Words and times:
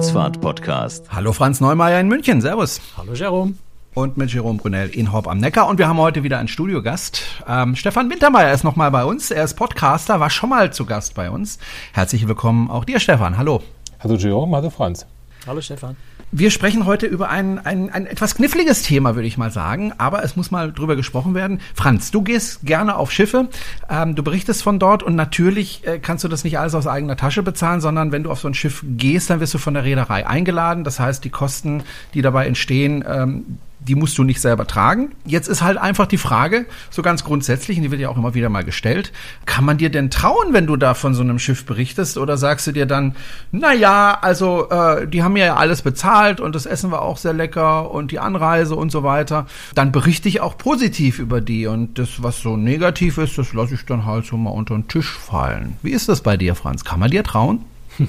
Kreuzfahrt-Podcast. 0.00 1.12
Hallo 1.12 1.34
Franz 1.34 1.60
Neumeier 1.60 2.00
in 2.00 2.08
München, 2.08 2.40
Servus. 2.40 2.80
Hallo 2.96 3.12
Jerome. 3.12 3.56
Und 3.92 4.16
mit 4.16 4.32
Jerome 4.32 4.58
Brunel 4.58 4.88
in 4.88 5.12
Horb 5.12 5.28
am 5.28 5.36
Neckar. 5.36 5.68
Und 5.68 5.78
wir 5.78 5.88
haben 5.88 5.98
heute 5.98 6.22
wieder 6.22 6.38
einen 6.38 6.48
Studiogast. 6.48 7.22
Ähm, 7.46 7.76
Stefan 7.76 8.08
Wintermeyer 8.08 8.50
ist 8.54 8.64
nochmal 8.64 8.90
bei 8.90 9.04
uns. 9.04 9.30
Er 9.30 9.44
ist 9.44 9.56
Podcaster, 9.56 10.18
war 10.18 10.30
schon 10.30 10.48
mal 10.48 10.72
zu 10.72 10.86
Gast 10.86 11.14
bei 11.14 11.30
uns. 11.30 11.58
Herzlich 11.92 12.26
willkommen 12.26 12.70
auch 12.70 12.86
dir, 12.86 12.98
Stefan. 12.98 13.36
Hallo. 13.36 13.62
Hallo 13.98 14.14
Jerome, 14.14 14.56
hallo 14.56 14.70
Franz. 14.70 15.04
Hallo 15.46 15.60
Stefan. 15.60 15.98
Wir 16.32 16.52
sprechen 16.52 16.86
heute 16.86 17.06
über 17.06 17.28
ein, 17.28 17.58
ein, 17.58 17.90
ein 17.90 18.06
etwas 18.06 18.36
kniffliges 18.36 18.82
Thema, 18.82 19.16
würde 19.16 19.26
ich 19.26 19.36
mal 19.36 19.50
sagen, 19.50 19.92
aber 19.98 20.22
es 20.22 20.36
muss 20.36 20.52
mal 20.52 20.72
drüber 20.72 20.94
gesprochen 20.94 21.34
werden. 21.34 21.60
Franz, 21.74 22.12
du 22.12 22.22
gehst 22.22 22.60
gerne 22.64 22.94
auf 22.94 23.10
Schiffe, 23.10 23.48
ähm, 23.88 24.14
du 24.14 24.22
berichtest 24.22 24.62
von 24.62 24.78
dort 24.78 25.02
und 25.02 25.16
natürlich 25.16 25.84
äh, 25.84 25.98
kannst 25.98 26.22
du 26.22 26.28
das 26.28 26.44
nicht 26.44 26.56
alles 26.56 26.76
aus 26.76 26.86
eigener 26.86 27.16
Tasche 27.16 27.42
bezahlen, 27.42 27.80
sondern 27.80 28.12
wenn 28.12 28.22
du 28.22 28.30
auf 28.30 28.38
so 28.38 28.46
ein 28.46 28.54
Schiff 28.54 28.84
gehst, 28.86 29.28
dann 29.28 29.40
wirst 29.40 29.54
du 29.54 29.58
von 29.58 29.74
der 29.74 29.82
Reederei 29.82 30.24
eingeladen. 30.24 30.84
Das 30.84 31.00
heißt, 31.00 31.24
die 31.24 31.30
Kosten, 31.30 31.82
die 32.14 32.22
dabei 32.22 32.46
entstehen, 32.46 33.04
ähm, 33.08 33.58
die 33.80 33.94
musst 33.94 34.18
du 34.18 34.24
nicht 34.24 34.40
selber 34.40 34.66
tragen. 34.66 35.12
Jetzt 35.24 35.48
ist 35.48 35.62
halt 35.62 35.78
einfach 35.78 36.06
die 36.06 36.18
Frage, 36.18 36.66
so 36.90 37.02
ganz 37.02 37.24
grundsätzlich, 37.24 37.78
und 37.78 37.84
die 37.84 37.90
wird 37.90 38.00
ja 38.00 38.08
auch 38.08 38.16
immer 38.16 38.34
wieder 38.34 38.48
mal 38.48 38.64
gestellt, 38.64 39.12
kann 39.46 39.64
man 39.64 39.78
dir 39.78 39.90
denn 39.90 40.10
trauen, 40.10 40.52
wenn 40.52 40.66
du 40.66 40.76
da 40.76 40.94
von 40.94 41.14
so 41.14 41.22
einem 41.22 41.38
Schiff 41.38 41.64
berichtest? 41.64 42.18
Oder 42.18 42.36
sagst 42.36 42.66
du 42.66 42.72
dir 42.72 42.86
dann, 42.86 43.16
na 43.52 43.72
ja, 43.72 44.18
also 44.20 44.68
äh, 44.70 45.08
die 45.08 45.22
haben 45.22 45.36
ja 45.36 45.56
alles 45.56 45.82
bezahlt 45.82 46.40
und 46.40 46.54
das 46.54 46.66
Essen 46.66 46.90
war 46.90 47.02
auch 47.02 47.16
sehr 47.16 47.32
lecker 47.32 47.90
und 47.90 48.10
die 48.10 48.18
Anreise 48.18 48.74
und 48.76 48.92
so 48.92 49.02
weiter. 49.02 49.46
Dann 49.74 49.92
berichte 49.92 50.28
ich 50.28 50.40
auch 50.40 50.58
positiv 50.58 51.18
über 51.18 51.40
die 51.40 51.66
und 51.66 51.98
das, 51.98 52.22
was 52.22 52.40
so 52.40 52.56
negativ 52.56 53.18
ist, 53.18 53.38
das 53.38 53.52
lasse 53.52 53.74
ich 53.74 53.86
dann 53.86 54.04
halt 54.04 54.26
so 54.26 54.36
mal 54.36 54.50
unter 54.50 54.74
den 54.74 54.88
Tisch 54.88 55.10
fallen. 55.10 55.76
Wie 55.82 55.90
ist 55.90 56.08
das 56.08 56.20
bei 56.20 56.36
dir, 56.36 56.54
Franz? 56.54 56.84
Kann 56.84 57.00
man 57.00 57.10
dir 57.10 57.24
trauen? 57.24 57.64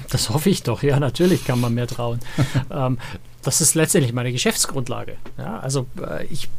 Das 0.10 0.30
hoffe 0.30 0.50
ich 0.50 0.64
doch. 0.64 0.84
Ja, 0.84 1.00
natürlich 1.00 1.46
kann 1.46 1.60
man 1.60 1.74
mir 1.74 1.88
trauen. 1.88 2.20
ähm, 2.72 2.98
das 3.42 3.62
ist 3.62 3.76
letztendlich 3.76 4.14
meine 4.14 4.32
Geschäftsgrundlage. 4.32 5.18
Ja, 5.38 5.60
also 5.60 5.86
äh, 6.00 6.26
ich 6.26 6.50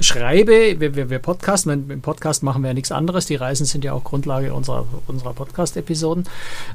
schreibe, 0.00 0.80
wir, 0.80 0.94
wir, 0.94 1.10
wir 1.10 1.18
podcasten, 1.18 1.90
im 1.90 2.00
Podcast 2.00 2.42
machen 2.42 2.62
wir 2.62 2.68
ja 2.68 2.74
nichts 2.74 2.92
anderes, 2.92 3.26
die 3.26 3.36
Reisen 3.36 3.66
sind 3.66 3.84
ja 3.84 3.92
auch 3.92 4.04
Grundlage 4.04 4.52
unserer, 4.52 4.86
unserer 5.06 5.32
Podcast-Episoden. 5.32 6.24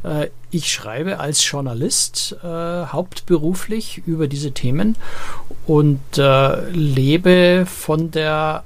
Äh, 0.04 0.28
ich 0.50 0.72
schreibe 0.72 1.20
als 1.20 1.48
Journalist 1.50 2.38
äh, 2.44 2.48
hauptberuflich 2.48 4.04
über 4.06 4.28
diese 4.28 4.52
Themen 4.52 4.96
und 5.68 6.00
äh, 6.18 6.70
lebe 6.70 7.66
von 7.68 8.12
der 8.12 8.64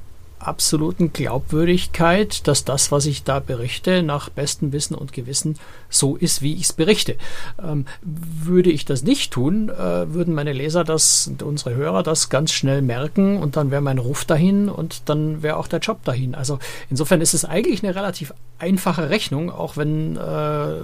absoluten 0.47 1.13
Glaubwürdigkeit, 1.13 2.47
dass 2.47 2.65
das, 2.65 2.91
was 2.91 3.05
ich 3.05 3.23
da 3.23 3.39
berichte, 3.39 4.03
nach 4.03 4.29
bestem 4.29 4.71
Wissen 4.71 4.95
und 4.95 5.13
Gewissen 5.13 5.57
so 5.89 6.15
ist, 6.15 6.41
wie 6.41 6.53
ich 6.53 6.63
es 6.63 6.73
berichte. 6.73 7.15
Ähm, 7.61 7.85
würde 8.01 8.71
ich 8.71 8.85
das 8.85 9.03
nicht 9.03 9.31
tun, 9.31 9.69
äh, 9.69 10.13
würden 10.13 10.33
meine 10.33 10.53
Leser 10.53 10.83
das 10.83 11.27
und 11.27 11.43
unsere 11.43 11.75
Hörer 11.75 12.03
das 12.03 12.29
ganz 12.29 12.51
schnell 12.51 12.81
merken 12.81 13.37
und 13.37 13.55
dann 13.57 13.71
wäre 13.71 13.81
mein 13.81 13.97
Ruf 13.97 14.25
dahin 14.25 14.69
und 14.69 15.09
dann 15.09 15.43
wäre 15.43 15.57
auch 15.57 15.67
der 15.67 15.79
Job 15.79 16.03
dahin. 16.03 16.35
Also 16.35 16.59
insofern 16.89 17.21
ist 17.21 17.33
es 17.33 17.45
eigentlich 17.45 17.83
eine 17.83 17.95
relativ 17.95 18.33
einfache 18.59 19.09
Rechnung, 19.09 19.49
auch 19.49 19.77
wenn 19.77 20.17
äh, 20.17 20.75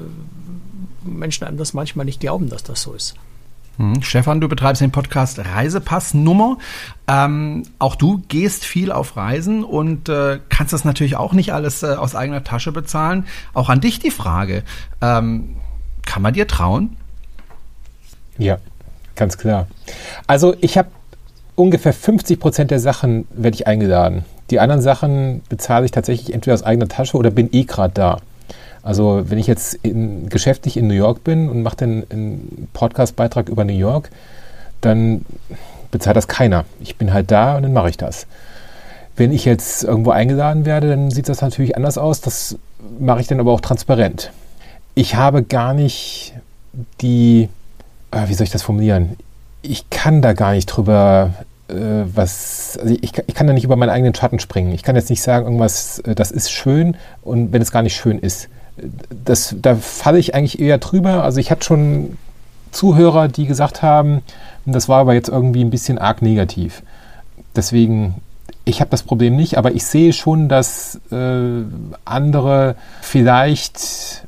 Menschen 1.04 1.46
einem 1.46 1.58
das 1.58 1.74
manchmal 1.74 2.06
nicht 2.06 2.20
glauben, 2.20 2.50
dass 2.50 2.64
das 2.64 2.82
so 2.82 2.94
ist. 2.94 3.16
Hm. 3.82 4.04
Stefan, 4.04 4.40
du 4.40 4.48
betreibst 4.48 4.80
den 4.80 4.92
Podcast 4.92 5.40
Reisepassnummer. 5.40 6.60
Ähm, 7.08 7.64
auch 7.80 7.96
du 7.96 8.22
gehst 8.28 8.64
viel 8.64 8.92
auf 8.92 9.18
Reisen 9.18 9.64
und 9.64 10.08
äh, 10.08 10.38
kannst 10.50 10.72
das 10.72 10.86
natürlich 10.86 11.16
auch 11.16 11.34
nicht 11.34 11.52
alles 11.52 11.82
äh, 11.82 11.88
aus 11.88 12.14
eigener 12.14 12.44
Tasche 12.44 12.72
bezahlen. 12.72 13.26
Auch 13.56 13.70
an 13.70 13.82
dich 13.82 13.98
die 13.98 14.12
Frage, 14.12 14.62
ähm, 15.02 15.56
kann 16.06 16.22
man 16.22 16.36
dir 16.36 16.48
trauen? 16.48 16.96
Ja, 18.38 18.60
ganz 19.16 19.40
klar. 19.40 19.66
Also 20.28 20.56
ich 20.62 20.78
habe 20.78 20.90
ungefähr 21.56 21.94
50 21.94 22.40
Prozent 22.40 22.70
der 22.70 22.80
Sachen 22.80 23.28
werde 23.32 23.56
ich 23.56 23.66
eingeladen. 23.66 24.26
Die 24.52 24.60
anderen 24.60 24.84
Sachen 24.84 25.42
bezahle 25.50 25.86
ich 25.86 25.92
tatsächlich 25.92 26.36
entweder 26.36 26.54
aus 26.54 26.62
eigener 26.62 26.88
Tasche 26.88 27.18
oder 27.18 27.32
bin 27.32 27.50
eh 27.52 27.64
gerade 27.64 27.96
da. 27.96 28.20
Also 28.84 29.24
wenn 29.28 29.38
ich 29.38 29.48
jetzt 29.48 29.76
in, 29.76 30.30
geschäftlich 30.30 30.78
in 30.78 30.88
New 30.88 30.94
York 30.94 31.24
bin 31.24 31.50
und 31.50 31.62
mache 31.62 31.78
dann 31.78 32.04
einen 32.10 32.68
Podcast-Beitrag 32.74 33.50
über 33.50 33.64
New 33.64 33.78
York, 33.78 34.10
dann 34.82 35.26
bezahlt 35.92 36.18
das 36.18 36.28
keiner. 36.28 36.66
Ich 36.80 36.96
bin 36.96 37.14
halt 37.14 37.30
da 37.32 37.58
und 37.58 37.64
dann 37.64 37.74
mache 37.74 37.90
ich 37.90 37.98
das. 37.98 38.26
Wenn 39.16 39.32
ich 39.32 39.46
jetzt 39.46 39.84
irgendwo 39.84 40.12
eingeladen 40.12 40.66
werde, 40.66 40.90
dann 40.90 41.12
sieht 41.12 41.30
das 41.30 41.42
natürlich 41.42 41.76
anders 41.76 41.98
aus. 41.98 42.22
Das 42.22 42.58
mache 43.00 43.22
ich 43.22 43.28
dann 43.28 43.40
aber 43.40 43.52
auch 43.52 43.62
transparent. 43.62 44.32
Ich 44.96 45.16
habe 45.16 45.44
gar 45.44 45.74
nicht 45.74 46.34
die, 47.02 47.50
äh, 48.12 48.28
wie 48.28 48.34
soll 48.34 48.46
ich 48.46 48.52
das 48.52 48.64
formulieren? 48.64 49.18
Ich 49.62 49.90
kann 49.90 50.22
da 50.22 50.34
gar 50.34 50.54
nicht 50.54 50.66
drüber 50.66 51.34
äh, 51.68 51.74
was, 52.14 52.78
also 52.82 52.94
ich, 52.94 53.18
ich, 53.28 53.36
kann 53.36 53.48
da 53.48 53.54
nicht 53.54 53.64
über 53.64 53.76
meinen 53.76 53.90
eigenen 53.90 54.16
Schatten 54.16 54.40
springen. 54.40 54.74
Ich 54.74 54.82
kann 54.82 54.96
jetzt 54.96 55.10
nicht 55.10 55.22
sagen, 55.22 55.46
irgendwas, 55.46 56.00
äh, 56.00 56.16
das 56.16 56.32
ist 56.32 56.52
schön 56.52 56.98
und 57.22 57.54
wenn 57.54 57.62
es 57.62 57.72
gar 57.72 57.84
nicht 57.84 57.96
schön 57.96 58.18
ist 58.18 58.50
das, 59.26 59.56
da 59.62 59.76
falle 59.76 60.20
ich 60.20 60.36
eigentlich 60.36 60.60
eher 60.60 60.78
drüber. 60.78 61.24
Also 61.24 61.40
ich 61.40 61.52
hatte 61.52 61.64
schon 61.64 62.18
Zuhörer, 62.72 63.28
die 63.28 63.46
gesagt 63.46 63.82
haben, 63.82 64.22
das 64.66 64.88
war 64.88 65.00
aber 65.00 65.14
jetzt 65.14 65.30
irgendwie 65.30 65.64
ein 65.64 65.70
bisschen 65.70 65.98
arg 65.98 66.22
negativ. 66.22 66.84
Deswegen, 67.56 68.16
ich 68.66 68.80
habe 68.80 68.92
das 68.92 69.04
Problem 69.04 69.36
nicht, 69.36 69.58
aber 69.58 69.74
ich 69.74 69.86
sehe 69.86 70.14
schon, 70.14 70.48
dass 70.48 71.00
äh, 71.12 71.64
andere 72.06 72.76
vielleicht 73.02 74.26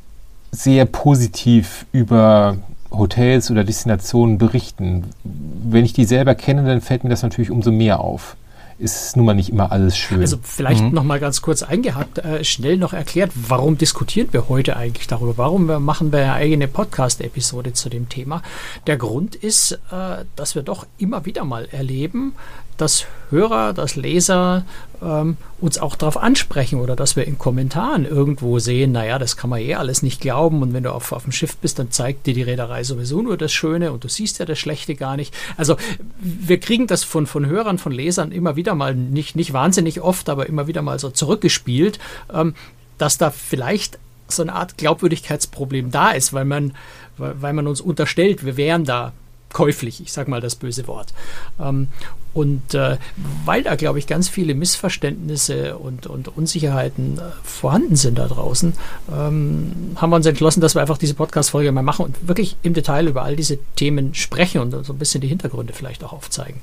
sehr 0.50 0.84
positiv 0.84 1.86
über 1.92 2.58
Hotels 2.90 3.50
oder 3.50 3.64
Destinationen 3.64 4.38
berichten. 4.38 5.04
Wenn 5.24 5.84
ich 5.84 5.92
die 5.92 6.04
selber 6.04 6.34
kenne, 6.34 6.64
dann 6.64 6.80
fällt 6.80 7.02
mir 7.02 7.10
das 7.10 7.22
natürlich 7.22 7.50
umso 7.50 7.72
mehr 7.72 8.00
auf 8.00 8.36
ist 8.78 9.16
nun 9.16 9.26
mal 9.26 9.34
nicht 9.34 9.50
immer 9.50 9.72
alles 9.72 9.96
schön. 9.96 10.20
Also 10.20 10.38
vielleicht 10.42 10.82
mhm. 10.82 10.92
noch 10.92 11.04
mal 11.04 11.20
ganz 11.20 11.42
kurz 11.42 11.62
eingehakt, 11.62 12.18
äh, 12.18 12.44
schnell 12.44 12.76
noch 12.76 12.92
erklärt, 12.92 13.32
warum 13.34 13.78
diskutieren 13.78 14.28
wir 14.32 14.48
heute 14.48 14.76
eigentlich 14.76 15.06
darüber? 15.06 15.38
Warum 15.38 15.66
wir 15.66 15.80
machen 15.80 16.12
wir 16.12 16.20
eine 16.20 16.32
eigene 16.34 16.68
Podcast-Episode 16.68 17.72
zu 17.72 17.88
dem 17.88 18.08
Thema? 18.08 18.42
Der 18.86 18.96
Grund 18.96 19.34
ist, 19.34 19.72
äh, 19.90 20.24
dass 20.36 20.54
wir 20.54 20.62
doch 20.62 20.86
immer 20.98 21.24
wieder 21.24 21.44
mal 21.44 21.66
erleben, 21.70 22.34
dass 22.76 23.06
Hörer, 23.30 23.72
dass 23.72 23.96
Leser 23.96 24.64
ähm, 25.02 25.36
uns 25.60 25.78
auch 25.78 25.96
darauf 25.96 26.16
ansprechen 26.16 26.80
oder 26.80 26.96
dass 26.96 27.16
wir 27.16 27.26
in 27.26 27.38
Kommentaren 27.38 28.04
irgendwo 28.04 28.58
sehen, 28.58 28.92
naja, 28.92 29.18
das 29.18 29.36
kann 29.36 29.50
man 29.50 29.60
eh 29.60 29.74
alles 29.74 30.02
nicht 30.02 30.20
glauben 30.20 30.62
und 30.62 30.72
wenn 30.72 30.82
du 30.82 30.92
auf, 30.92 31.12
auf 31.12 31.24
dem 31.24 31.32
Schiff 31.32 31.56
bist, 31.56 31.78
dann 31.78 31.90
zeigt 31.90 32.26
dir 32.26 32.34
die 32.34 32.42
Reederei 32.42 32.84
sowieso 32.84 33.22
nur 33.22 33.36
das 33.36 33.52
Schöne 33.52 33.92
und 33.92 34.04
du 34.04 34.08
siehst 34.08 34.38
ja 34.38 34.44
das 34.44 34.58
Schlechte 34.58 34.94
gar 34.94 35.16
nicht. 35.16 35.34
Also 35.56 35.76
wir 36.18 36.58
kriegen 36.58 36.86
das 36.86 37.04
von, 37.04 37.26
von 37.26 37.46
Hörern, 37.46 37.78
von 37.78 37.92
Lesern 37.92 38.32
immer 38.32 38.56
wieder 38.56 38.74
mal, 38.74 38.94
nicht, 38.94 39.36
nicht 39.36 39.52
wahnsinnig 39.52 40.00
oft, 40.00 40.28
aber 40.28 40.46
immer 40.46 40.66
wieder 40.66 40.82
mal 40.82 40.98
so 40.98 41.10
zurückgespielt, 41.10 41.98
ähm, 42.32 42.54
dass 42.98 43.18
da 43.18 43.30
vielleicht 43.30 43.98
so 44.28 44.42
eine 44.42 44.54
Art 44.54 44.78
Glaubwürdigkeitsproblem 44.78 45.90
da 45.90 46.10
ist, 46.10 46.32
weil 46.32 46.44
man, 46.44 46.74
weil 47.18 47.52
man 47.52 47.66
uns 47.66 47.80
unterstellt, 47.80 48.44
wir 48.44 48.56
wären 48.56 48.84
da 48.84 49.12
käuflich, 49.54 50.02
ich 50.02 50.12
sage 50.12 50.30
mal 50.30 50.42
das 50.42 50.56
böse 50.56 50.86
Wort. 50.86 51.14
Ähm, 51.58 51.88
und 52.34 52.74
äh, 52.74 52.98
weil 53.44 53.62
da, 53.62 53.76
glaube 53.76 53.98
ich, 54.00 54.06
ganz 54.06 54.28
viele 54.28 54.54
Missverständnisse 54.54 55.78
und, 55.78 56.06
und 56.06 56.36
Unsicherheiten 56.36 57.18
äh, 57.18 57.22
vorhanden 57.42 57.96
sind 57.96 58.18
da 58.18 58.26
draußen, 58.26 58.74
ähm, 59.10 59.72
haben 59.96 60.10
wir 60.10 60.16
uns 60.16 60.26
entschlossen, 60.26 60.60
dass 60.60 60.74
wir 60.74 60.82
einfach 60.82 60.98
diese 60.98 61.14
Podcast-Folge 61.14 61.70
mal 61.72 61.82
machen 61.82 62.04
und 62.04 62.28
wirklich 62.28 62.56
im 62.62 62.74
Detail 62.74 63.06
über 63.06 63.22
all 63.22 63.36
diese 63.36 63.58
Themen 63.76 64.14
sprechen 64.14 64.60
und 64.60 64.84
so 64.84 64.92
ein 64.92 64.98
bisschen 64.98 65.20
die 65.20 65.28
Hintergründe 65.28 65.72
vielleicht 65.72 66.02
auch 66.04 66.12
aufzeigen. 66.12 66.60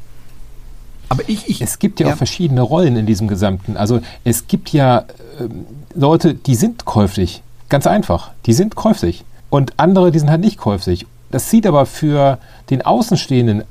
Aber 1.08 1.28
ich, 1.28 1.50
ich, 1.50 1.62
es 1.62 1.80
gibt 1.80 2.00
ja, 2.00 2.08
ja, 2.08 2.14
auch 2.14 2.18
verschiedene 2.18 2.62
Rollen 2.62 2.96
in 2.98 3.06
diesem 3.06 3.28
Gesamten. 3.28 3.76
Also 3.76 4.02
es 4.24 4.48
gibt 4.48 4.72
ja 4.72 5.00
äh, 5.00 5.04
Leute, 5.94 6.34
die 6.34 6.56
sind 6.56 6.86
käuflich. 6.86 7.42
Ganz 7.70 7.88
einfach. 7.88 8.32
Die 8.46 8.54
sind 8.54 8.76
käuflich. 8.76 9.24
Und 9.50 9.74
andere, 9.78 10.12
die 10.12 10.20
sind 10.20 10.30
halt 10.30 10.42
nicht 10.42 10.58
käuflich. 10.58 11.06
Das 11.32 11.50
sieht 11.50 11.66
aber 11.66 11.86
für 11.86 12.38
den 12.70 12.82
Außenstehenden 12.82 13.64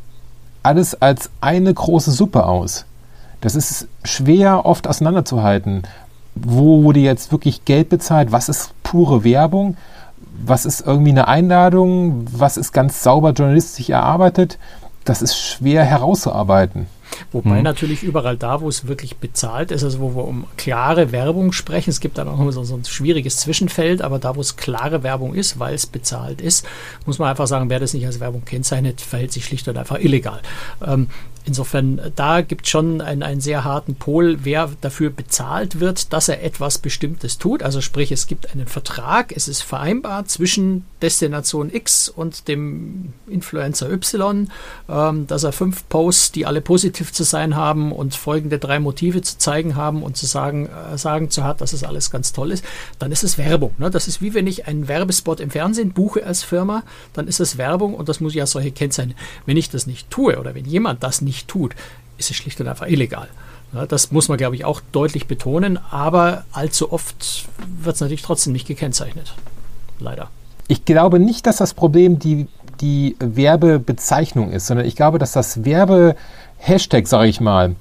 alles 0.62 1.00
als 1.00 1.30
eine 1.40 1.72
große 1.72 2.10
Suppe 2.10 2.46
aus. 2.46 2.84
Das 3.40 3.54
ist 3.54 3.88
schwer 4.04 4.66
oft 4.66 4.86
auseinanderzuhalten. 4.86 5.82
Wo 6.34 6.82
wurde 6.82 7.00
jetzt 7.00 7.32
wirklich 7.32 7.64
Geld 7.64 7.88
bezahlt? 7.88 8.32
Was 8.32 8.48
ist 8.48 8.72
pure 8.82 9.24
Werbung? 9.24 9.76
Was 10.44 10.64
ist 10.64 10.86
irgendwie 10.86 11.10
eine 11.10 11.28
Einladung? 11.28 12.26
Was 12.32 12.56
ist 12.56 12.72
ganz 12.72 13.02
sauber 13.02 13.32
journalistisch 13.32 13.90
erarbeitet? 13.90 14.58
Das 15.04 15.22
ist 15.22 15.36
schwer 15.36 15.84
herauszuarbeiten. 15.84 16.86
Wobei 17.32 17.58
mhm. 17.58 17.62
natürlich 17.62 18.02
überall 18.02 18.36
da, 18.36 18.60
wo 18.60 18.68
es 18.68 18.86
wirklich 18.86 19.16
bezahlt 19.16 19.70
ist, 19.70 19.84
also 19.84 20.00
wo 20.00 20.14
wir 20.14 20.24
um 20.24 20.46
klare 20.56 21.12
Werbung 21.12 21.52
sprechen, 21.52 21.90
es 21.90 22.00
gibt 22.00 22.18
dann 22.18 22.28
auch 22.28 22.40
immer 22.40 22.52
so, 22.52 22.64
so 22.64 22.76
ein 22.76 22.84
schwieriges 22.84 23.38
Zwischenfeld, 23.38 24.02
aber 24.02 24.18
da, 24.18 24.36
wo 24.36 24.40
es 24.40 24.56
klare 24.56 25.02
Werbung 25.02 25.34
ist, 25.34 25.58
weil 25.58 25.74
es 25.74 25.86
bezahlt 25.86 26.40
ist, 26.40 26.66
muss 27.06 27.18
man 27.18 27.28
einfach 27.28 27.46
sagen, 27.46 27.70
wer 27.70 27.80
das 27.80 27.94
nicht 27.94 28.06
als 28.06 28.20
Werbung 28.20 28.44
kennzeichnet, 28.44 29.00
verhält 29.00 29.32
sich 29.32 29.44
schlicht 29.44 29.68
und 29.68 29.76
einfach 29.76 29.98
illegal. 29.98 30.40
Ähm, 30.86 31.08
Insofern, 31.46 32.12
da 32.16 32.42
gibt 32.42 32.66
es 32.66 32.70
schon 32.70 33.00
einen, 33.00 33.22
einen 33.22 33.40
sehr 33.40 33.64
harten 33.64 33.94
Pol, 33.94 34.40
wer 34.42 34.70
dafür 34.82 35.08
bezahlt 35.08 35.80
wird, 35.80 36.12
dass 36.12 36.28
er 36.28 36.44
etwas 36.44 36.78
Bestimmtes 36.78 37.38
tut. 37.38 37.62
Also 37.62 37.80
sprich, 37.80 38.12
es 38.12 38.26
gibt 38.26 38.52
einen 38.52 38.66
Vertrag, 38.66 39.32
es 39.34 39.48
ist 39.48 39.62
vereinbart 39.62 40.28
zwischen 40.28 40.84
Destination 41.00 41.72
X 41.72 42.10
und 42.10 42.46
dem 42.46 43.14
Influencer 43.26 43.90
Y, 43.90 44.50
ähm, 44.88 45.26
dass 45.26 45.44
er 45.44 45.52
fünf 45.52 45.88
Posts, 45.88 46.32
die 46.32 46.44
alle 46.44 46.60
positiv 46.60 46.99
zu 47.04 47.24
sein 47.24 47.56
haben 47.56 47.92
und 47.92 48.14
folgende 48.14 48.58
drei 48.58 48.78
Motive 48.78 49.22
zu 49.22 49.38
zeigen 49.38 49.76
haben 49.76 50.02
und 50.02 50.16
zu 50.16 50.26
sagen, 50.26 50.68
äh, 50.68 50.98
sagen 50.98 51.30
zu 51.30 51.44
hat, 51.44 51.60
dass 51.60 51.72
es 51.72 51.84
alles 51.84 52.10
ganz 52.10 52.32
toll 52.32 52.52
ist, 52.52 52.64
dann 52.98 53.12
ist 53.12 53.24
es 53.24 53.38
Werbung. 53.38 53.72
Ne? 53.78 53.90
Das 53.90 54.08
ist 54.08 54.20
wie 54.22 54.34
wenn 54.34 54.46
ich 54.46 54.66
einen 54.66 54.88
Werbespot 54.88 55.40
im 55.40 55.50
Fernsehen 55.50 55.92
buche 55.92 56.24
als 56.24 56.42
Firma, 56.42 56.82
dann 57.12 57.28
ist 57.28 57.40
es 57.40 57.58
Werbung 57.58 57.94
und 57.94 58.08
das 58.08 58.20
muss 58.20 58.34
ja 58.34 58.46
solche 58.46 58.72
Kennzeichen. 58.72 59.14
Wenn 59.46 59.56
ich 59.56 59.70
das 59.70 59.86
nicht 59.86 60.10
tue 60.10 60.38
oder 60.38 60.54
wenn 60.54 60.64
jemand 60.64 61.02
das 61.02 61.20
nicht 61.20 61.48
tut, 61.48 61.74
ist 62.18 62.30
es 62.30 62.36
schlicht 62.36 62.60
und 62.60 62.68
einfach 62.68 62.86
illegal. 62.86 63.28
Ja, 63.72 63.86
das 63.86 64.10
muss 64.10 64.28
man, 64.28 64.36
glaube 64.36 64.56
ich, 64.56 64.64
auch 64.64 64.80
deutlich 64.92 65.26
betonen, 65.26 65.78
aber 65.90 66.44
allzu 66.52 66.92
oft 66.92 67.46
wird 67.82 67.94
es 67.94 68.00
natürlich 68.00 68.22
trotzdem 68.22 68.52
nicht 68.52 68.66
gekennzeichnet. 68.66 69.34
Leider. 70.00 70.28
Ich 70.66 70.84
glaube 70.84 71.18
nicht, 71.18 71.46
dass 71.46 71.56
das 71.56 71.74
Problem 71.74 72.18
die, 72.18 72.48
die 72.80 73.16
Werbebezeichnung 73.18 74.50
ist, 74.50 74.66
sondern 74.66 74.86
ich 74.86 74.96
glaube, 74.96 75.18
dass 75.18 75.32
das 75.32 75.64
Werbe-Hashtag, 76.60 77.06
sage 77.06 77.28
ich 77.28 77.40
mal, 77.40 77.74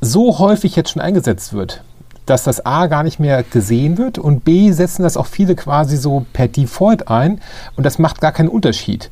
so 0.00 0.38
häufig 0.38 0.76
jetzt 0.76 0.90
schon 0.90 1.02
eingesetzt 1.02 1.52
wird, 1.52 1.82
dass 2.26 2.44
das 2.44 2.64
A 2.64 2.86
gar 2.86 3.02
nicht 3.02 3.20
mehr 3.20 3.42
gesehen 3.42 3.98
wird 3.98 4.18
und 4.18 4.44
B 4.44 4.72
setzen 4.72 5.02
das 5.02 5.16
auch 5.16 5.26
viele 5.26 5.54
quasi 5.54 5.96
so 5.96 6.24
per 6.32 6.48
Default 6.48 7.08
ein 7.08 7.40
und 7.76 7.84
das 7.84 7.98
macht 7.98 8.20
gar 8.20 8.32
keinen 8.32 8.48
Unterschied. 8.48 9.10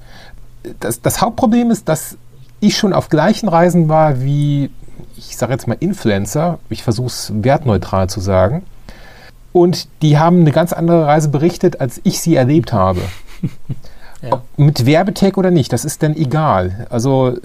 Das, 0.80 1.02
das 1.02 1.20
Hauptproblem 1.20 1.70
ist, 1.70 1.88
dass 1.88 2.16
ich 2.60 2.76
schon 2.76 2.92
auf 2.92 3.08
gleichen 3.08 3.48
Reisen 3.48 3.88
war 3.88 4.22
wie, 4.22 4.70
ich 5.16 5.36
sage 5.36 5.52
jetzt 5.52 5.68
mal 5.68 5.76
Influencer, 5.78 6.58
ich 6.70 6.82
versuche 6.82 7.08
es 7.08 7.32
wertneutral 7.34 8.08
zu 8.08 8.20
sagen, 8.20 8.62
und 9.52 9.88
die 10.02 10.18
haben 10.18 10.40
eine 10.40 10.52
ganz 10.52 10.72
andere 10.72 11.06
Reise 11.06 11.30
berichtet, 11.30 11.80
als 11.80 12.00
ich 12.04 12.20
sie 12.20 12.36
erlebt 12.36 12.72
habe. 12.72 13.00
ja. 14.22 14.32
Ob 14.32 14.42
mit 14.56 14.86
Werbetag 14.86 15.36
oder 15.36 15.50
nicht, 15.50 15.72
das 15.72 15.84
ist 15.84 16.02
denn 16.02 16.14
egal. 16.14 16.86
Also 16.90 17.38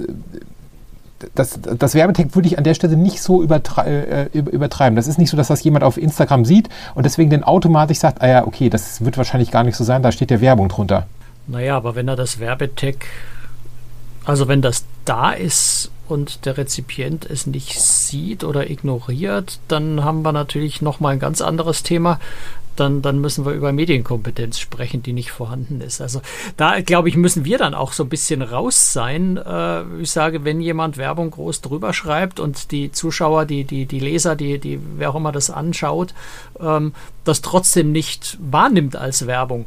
das, 1.35 1.59
das 1.61 1.95
Werbetag 1.95 2.35
würde 2.35 2.47
ich 2.47 2.57
an 2.57 2.63
der 2.63 2.73
Stelle 2.73 2.97
nicht 2.97 3.21
so 3.21 3.41
übertre 3.41 4.27
äh, 4.33 4.37
übertreiben. 4.37 4.95
Das 4.95 5.07
ist 5.07 5.17
nicht 5.17 5.29
so, 5.29 5.37
dass 5.37 5.47
das 5.47 5.63
jemand 5.63 5.83
auf 5.83 5.97
Instagram 5.97 6.45
sieht 6.45 6.69
und 6.95 7.05
deswegen 7.05 7.29
dann 7.29 7.43
automatisch 7.43 7.99
sagt, 7.99 8.21
ah 8.21 8.27
ja, 8.27 8.47
okay, 8.47 8.69
das 8.69 9.03
wird 9.03 9.17
wahrscheinlich 9.17 9.51
gar 9.51 9.63
nicht 9.63 9.75
so 9.75 9.83
sein, 9.83 10.03
da 10.03 10.11
steht 10.11 10.31
ja 10.31 10.41
Werbung 10.41 10.69
drunter. 10.69 11.07
Naja, 11.47 11.75
aber 11.75 11.95
wenn 11.95 12.07
er 12.07 12.15
das 12.15 12.39
Werbetag 12.39 13.05
also 14.25 14.47
wenn 14.47 14.61
das 14.61 14.85
da 15.05 15.31
ist 15.31 15.91
und 16.07 16.45
der 16.45 16.57
Rezipient 16.57 17.25
es 17.25 17.45
nicht 17.47 17.79
sieht 17.79 18.43
oder 18.43 18.69
ignoriert, 18.69 19.59
dann 19.67 20.03
haben 20.03 20.23
wir 20.23 20.31
natürlich 20.31 20.81
nochmal 20.81 21.13
ein 21.13 21.19
ganz 21.19 21.41
anderes 21.41 21.83
Thema. 21.83 22.19
Dann, 22.75 23.01
dann 23.01 23.19
müssen 23.19 23.45
wir 23.45 23.53
über 23.53 23.71
Medienkompetenz 23.71 24.59
sprechen, 24.59 25.03
die 25.03 25.13
nicht 25.13 25.31
vorhanden 25.31 25.81
ist. 25.81 26.01
Also 26.01 26.21
da, 26.57 26.81
glaube 26.81 27.09
ich, 27.09 27.15
müssen 27.15 27.45
wir 27.45 27.57
dann 27.57 27.73
auch 27.73 27.93
so 27.93 28.03
ein 28.03 28.09
bisschen 28.09 28.41
raus 28.41 28.93
sein. 28.93 29.37
Äh, 29.37 29.83
ich 30.01 30.11
sage, 30.11 30.43
wenn 30.43 30.61
jemand 30.61 30.97
Werbung 30.97 31.31
groß 31.31 31.61
drüber 31.61 31.93
schreibt 31.93 32.39
und 32.39 32.71
die 32.71 32.91
Zuschauer, 32.91 33.45
die, 33.45 33.63
die, 33.63 33.85
die 33.85 33.99
Leser, 33.99 34.35
die, 34.35 34.59
die, 34.59 34.79
wer 34.97 35.11
auch 35.11 35.15
immer 35.15 35.31
das 35.31 35.49
anschaut, 35.49 36.13
ähm, 36.59 36.93
das 37.23 37.41
trotzdem 37.41 37.91
nicht 37.91 38.37
wahrnimmt 38.39 38.95
als 38.95 39.27
Werbung 39.27 39.65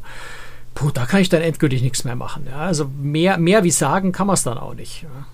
puh, 0.76 0.90
da 0.92 1.06
kann 1.06 1.20
ich 1.20 1.28
dann 1.28 1.42
endgültig 1.42 1.82
nichts 1.82 2.04
mehr 2.04 2.14
machen. 2.14 2.46
Ja? 2.48 2.58
Also 2.58 2.88
mehr, 3.00 3.38
mehr 3.38 3.64
wie 3.64 3.72
sagen 3.72 4.12
kann 4.12 4.28
man 4.28 4.34
es 4.34 4.44
dann 4.44 4.58
auch 4.58 4.74
nicht. 4.74 5.02
Ja? 5.02 5.26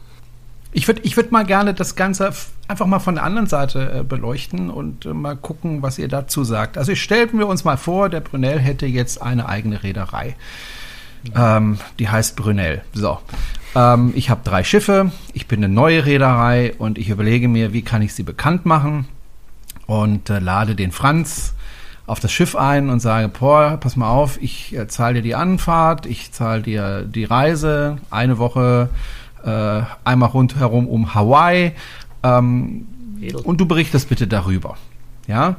Ich 0.75 0.89
würde 0.89 1.03
ich 1.05 1.17
würd 1.17 1.33
mal 1.33 1.45
gerne 1.45 1.75
das 1.75 1.97
Ganze 1.97 2.33
einfach 2.67 2.87
mal 2.87 2.99
von 2.99 3.17
der 3.17 3.25
anderen 3.25 3.47
Seite 3.47 4.01
äh, 4.01 4.03
beleuchten 4.03 4.71
und 4.71 5.05
äh, 5.05 5.13
mal 5.13 5.37
gucken, 5.37 5.83
was 5.83 5.99
ihr 5.99 6.09
dazu 6.09 6.45
sagt. 6.45 6.79
Also 6.79 6.95
stellen 6.95 7.39
wir 7.39 7.47
uns 7.47 7.65
mal 7.65 7.77
vor, 7.77 8.09
der 8.09 8.21
Brunel 8.21 8.59
hätte 8.59 8.87
jetzt 8.87 9.21
eine 9.21 9.49
eigene 9.49 9.83
Reederei. 9.83 10.35
Ähm, 11.37 11.79
die 11.99 12.09
heißt 12.09 12.37
Brunel. 12.37 12.83
So. 12.95 13.19
Ähm, 13.75 14.13
ich 14.17 14.31
habe 14.31 14.41
drei 14.45 14.65
Schiffe, 14.65 15.13
ich 15.33 15.47
bin 15.47 15.63
eine 15.63 15.73
neue 15.73 16.05
Reederei 16.05 16.75
und 16.79 16.99
ich 16.99 17.11
überlege 17.11 17.49
mir, 17.49 17.73
wie 17.73 17.83
kann 17.83 18.03
ich 18.03 18.15
sie 18.15 18.23
bekannt 18.23 18.67
machen 18.67 19.07
und 19.87 20.31
äh, 20.31 20.39
lade 20.39 20.75
den 20.75 20.93
Franz 20.93 21.55
auf 22.07 22.21
das 22.21 22.33
Schiff 22.33 22.57
ein 22.57 22.91
und 22.91 23.01
sage, 23.01 23.29
boah, 23.29 23.79
pass 23.81 23.97
mal 23.97 24.11
auf, 24.11 24.41
ich 24.43 24.77
äh, 24.77 24.89
zahle 24.89 25.15
dir 25.15 25.23
die 25.23 25.35
Anfahrt, 25.35 26.07
ich 26.07 26.33
zahle 26.33 26.63
dir 26.63 27.03
die 27.03 27.25
Reise, 27.25 27.99
eine 28.11 28.39
Woche 28.39 28.91
äh, 29.45 29.83
einmal 30.05 30.31
rundherum 30.31 30.87
um 30.87 31.15
Hawaii 31.15 31.73
ähm, 32.23 32.87
und 33.45 33.61
du 33.61 33.67
berichtest 33.67 34.09
bitte 34.09 34.27
darüber. 34.27 34.77
Ja, 35.27 35.57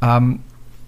ähm, 0.00 0.40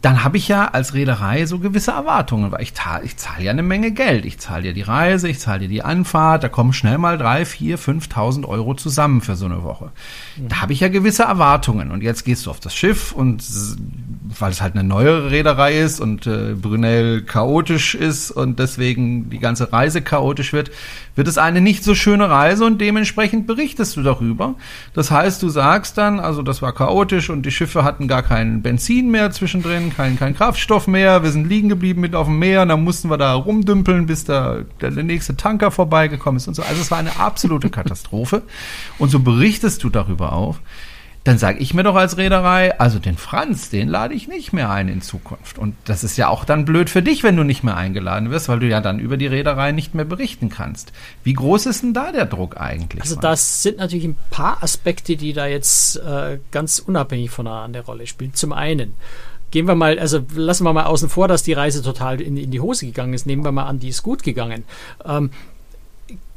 dann 0.07 0.23
habe 0.23 0.37
ich 0.37 0.47
ja 0.47 0.69
als 0.69 0.95
Reederei 0.95 1.47
so 1.47 1.59
gewisse 1.59 1.91
Erwartungen, 1.91 2.53
weil 2.53 2.63
ich, 2.63 2.75
ich 3.03 3.17
zahle 3.17 3.43
ja 3.43 3.51
eine 3.51 3.65
Menge 3.65 3.91
Geld. 3.91 4.25
Ich 4.25 4.39
zahle 4.39 4.67
ja 4.67 4.73
die 4.73 4.83
Reise, 4.83 5.29
ich 5.29 5.41
zahle 5.41 5.61
dir 5.61 5.69
die 5.69 5.83
Anfahrt, 5.83 6.45
da 6.45 6.49
kommen 6.49 6.73
schnell 6.73 6.97
mal 6.97 7.19
drei, 7.19 7.45
vier, 7.45 7.77
5.000 7.77 8.47
Euro 8.47 8.75
zusammen 8.75 9.21
für 9.21 9.35
so 9.35 9.47
eine 9.47 9.65
Woche. 9.65 9.91
Mhm. 10.37 10.49
Da 10.49 10.61
habe 10.61 10.73
ich 10.73 10.81
ja 10.81 10.89
gewisse 10.89 11.25
Erwartungen. 11.25 11.91
Und 11.91 12.05
jetzt 12.05 12.25
gehst 12.25 12.47
du 12.47 12.51
auf 12.51 12.61
das 12.61 12.73
Schiff 12.73 13.11
und 13.11 13.43
weil 14.39 14.51
es 14.51 14.61
halt 14.61 14.75
eine 14.75 14.85
neuere 14.85 15.31
Reederei 15.31 15.79
ist 15.79 16.01
und 16.01 16.27
äh, 16.27 16.55
Brunel 16.55 17.23
chaotisch 17.23 17.95
ist 17.95 18.31
und 18.31 18.59
deswegen 18.59 19.31
die 19.31 19.39
ganze 19.39 19.73
Reise 19.73 20.03
chaotisch 20.03 20.53
wird, 20.53 20.71
wird 21.15 21.29
es 21.29 21.39
eine 21.39 21.61
nicht 21.61 21.85
so 21.85 21.95
schöne 21.95 22.29
Reise 22.29 22.65
und 22.65 22.81
dementsprechend 22.81 23.47
berichtest 23.47 23.97
du 23.97 24.03
darüber. 24.03 24.55
Das 24.95 25.11
heißt, 25.11 25.43
du 25.43 25.49
sagst 25.49 25.99
dann, 25.99 26.21
also 26.21 26.43
das 26.43 26.63
war 26.63 26.73
chaotisch 26.73 27.31
und 27.31 27.45
die 27.45 27.51
Schiffe 27.51 27.85
hatten 27.85 28.09
gar 28.09 28.23
kein 28.23 28.63
Benzin 28.63 29.11
mehr 29.11 29.31
zwischendrin, 29.31 29.95
kein, 29.95 30.19
kein 30.19 30.35
Kraftstoff 30.35 30.87
mehr, 30.87 31.23
wir 31.23 31.31
sind 31.31 31.49
liegen 31.49 31.69
geblieben 31.69 32.01
mit 32.01 32.15
auf 32.15 32.27
dem 32.27 32.39
Meer 32.39 32.63
und 32.63 32.69
dann 32.69 32.85
mussten 32.85 33.11
wir 33.11 33.19
da 33.19 33.35
rumdümpeln, 33.35 34.07
bis 34.07 34.25
da 34.25 34.59
der, 34.81 34.91
der 34.91 35.05
nächste 35.05 35.37
Tanker 35.37 35.71
vorbeigekommen 35.71 36.39
ist 36.39 36.49
und 36.49 36.55
so. 36.55 36.63
Also 36.63 36.81
es 36.81 36.91
war 36.91 36.99
eine 36.99 37.19
absolute 37.19 37.71
Katastrophe. 37.71 38.43
Und 38.99 39.11
so 39.11 39.21
berichtest 39.21 39.85
du 39.85 39.91
darüber 39.91 40.33
auch 40.33 40.57
dann 41.27 41.39
sage 41.39 41.59
ich 41.59 41.75
mir 41.75 41.83
doch 41.83 41.97
als 41.97 42.19
Reederei, 42.19 42.79
also 42.79 43.01
den 43.01 43.17
Franz, 43.17 43.69
den 43.69 43.89
lade 43.89 44.15
ich 44.15 44.29
nicht 44.29 44.53
mehr 44.53 44.71
ein 44.71 44.87
in 44.87 45.03
Zukunft. 45.03 45.59
Und 45.59 45.75
das 45.85 46.05
ist 46.05 46.17
ja 46.17 46.29
auch 46.29 46.45
dann 46.45 46.65
blöd 46.65 46.89
für 46.89 47.03
dich, 47.03 47.25
wenn 47.25 47.37
du 47.37 47.43
nicht 47.43 47.65
mehr 47.65 47.77
eingeladen 47.77 48.31
wirst, 48.31 48.49
weil 48.49 48.61
du 48.61 48.69
ja 48.69 48.81
dann 48.81 49.01
über 49.01 49.17
die 49.17 49.27
Reederei 49.27 49.73
nicht 49.73 49.93
mehr 49.93 50.05
berichten 50.05 50.51
kannst. 50.51 50.93
Wie 51.25 51.33
groß 51.33 51.67
ist 51.67 51.83
denn 51.83 51.95
da 51.95 52.13
der 52.13 52.27
Druck 52.27 52.61
eigentlich? 52.61 53.03
Also 53.03 53.17
das 53.17 53.65
sind 53.65 53.79
natürlich 53.79 54.05
ein 54.05 54.17
paar 54.31 54.63
Aspekte, 54.63 55.17
die 55.17 55.33
da 55.33 55.47
jetzt 55.47 55.97
äh, 55.97 56.39
ganz 56.53 56.79
unabhängig 56.79 57.31
voneinander 57.31 57.81
eine 57.81 57.87
Rolle 57.87 58.07
spielen. 58.07 58.33
Zum 58.35 58.53
einen, 58.53 58.95
gehen 59.51 59.67
wir 59.67 59.75
mal, 59.75 59.99
also 59.99 60.21
lassen 60.37 60.63
wir 60.63 60.73
mal 60.73 60.85
außen 60.85 61.09
vor, 61.09 61.27
dass 61.27 61.43
die 61.43 61.55
Reise 61.55 61.83
total 61.83 62.21
in, 62.21 62.37
in 62.37 62.53
die 62.53 62.61
Hose 62.61 62.87
gegangen 62.87 63.15
ist. 63.15 63.27
Nehmen 63.27 63.45
wir 63.45 63.51
mal 63.51 63.65
an, 63.65 63.81
die 63.81 63.89
ist 63.89 64.05
gut 64.05 64.23
gegangen. 64.23 64.63
Ähm, 65.05 65.31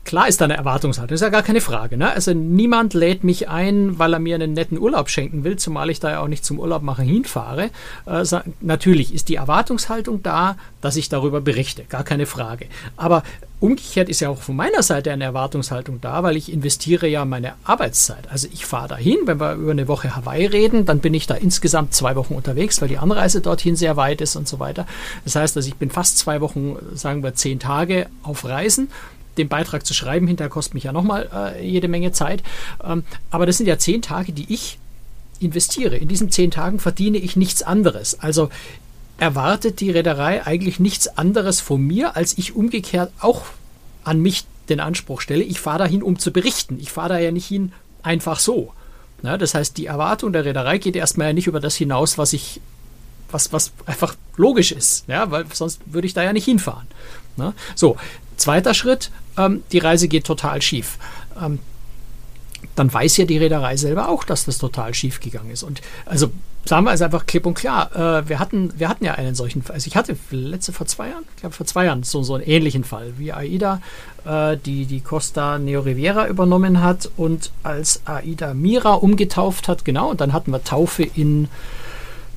Klar 0.09 0.27
ist 0.27 0.41
da 0.41 0.45
eine 0.45 0.57
Erwartungshaltung, 0.57 1.13
ist 1.13 1.21
ja 1.21 1.29
gar 1.29 1.43
keine 1.43 1.61
Frage. 1.61 1.95
Ne? 1.95 2.11
Also 2.11 2.33
niemand 2.33 2.95
lädt 2.95 3.23
mich 3.23 3.47
ein, 3.47 3.99
weil 3.99 4.11
er 4.11 4.17
mir 4.17 4.33
einen 4.33 4.53
netten 4.53 4.79
Urlaub 4.79 5.07
schenken 5.07 5.43
will, 5.43 5.57
zumal 5.57 5.91
ich 5.91 5.99
da 5.99 6.09
ja 6.09 6.21
auch 6.21 6.27
nicht 6.27 6.43
zum 6.43 6.57
Urlaub 6.57 6.81
machen 6.81 7.05
hinfahre. 7.05 7.69
Äh, 8.07 8.25
natürlich 8.59 9.13
ist 9.13 9.29
die 9.29 9.35
Erwartungshaltung 9.35 10.23
da, 10.23 10.57
dass 10.81 10.95
ich 10.95 11.09
darüber 11.09 11.41
berichte, 11.41 11.83
gar 11.83 12.03
keine 12.03 12.25
Frage. 12.25 12.65
Aber 12.97 13.21
umgekehrt 13.59 14.09
ist 14.09 14.19
ja 14.19 14.29
auch 14.29 14.39
von 14.39 14.55
meiner 14.55 14.81
Seite 14.81 15.11
eine 15.11 15.25
Erwartungshaltung 15.25 16.01
da, 16.01 16.23
weil 16.23 16.37
ich 16.37 16.51
investiere 16.51 17.05
ja 17.05 17.23
meine 17.23 17.53
Arbeitszeit. 17.63 18.31
Also 18.31 18.47
ich 18.51 18.65
fahre 18.65 18.87
dahin, 18.87 19.17
wenn 19.25 19.39
wir 19.39 19.53
über 19.53 19.69
eine 19.69 19.87
Woche 19.87 20.15
Hawaii 20.15 20.47
reden, 20.47 20.87
dann 20.87 21.01
bin 21.01 21.13
ich 21.13 21.27
da 21.27 21.35
insgesamt 21.35 21.93
zwei 21.93 22.15
Wochen 22.15 22.33
unterwegs, 22.33 22.81
weil 22.81 22.87
die 22.87 22.97
Anreise 22.97 23.41
dorthin 23.41 23.75
sehr 23.75 23.95
weit 23.95 24.21
ist 24.21 24.35
und 24.35 24.47
so 24.47 24.57
weiter. 24.57 24.87
Das 25.23 25.35
heißt, 25.35 25.55
also 25.55 25.69
ich 25.69 25.75
bin 25.75 25.91
fast 25.91 26.17
zwei 26.17 26.41
Wochen, 26.41 26.77
sagen 26.95 27.21
wir 27.21 27.35
zehn 27.35 27.59
Tage 27.59 28.07
auf 28.23 28.43
Reisen 28.43 28.89
den 29.37 29.47
Beitrag 29.47 29.85
zu 29.85 29.93
schreiben. 29.93 30.27
Hinterher 30.27 30.49
kostet 30.49 30.73
mich 30.73 30.83
ja 30.83 30.91
nochmal 30.91 31.29
äh, 31.33 31.65
jede 31.65 31.87
Menge 31.87 32.11
Zeit. 32.11 32.43
Ähm, 32.83 33.03
aber 33.29 33.45
das 33.45 33.57
sind 33.57 33.67
ja 33.67 33.77
zehn 33.77 34.01
Tage, 34.01 34.31
die 34.31 34.51
ich 34.53 34.79
investiere. 35.39 35.97
In 35.97 36.07
diesen 36.07 36.31
zehn 36.31 36.51
Tagen 36.51 36.79
verdiene 36.79 37.17
ich 37.17 37.35
nichts 37.35 37.63
anderes. 37.63 38.19
Also 38.19 38.49
erwartet 39.17 39.79
die 39.79 39.91
Reederei 39.91 40.45
eigentlich 40.45 40.79
nichts 40.79 41.07
anderes 41.17 41.61
von 41.61 41.81
mir, 41.81 42.15
als 42.15 42.37
ich 42.37 42.55
umgekehrt 42.55 43.11
auch 43.19 43.43
an 44.03 44.21
mich 44.21 44.45
den 44.69 44.79
Anspruch 44.79 45.21
stelle. 45.21 45.43
Ich 45.43 45.59
fahre 45.59 45.79
dahin, 45.79 46.03
um 46.03 46.19
zu 46.19 46.31
berichten. 46.31 46.79
Ich 46.79 46.91
fahre 46.91 47.09
da 47.09 47.19
ja 47.19 47.31
nicht 47.31 47.47
hin 47.47 47.73
einfach 48.03 48.39
so. 48.39 48.73
Na, 49.21 49.37
das 49.37 49.53
heißt, 49.53 49.77
die 49.77 49.87
Erwartung 49.87 50.31
der 50.31 50.45
Reederei 50.45 50.77
geht 50.77 50.95
erstmal 50.95 51.27
ja 51.27 51.33
nicht 51.33 51.47
über 51.47 51.59
das 51.59 51.75
hinaus, 51.75 52.17
was 52.17 52.31
ich, 52.31 52.61
was, 53.31 53.51
was 53.51 53.71
einfach 53.85 54.15
logisch 54.37 54.71
ist, 54.71 55.05
ja, 55.07 55.29
weil 55.29 55.45
sonst 55.51 55.81
würde 55.85 56.07
ich 56.07 56.13
da 56.13 56.23
ja 56.23 56.31
nicht 56.31 56.45
hinfahren. 56.45 56.87
Na? 57.35 57.53
So, 57.75 57.97
zweiter 58.39 58.73
Schritt, 58.73 59.11
ähm, 59.37 59.63
die 59.71 59.79
Reise 59.79 60.07
geht 60.07 60.25
total 60.25 60.61
schief. 60.61 60.97
Ähm, 61.41 61.59
dann 62.75 62.93
weiß 62.93 63.17
ja 63.17 63.25
die 63.25 63.37
Reederei 63.37 63.77
selber 63.77 64.09
auch, 64.09 64.23
dass 64.23 64.45
das 64.45 64.57
total 64.57 64.93
schief 64.93 65.19
gegangen 65.19 65.51
ist. 65.51 65.63
Und 65.63 65.81
also 66.05 66.31
sagen 66.65 66.85
wir 66.85 66.93
es 66.93 67.01
einfach 67.01 67.25
klipp 67.25 67.45
und 67.45 67.53
klar. 67.53 67.95
Äh, 67.95 68.29
wir, 68.29 68.39
hatten, 68.39 68.73
wir 68.77 68.89
hatten 68.89 69.05
ja 69.05 69.13
einen 69.15 69.35
solchen 69.35 69.63
Fall. 69.63 69.75
Also 69.75 69.87
ich 69.87 69.95
hatte 69.95 70.15
letzte 70.31 70.73
vor 70.73 70.87
zwei 70.87 71.09
Jahren, 71.09 71.23
ich 71.35 71.41
glaube 71.41 71.55
vor 71.55 71.65
zwei 71.65 71.85
Jahren, 71.85 72.03
so, 72.03 72.23
so 72.23 72.35
einen 72.35 72.43
ähnlichen 72.43 72.83
Fall, 72.83 73.13
wie 73.17 73.33
AIDA, 73.33 73.81
äh, 74.25 74.57
die 74.57 74.85
die 74.85 75.01
Costa 75.01 75.57
Neo 75.57 75.81
Riviera 75.81 76.27
übernommen 76.27 76.81
hat 76.81 77.09
und 77.17 77.51
als 77.63 78.01
AIDA 78.05 78.53
Mira 78.53 78.93
umgetauft 78.93 79.67
hat, 79.67 79.85
genau, 79.85 80.11
und 80.11 80.21
dann 80.21 80.33
hatten 80.33 80.51
wir 80.51 80.63
Taufe 80.63 81.03
in 81.03 81.47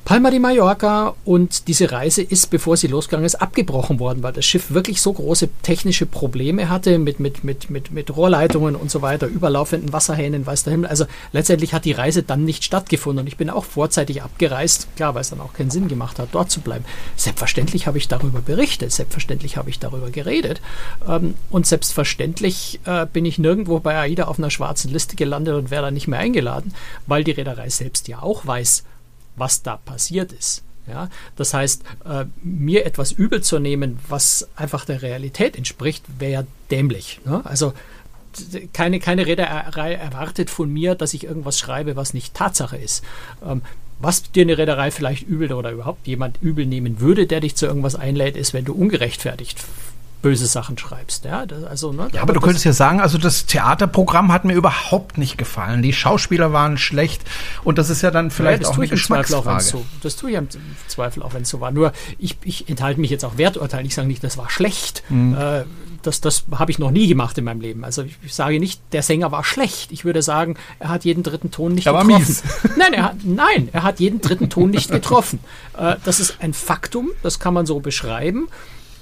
Palma 0.05 0.29
de 0.31 0.39
Mallorca 0.39 1.15
und 1.23 1.69
diese 1.69 1.93
Reise 1.93 2.21
ist, 2.21 2.49
bevor 2.49 2.75
sie 2.75 2.87
losgegangen 2.87 3.25
ist, 3.25 3.35
abgebrochen 3.35 3.99
worden, 4.01 4.21
weil 4.21 4.33
das 4.33 4.45
Schiff 4.45 4.71
wirklich 4.71 5.01
so 5.01 5.13
große 5.13 5.47
technische 5.61 6.05
Probleme 6.05 6.69
hatte 6.69 6.99
mit, 6.99 7.21
mit, 7.21 7.45
mit, 7.45 7.69
mit, 7.69 7.91
mit 7.91 8.13
Rohrleitungen 8.13 8.75
und 8.75 8.91
so 8.91 9.01
weiter, 9.01 9.27
überlaufenden 9.27 9.93
Wasserhähnen, 9.93 10.45
weiß 10.45 10.65
der 10.65 10.71
Himmel. 10.71 10.89
Also 10.89 11.05
letztendlich 11.31 11.73
hat 11.73 11.85
die 11.85 11.93
Reise 11.93 12.21
dann 12.21 12.43
nicht 12.43 12.65
stattgefunden 12.65 13.23
und 13.23 13.27
ich 13.27 13.37
bin 13.37 13.49
auch 13.49 13.63
vorzeitig 13.63 14.21
abgereist, 14.21 14.93
klar, 14.97 15.15
weil 15.15 15.21
es 15.21 15.29
dann 15.29 15.39
auch 15.39 15.53
keinen 15.53 15.71
Sinn 15.71 15.87
gemacht 15.87 16.19
hat, 16.19 16.29
dort 16.33 16.51
zu 16.51 16.59
bleiben. 16.59 16.83
Selbstverständlich 17.15 17.87
habe 17.87 17.97
ich 17.97 18.09
darüber 18.09 18.41
berichtet, 18.41 18.91
selbstverständlich 18.91 19.55
habe 19.55 19.69
ich 19.69 19.79
darüber 19.79 20.09
geredet 20.09 20.59
ähm, 21.07 21.35
und 21.49 21.65
selbstverständlich 21.65 22.81
äh, 22.83 23.05
bin 23.05 23.23
ich 23.23 23.39
nirgendwo 23.39 23.79
bei 23.79 23.97
AIDA 23.97 24.25
auf 24.25 24.37
einer 24.37 24.51
schwarzen 24.51 24.91
Liste 24.91 25.15
gelandet 25.15 25.55
und 25.55 25.71
wäre 25.71 25.83
da 25.83 25.91
nicht 25.91 26.09
mehr 26.09 26.19
eingeladen, 26.19 26.73
weil 27.07 27.23
die 27.23 27.31
Reederei 27.31 27.69
selbst 27.69 28.09
ja 28.09 28.21
auch 28.21 28.45
weiß, 28.45 28.83
was 29.35 29.63
da 29.63 29.77
passiert 29.77 30.31
ist. 30.31 30.63
Ja, 30.87 31.09
das 31.37 31.53
heißt, 31.53 31.83
äh, 32.05 32.25
mir 32.43 32.85
etwas 32.85 33.13
übel 33.13 33.41
zu 33.41 33.57
nehmen, 33.57 33.99
was 34.09 34.49
einfach 34.57 34.83
der 34.83 35.01
Realität 35.01 35.55
entspricht, 35.55 36.03
wäre 36.19 36.45
dämlich. 36.71 37.21
Ne? 37.23 37.41
Also 37.45 37.73
keine, 38.73 38.99
keine 38.99 39.25
Reederei 39.25 39.93
erwartet 39.93 40.49
von 40.49 40.71
mir, 40.71 40.95
dass 40.95 41.13
ich 41.13 41.23
irgendwas 41.23 41.57
schreibe, 41.57 41.95
was 41.95 42.13
nicht 42.13 42.33
Tatsache 42.33 42.77
ist. 42.77 43.03
Ähm, 43.45 43.61
was 43.99 44.31
dir 44.31 44.41
eine 44.41 44.57
Reederei 44.57 44.91
vielleicht 44.91 45.23
übel 45.23 45.53
oder 45.53 45.71
überhaupt 45.71 46.05
jemand 46.07 46.41
übel 46.41 46.65
nehmen 46.65 46.99
würde, 46.99 47.27
der 47.27 47.39
dich 47.39 47.55
zu 47.55 47.65
irgendwas 47.65 47.95
einlädt, 47.95 48.35
ist, 48.35 48.53
wenn 48.53 48.65
du 48.65 48.73
ungerechtfertigt 48.73 49.63
böse 50.23 50.47
Sachen 50.47 50.77
schreibst. 50.79 51.25
Ja, 51.25 51.45
das, 51.45 51.63
also, 51.65 51.91
ne, 51.91 52.07
ja 52.11 52.23
aber 52.23 52.33
du 52.33 52.39
könntest 52.39 52.65
ja 52.65 52.73
sagen, 52.73 52.99
also 52.99 53.19
das 53.19 53.45
Theaterprogramm 53.45 54.31
hat 54.31 54.45
mir 54.45 54.53
überhaupt 54.53 55.19
nicht 55.19 55.37
gefallen. 55.37 55.83
Die 55.83 55.93
Schauspieler 55.93 56.51
waren 56.51 56.79
schlecht 56.79 57.21
und 57.63 57.77
das 57.77 57.91
ist 57.91 58.01
ja 58.01 58.09
dann 58.09 58.31
vielleicht 58.31 58.63
ja, 58.63 58.69
auch 58.69 58.77
eine 58.77 58.87
Geschmacksfrage. 58.87 59.61
So, 59.61 59.85
das 60.01 60.15
tue 60.15 60.31
ich 60.31 60.37
im 60.37 60.47
Zweifel 60.87 61.21
auch, 61.21 61.35
wenn 61.35 61.43
es 61.43 61.49
so 61.49 61.61
war. 61.61 61.69
Nur 61.69 61.91
ich, 62.17 62.37
ich 62.43 62.67
enthalte 62.69 62.99
mich 62.99 63.11
jetzt 63.11 63.23
auch 63.23 63.37
Werturteilen. 63.37 63.85
Ich 63.85 63.93
sage 63.93 64.07
nicht, 64.07 64.23
das 64.23 64.37
war 64.37 64.49
schlecht. 64.49 65.03
Mhm. 65.09 65.35
Äh, 65.35 65.65
das, 66.01 66.21
das 66.21 66.45
habe 66.51 66.71
ich 66.71 66.79
noch 66.79 66.91
nie 66.91 67.07
gemacht 67.07 67.37
in 67.37 67.43
meinem 67.43 67.61
Leben. 67.61 67.83
Also 67.83 68.03
ich, 68.03 68.17
ich, 68.23 68.33
sage 68.33 68.59
nicht, 68.59 68.81
der 68.91 69.03
Sänger 69.03 69.31
war 69.31 69.43
schlecht. 69.43 69.91
Ich 69.91 70.05
würde 70.05 70.21
sagen, 70.21 70.55
er 70.79 70.89
hat 70.89 71.05
jeden 71.05 71.23
dritten 71.23 71.51
Ton 71.51 71.73
nicht 71.73 71.87
er 71.87 71.93
getroffen. 71.93 72.11
War 72.11 72.19
mies. 72.19 72.43
Nein, 72.77 72.93
er 72.93 73.03
hat, 73.03 73.15
nein, 73.23 73.69
er 73.71 73.83
hat 73.83 73.99
jeden 73.99 74.21
dritten 74.21 74.49
Ton 74.49 74.69
nicht 74.71 74.89
getroffen. 74.89 75.39
Äh, 75.75 75.95
das 76.03 76.19
ist 76.19 76.37
ein 76.39 76.53
Faktum, 76.53 77.09
das 77.23 77.39
kann 77.39 77.53
man 77.53 77.65
so 77.65 77.79
beschreiben. 77.79 78.47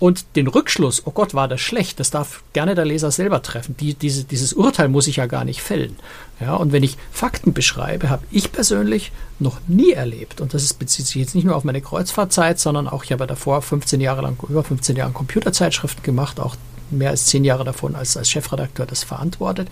Und 0.01 0.35
den 0.35 0.47
Rückschluss, 0.47 1.03
oh 1.05 1.11
Gott, 1.11 1.35
war 1.35 1.47
das 1.47 1.61
schlecht, 1.61 1.99
das 1.99 2.09
darf 2.09 2.41
gerne 2.53 2.73
der 2.73 2.85
Leser 2.85 3.11
selber 3.11 3.43
treffen. 3.43 3.77
Die, 3.77 3.93
diese, 3.93 4.23
dieses 4.23 4.51
Urteil 4.51 4.87
muss 4.87 5.05
ich 5.05 5.17
ja 5.17 5.27
gar 5.27 5.45
nicht 5.45 5.61
fällen. 5.61 5.95
Ja, 6.39 6.55
und 6.55 6.71
wenn 6.71 6.81
ich 6.81 6.97
Fakten 7.11 7.53
beschreibe, 7.53 8.09
habe 8.09 8.23
ich 8.31 8.51
persönlich 8.51 9.11
noch 9.37 9.59
nie 9.67 9.91
erlebt, 9.91 10.41
und 10.41 10.55
das 10.55 10.63
ist, 10.63 10.79
bezieht 10.79 11.05
sich 11.05 11.17
jetzt 11.17 11.35
nicht 11.35 11.43
nur 11.43 11.55
auf 11.55 11.65
meine 11.65 11.81
Kreuzfahrtzeit, 11.81 12.59
sondern 12.59 12.87
auch, 12.87 13.03
ich 13.03 13.11
habe 13.11 13.27
davor 13.27 13.61
15 13.61 14.01
Jahre 14.01 14.23
lang, 14.23 14.39
über 14.49 14.63
15 14.63 14.95
Jahre 14.95 15.11
Computerzeitschriften 15.11 16.01
gemacht, 16.01 16.39
auch 16.39 16.55
mehr 16.89 17.11
als 17.11 17.27
zehn 17.27 17.43
Jahre 17.43 17.63
davon 17.63 17.95
als, 17.95 18.17
als 18.17 18.27
Chefredakteur 18.27 18.87
das 18.87 19.03
verantwortet. 19.03 19.69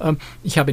Ähm, 0.00 0.18
ich 0.44 0.58
habe 0.58 0.72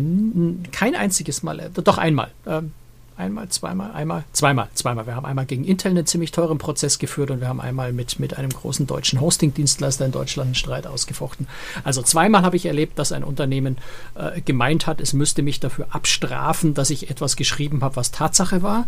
kein 0.72 0.94
einziges 0.94 1.42
Mal, 1.42 1.72
doch 1.74 1.98
einmal, 1.98 2.30
ähm, 2.46 2.74
einmal, 3.20 3.50
zweimal, 3.50 3.92
einmal, 3.92 4.24
zweimal, 4.32 4.70
zweimal. 4.74 5.06
Wir 5.06 5.16
haben 5.16 5.26
einmal 5.26 5.46
gegen 5.46 5.66
Intel 5.66 5.92
einen 5.92 6.06
ziemlich 6.06 6.32
teuren 6.32 6.58
Prozess 6.58 7.00
geführt 7.00 7.32
und 7.32 7.42
wir 7.42 7.50
haben 7.50 7.60
einmal 7.60 7.92
mit, 7.92 8.20
mit 8.20 8.38
einem 8.38 8.50
großen 8.50 8.88
deutschen 8.88 9.20
Hosting-Dienstleister 9.20 10.06
in 10.06 10.12
Deutschland 10.12 10.48
einen 10.48 10.56
Streit 10.56 10.88
ausgefochten. 10.88 11.48
Also 11.84 12.02
zweimal 12.02 12.44
habe 12.44 12.56
ich 12.56 12.66
erlebt, 12.66 12.98
dass 12.98 13.12
ein 13.12 13.24
Unternehmen 13.24 13.78
äh, 14.16 14.42
gemeint 14.42 14.88
hat, 14.88 15.02
es 15.02 15.14
müsste 15.14 15.42
mich 15.42 15.60
dafür 15.60 15.88
abstrafen, 15.92 16.74
dass 16.74 16.90
ich 16.90 17.10
etwas 17.10 17.36
geschrieben 17.36 17.82
habe, 17.82 17.98
was 17.98 18.12
Tatsache 18.12 18.64
war. 18.64 18.88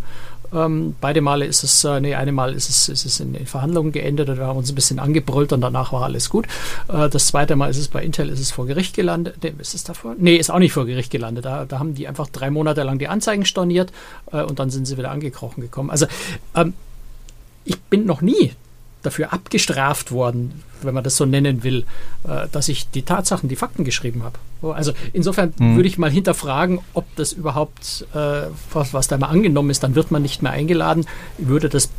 Ähm, 0.52 0.96
beide 1.00 1.20
Male 1.20 1.44
ist 1.44 1.62
es, 1.62 1.84
äh, 1.84 2.00
nee, 2.00 2.14
eine 2.14 2.32
Mal 2.32 2.54
ist 2.54 2.68
es, 2.68 2.88
ist 2.88 3.04
es 3.04 3.20
in, 3.20 3.34
in 3.34 3.46
Verhandlungen 3.46 3.92
geendet 3.92 4.28
und 4.30 4.38
wir 4.38 4.46
haben 4.46 4.58
uns 4.58 4.70
ein 4.70 4.74
bisschen 4.74 4.98
angebrüllt 4.98 5.52
und 5.52 5.60
danach 5.60 5.92
war 5.92 6.02
alles 6.02 6.30
gut. 6.30 6.46
Äh, 6.88 7.08
das 7.10 7.26
zweite 7.26 7.54
Mal 7.54 7.70
ist 7.70 7.78
es 7.78 7.88
bei 7.88 8.02
Intel, 8.02 8.30
ist 8.30 8.40
es 8.40 8.50
vor 8.50 8.66
Gericht 8.66 8.96
gelandet. 8.96 9.44
Ist 9.58 9.74
es 9.74 9.84
davor? 9.84 10.14
Nee, 10.18 10.36
ist 10.36 10.50
auch 10.50 10.58
nicht 10.58 10.72
vor 10.72 10.86
Gericht 10.86 11.10
gelandet. 11.10 11.44
Da, 11.44 11.66
da 11.66 11.78
haben 11.78 11.94
die 11.94 12.08
einfach 12.08 12.28
drei 12.28 12.50
Monate 12.50 12.82
lang 12.82 12.98
die 12.98 13.08
Anzeigen 13.08 13.44
storniert 13.44 13.92
äh, 14.30 14.42
und 14.42 14.58
dann 14.58 14.70
sind 14.70 14.86
sie 14.86 14.98
wieder 14.98 15.10
angekrochen 15.10 15.62
gekommen. 15.62 15.90
Also 15.90 16.06
ähm, 16.54 16.74
ich 17.64 17.80
bin 17.80 18.06
noch 18.06 18.22
nie 18.22 18.52
dafür 19.02 19.32
abgestraft 19.32 20.12
worden, 20.12 20.62
wenn 20.80 20.94
man 20.94 21.04
das 21.04 21.16
so 21.16 21.26
nennen 21.26 21.64
will, 21.64 21.84
äh, 22.24 22.46
dass 22.50 22.68
ich 22.68 22.88
die 22.90 23.02
Tatsachen, 23.02 23.48
die 23.48 23.56
Fakten 23.56 23.84
geschrieben 23.84 24.22
habe. 24.22 24.38
Also 24.74 24.92
insofern 25.12 25.52
mhm. 25.58 25.76
würde 25.76 25.88
ich 25.88 25.98
mal 25.98 26.10
hinterfragen, 26.10 26.80
ob 26.94 27.04
das 27.16 27.32
überhaupt, 27.32 28.06
äh, 28.14 28.46
was, 28.72 28.94
was 28.94 29.08
da 29.08 29.18
mal 29.18 29.28
angenommen 29.28 29.70
ist, 29.70 29.82
dann 29.82 29.94
wird 29.94 30.10
man 30.10 30.22
nicht 30.22 30.42
mehr 30.42 30.52
eingeladen. 30.52 31.06
Ich 31.38 31.48
würde 31.48 31.68
das 31.68 31.90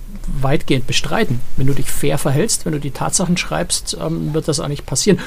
weitgehend 0.41 0.87
bestreiten. 0.87 1.41
Wenn 1.57 1.67
du 1.67 1.73
dich 1.73 1.91
fair 1.91 2.17
verhältst, 2.17 2.65
wenn 2.65 2.73
du 2.73 2.79
die 2.79 2.91
Tatsachen 2.91 3.37
schreibst, 3.37 3.97
ähm, 3.99 4.33
wird 4.33 4.47
das 4.47 4.59
auch 4.59 4.69
nicht 4.69 4.85
passieren. 4.85 5.19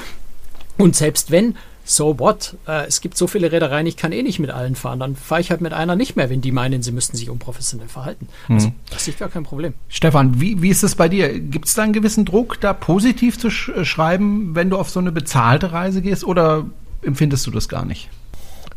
Und 0.79 0.97
selbst 0.97 1.31
wenn, 1.31 1.57
so 1.89 2.19
what? 2.19 2.57
Äh, 2.67 2.87
es 2.87 3.01
gibt 3.01 3.17
so 3.17 3.27
viele 3.27 3.53
Reedereien, 3.53 3.87
ich 3.87 3.97
kann 3.97 4.13
eh 4.13 4.23
nicht 4.23 4.39
mit 4.39 4.51
allen 4.51 4.75
fahren. 4.75 5.01
Dann 5.01 5.17
fahre 5.17 5.41
ich 5.41 5.51
halt 5.51 5.61
mit 5.61 5.73
einer 5.73 5.97
nicht 5.97 6.17
mehr, 6.17 6.29
wenn 6.29 6.41
die 6.41 6.53
meinen, 6.53 6.83
sie 6.83 6.93
müssten 6.93 7.17
sich 7.17 7.31
unprofessionell 7.31 7.89
verhalten. 7.89 8.29
Also, 8.49 8.69
mhm. 8.69 8.75
das 8.91 9.09
ist 9.09 9.19
gar 9.19 9.29
kein 9.29 9.45
Problem. 9.45 9.75
Stefan, 9.89 10.41
wie, 10.41 10.61
wie 10.61 10.69
ist 10.69 10.83
es 10.83 10.95
bei 10.95 11.09
dir? 11.09 11.39
Gibt 11.39 11.67
es 11.69 11.75
da 11.75 11.83
einen 11.83 11.93
gewissen 11.93 12.25
Druck, 12.25 12.61
da 12.61 12.73
positiv 12.73 13.39
zu 13.39 13.51
sch 13.51 13.69
äh, 13.71 13.85
schreiben, 13.85 14.55
wenn 14.55 14.71
du 14.71 14.77
auf 14.77 14.91
so 14.91 15.01
eine 15.01 15.13
bezahlte 15.13 15.73
Reise 15.73 16.03
gehst? 16.03 16.25
Oder 16.25 16.67
empfindest 17.03 17.47
du 17.47 17.51
das 17.51 17.69
gar 17.69 17.85
nicht? 17.85 18.11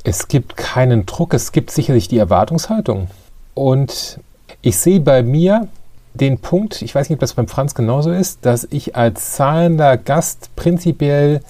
Es 0.04 0.28
gibt 0.28 0.56
keinen 0.56 1.06
Druck, 1.06 1.34
es 1.34 1.52
gibt 1.52 1.72
sicherlich 1.72 2.08
die 2.08 2.18
Erwartungshaltung. 2.18 3.10
Und 3.54 4.20
ich 4.62 4.78
sehe 4.78 5.00
bei 5.00 5.24
mir 5.24 5.68
den 6.14 6.40
Punkt, 6.40 6.82
ich 6.82 6.94
weiß 6.94 7.10
nicht, 7.10 7.18
ob 7.18 7.20
das 7.20 7.34
beim 7.34 7.48
Franz 7.48 7.76
genauso 7.76 8.12
ist, 8.12 8.46
dass 8.46 8.68
ich 8.70 8.96
als 8.96 9.34
zahlender 9.34 9.98
Gast 9.98 10.56
prinzipiell 10.56 11.42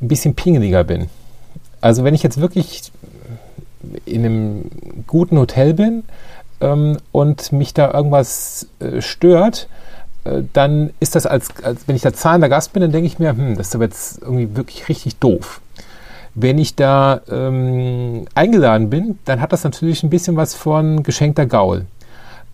ein 0.00 0.08
bisschen 0.08 0.34
pingeliger 0.34 0.84
bin. 0.84 1.08
Also 1.80 2.04
wenn 2.04 2.14
ich 2.14 2.22
jetzt 2.22 2.40
wirklich 2.40 2.92
in 4.04 4.24
einem 4.24 4.70
guten 5.06 5.38
Hotel 5.38 5.74
bin 5.74 6.04
ähm, 6.60 6.98
und 7.12 7.52
mich 7.52 7.74
da 7.74 7.92
irgendwas 7.92 8.66
äh, 8.80 9.00
stört, 9.00 9.68
äh, 10.24 10.42
dann 10.52 10.90
ist 11.00 11.14
das 11.14 11.26
als, 11.26 11.48
als, 11.62 11.88
wenn 11.88 11.96
ich 11.96 12.02
da 12.02 12.12
zahlender 12.12 12.48
Gast 12.48 12.72
bin, 12.72 12.82
dann 12.82 12.92
denke 12.92 13.06
ich 13.06 13.18
mir, 13.18 13.30
hm, 13.30 13.56
das 13.56 13.68
ist 13.68 13.74
aber 13.74 13.84
jetzt 13.84 14.20
irgendwie 14.20 14.54
wirklich 14.56 14.88
richtig 14.88 15.16
doof. 15.16 15.60
Wenn 16.34 16.58
ich 16.58 16.76
da 16.76 17.22
ähm, 17.28 18.26
eingeladen 18.34 18.88
bin, 18.90 19.18
dann 19.24 19.40
hat 19.40 19.52
das 19.52 19.64
natürlich 19.64 20.02
ein 20.02 20.10
bisschen 20.10 20.36
was 20.36 20.54
von 20.54 21.02
geschenkter 21.02 21.46
Gaul. 21.46 21.86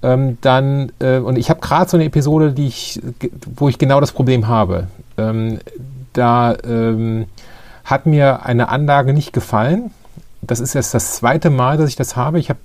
Ähm, 0.03 0.39
dann, 0.41 0.93
äh, 0.99 1.19
und 1.19 1.37
ich 1.37 1.51
habe 1.51 1.61
gerade 1.61 1.91
so 1.91 1.97
eine 1.97 2.07
Episode, 2.07 2.53
die 2.53 2.67
ich, 2.69 3.01
wo 3.55 3.69
ich 3.69 3.79
genau 3.79 4.01
das 4.01 4.13
Problem 4.13 4.49
habe. 4.49 4.87
Ähm, 5.19 5.59
da 6.17 6.57
ähm, 6.65 7.27
hat 7.85 8.07
mir 8.07 8.45
eine 8.45 8.69
Anlage 8.69 9.13
nicht 9.13 9.33
gefallen. 9.33 9.91
Das 10.43 10.61
ist 10.61 10.75
jetzt 10.75 10.95
das 10.95 11.17
zweite 11.17 11.51
Mal, 11.51 11.77
dass 11.77 11.89
ich 11.89 11.97
das 11.97 12.17
habe. 12.17 12.39
Ich 12.39 12.51
habe 12.51 12.61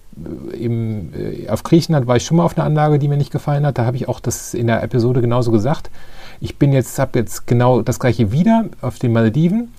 eben 0.54 1.14
äh, 1.14 1.50
auf 1.50 1.64
Griechenland 1.64 2.08
war 2.08 2.16
ich 2.16 2.26
schon 2.26 2.38
mal 2.38 2.44
auf 2.44 2.58
einer 2.58 2.66
Anlage, 2.66 3.00
die 3.00 3.08
mir 3.08 3.18
nicht 3.18 3.32
gefallen 3.32 3.66
hat. 3.66 3.78
Da 3.78 3.86
habe 3.86 3.98
ich 3.98 4.08
auch 4.08 4.20
das 4.20 4.54
in 4.54 4.68
der 4.68 4.84
Episode 4.84 5.22
genauso 5.22 5.52
gesagt. 5.52 5.90
Ich 6.40 6.58
bin 6.58 6.74
jetzt, 6.74 7.00
habe 7.00 7.20
jetzt 7.20 7.48
genau 7.48 7.82
das 7.82 8.00
gleiche 8.00 8.32
wieder 8.32 8.66
auf 8.82 9.00
den 9.00 9.14
Malediven. 9.14 9.74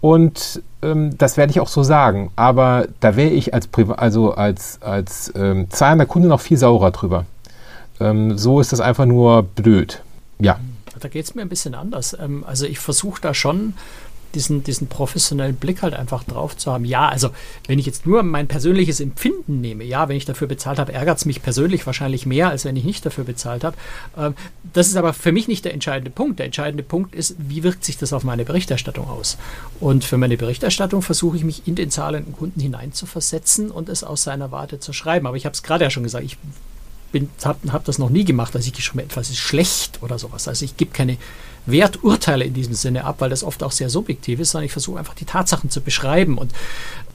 Und 0.00 0.62
ähm, 0.82 1.16
das 1.18 1.36
werde 1.36 1.50
ich 1.50 1.60
auch 1.60 1.68
so 1.68 1.82
sagen. 1.82 2.30
Aber 2.36 2.86
da 3.00 3.16
wäre 3.16 3.30
ich 3.30 3.52
als, 3.54 3.66
Priva 3.66 3.94
also 3.94 4.32
als, 4.32 4.80
als 4.82 5.32
ähm, 5.36 5.68
zahlender 5.70 6.06
Kunde 6.06 6.28
noch 6.28 6.40
viel 6.40 6.56
saurer 6.56 6.90
drüber. 6.90 7.26
Ähm, 8.00 8.38
so 8.38 8.60
ist 8.60 8.72
das 8.72 8.80
einfach 8.80 9.04
nur 9.04 9.42
blöd. 9.42 10.02
Ja. 10.38 10.58
Da 11.00 11.08
geht 11.08 11.24
es 11.24 11.34
mir 11.34 11.42
ein 11.42 11.48
bisschen 11.48 11.74
anders. 11.74 12.16
Ähm, 12.18 12.44
also 12.46 12.66
ich 12.66 12.78
versuche 12.78 13.20
da 13.20 13.34
schon 13.34 13.74
diesen, 14.34 14.62
diesen 14.62 14.86
professionellen 14.86 15.56
Blick 15.56 15.82
halt 15.82 15.94
einfach 15.94 16.24
drauf 16.24 16.56
zu 16.56 16.72
haben. 16.72 16.84
Ja, 16.84 17.08
also 17.08 17.30
wenn 17.66 17.78
ich 17.78 17.86
jetzt 17.86 18.06
nur 18.06 18.22
mein 18.22 18.48
persönliches 18.48 19.00
Empfinden 19.00 19.60
nehme, 19.60 19.84
ja, 19.84 20.08
wenn 20.08 20.16
ich 20.16 20.24
dafür 20.24 20.46
bezahlt 20.46 20.78
habe, 20.78 20.92
ärgert 20.92 21.18
es 21.18 21.24
mich 21.24 21.42
persönlich 21.42 21.86
wahrscheinlich 21.86 22.26
mehr, 22.26 22.50
als 22.50 22.64
wenn 22.64 22.76
ich 22.76 22.84
nicht 22.84 23.04
dafür 23.04 23.24
bezahlt 23.24 23.64
habe. 23.64 23.76
Ähm, 24.16 24.34
das 24.72 24.88
ist 24.88 24.96
aber 24.96 25.12
für 25.12 25.32
mich 25.32 25.48
nicht 25.48 25.64
der 25.64 25.74
entscheidende 25.74 26.10
Punkt. 26.10 26.38
Der 26.38 26.46
entscheidende 26.46 26.82
Punkt 26.82 27.14
ist, 27.14 27.36
wie 27.38 27.62
wirkt 27.62 27.84
sich 27.84 27.98
das 27.98 28.12
auf 28.12 28.24
meine 28.24 28.44
Berichterstattung 28.44 29.08
aus? 29.08 29.36
Und 29.80 30.04
für 30.04 30.16
meine 30.16 30.36
Berichterstattung 30.36 31.02
versuche 31.02 31.36
ich 31.36 31.44
mich 31.44 31.66
in 31.66 31.74
den 31.74 31.90
zahlenden 31.90 32.32
Kunden 32.32 32.60
hineinzuversetzen 32.60 33.70
und 33.70 33.88
es 33.88 34.04
aus 34.04 34.22
seiner 34.22 34.52
Warte 34.52 34.78
zu 34.80 34.92
schreiben. 34.92 35.26
Aber 35.26 35.36
ich 35.36 35.44
habe 35.44 35.54
es 35.54 35.62
gerade 35.62 35.84
ja 35.84 35.90
schon 35.90 36.02
gesagt, 36.02 36.24
ich 36.24 36.36
habe 37.44 37.72
hab 37.72 37.84
das 37.84 37.98
noch 37.98 38.10
nie 38.10 38.24
gemacht, 38.24 38.54
dass 38.54 38.66
ich 38.66 38.72
geschrieben 38.72 39.00
etwas 39.00 39.30
ist 39.30 39.38
schlecht 39.38 40.02
oder 40.02 40.18
sowas. 40.18 40.48
Also 40.48 40.64
ich 40.64 40.76
gebe 40.76 40.92
keine 40.92 41.16
Werturteile 41.66 42.44
in 42.44 42.54
diesem 42.54 42.74
Sinne 42.74 43.04
ab, 43.04 43.16
weil 43.18 43.30
das 43.30 43.44
oft 43.44 43.62
auch 43.62 43.72
sehr 43.72 43.90
subjektiv 43.90 44.40
ist, 44.40 44.50
sondern 44.50 44.66
ich 44.66 44.72
versuche 44.72 44.98
einfach 44.98 45.14
die 45.14 45.24
Tatsachen 45.24 45.70
zu 45.70 45.80
beschreiben. 45.80 46.38
Und 46.38 46.52